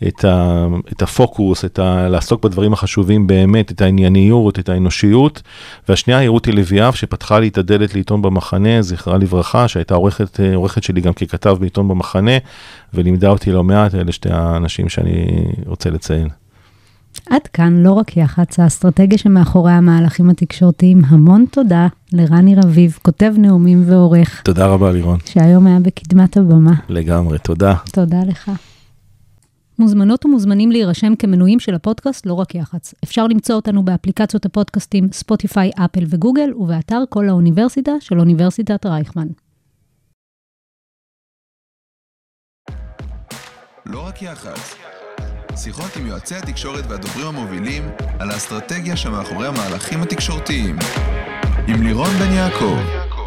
את, 0.08 0.26
ה, 0.26 0.68
את 0.92 1.02
הפוקוס, 1.02 1.66
את 1.66 1.80
ה, 1.80 2.08
לעסוק 2.10 2.44
בדברים 2.44 2.74
החשובים 2.74 3.28
באמת, 3.28 3.72
את 3.72 3.82
הענייניות, 3.82 4.60
את 4.60 4.70
האנושיות, 4.70 5.42
והשנייה 5.90 6.20
היא 6.20 6.30
רותי 6.30 6.52
לביאב 6.52 6.94
שפתחה 6.94 7.40
לי 7.40 7.48
את 7.48 7.58
הדלת 7.58 7.94
לעיתון 7.94 8.22
במחנה, 8.22 8.82
זכרה 8.82 9.18
לברכה, 9.18 9.68
שהייתה 9.68 9.96
עורכת, 9.96 10.40
עורכת 10.56 10.84
שלי 10.84 11.02
גם 11.02 11.14
ככתב 11.14 11.58
בעיתון 11.60 11.88
במחנה, 11.88 12.38
ולימדה 12.94 13.30
אותי 13.30 13.52
לא 13.52 13.64
מעט, 13.64 13.96
אלה 13.96 14.12
שתי 14.12 14.30
האנשים 14.32 14.90
שאני 14.90 15.46
רוצה 15.66 15.90
לציין. 15.90 16.28
עד 17.30 17.48
כאן 17.48 17.84
לא 17.84 17.92
רק 17.92 18.18
יח"צ, 18.18 18.60
האסטרטגיה 18.60 19.18
שמאחורי 19.18 19.72
המהלכים 19.72 20.30
התקשורתיים. 20.30 21.02
המון 21.06 21.46
תודה 21.52 21.88
לרני 22.14 22.56
רביב, 22.56 23.00
כותב 23.02 23.34
נאומים 23.38 23.84
ועורך, 23.86 24.42
תודה 24.42 24.68
רבה 24.68 24.92
לירון, 24.92 25.20
שהיום 25.26 25.68
היה 25.68 25.80
בקדמת 25.80 26.38
הבמה. 26.38 26.74
לגמרי, 26.90 27.40
תודה. 27.40 27.76
תודה 27.94 28.20
לך. 28.28 28.52
מוזמנות 29.80 30.26
ומוזמנים 30.26 30.72
להירשם 30.72 31.16
כמנויים 31.16 31.60
של 31.60 31.76
הפודקאסט 31.76 32.26
לא 32.26 32.34
רק 32.34 32.56
יח"צ. 32.56 32.94
אפשר 33.04 33.28
למצוא 33.28 33.56
אותנו 33.56 33.86
באפליקציות 33.86 34.46
הפודקאסטים 34.46 35.08
ספוטיפיי, 35.12 35.72
אפל 35.86 36.04
וגוגל, 36.10 36.54
ובאתר 36.56 37.04
כל 37.10 37.30
האוניברסיטה 37.30 37.92
של 38.00 38.20
אוניברסיטת 38.20 38.86
רייכמן. 38.86 39.28
לא 43.86 44.08
רק 44.08 44.22
יח"צ. 44.22 44.89
שיחות 45.64 45.96
עם 45.96 46.08
יועצי 46.08 46.36
התקשורת 46.36 46.86
והדוברים 46.88 47.28
המובילים 47.28 47.84
על 48.20 48.32
האסטרטגיה 48.32 48.98
שמאחורי 48.98 49.48
המהלכים 49.48 50.02
התקשורתיים. 50.02 50.76
עם 51.68 51.84
לירון 51.84 52.10
בן 52.20 52.34
יעקב. 52.34 53.19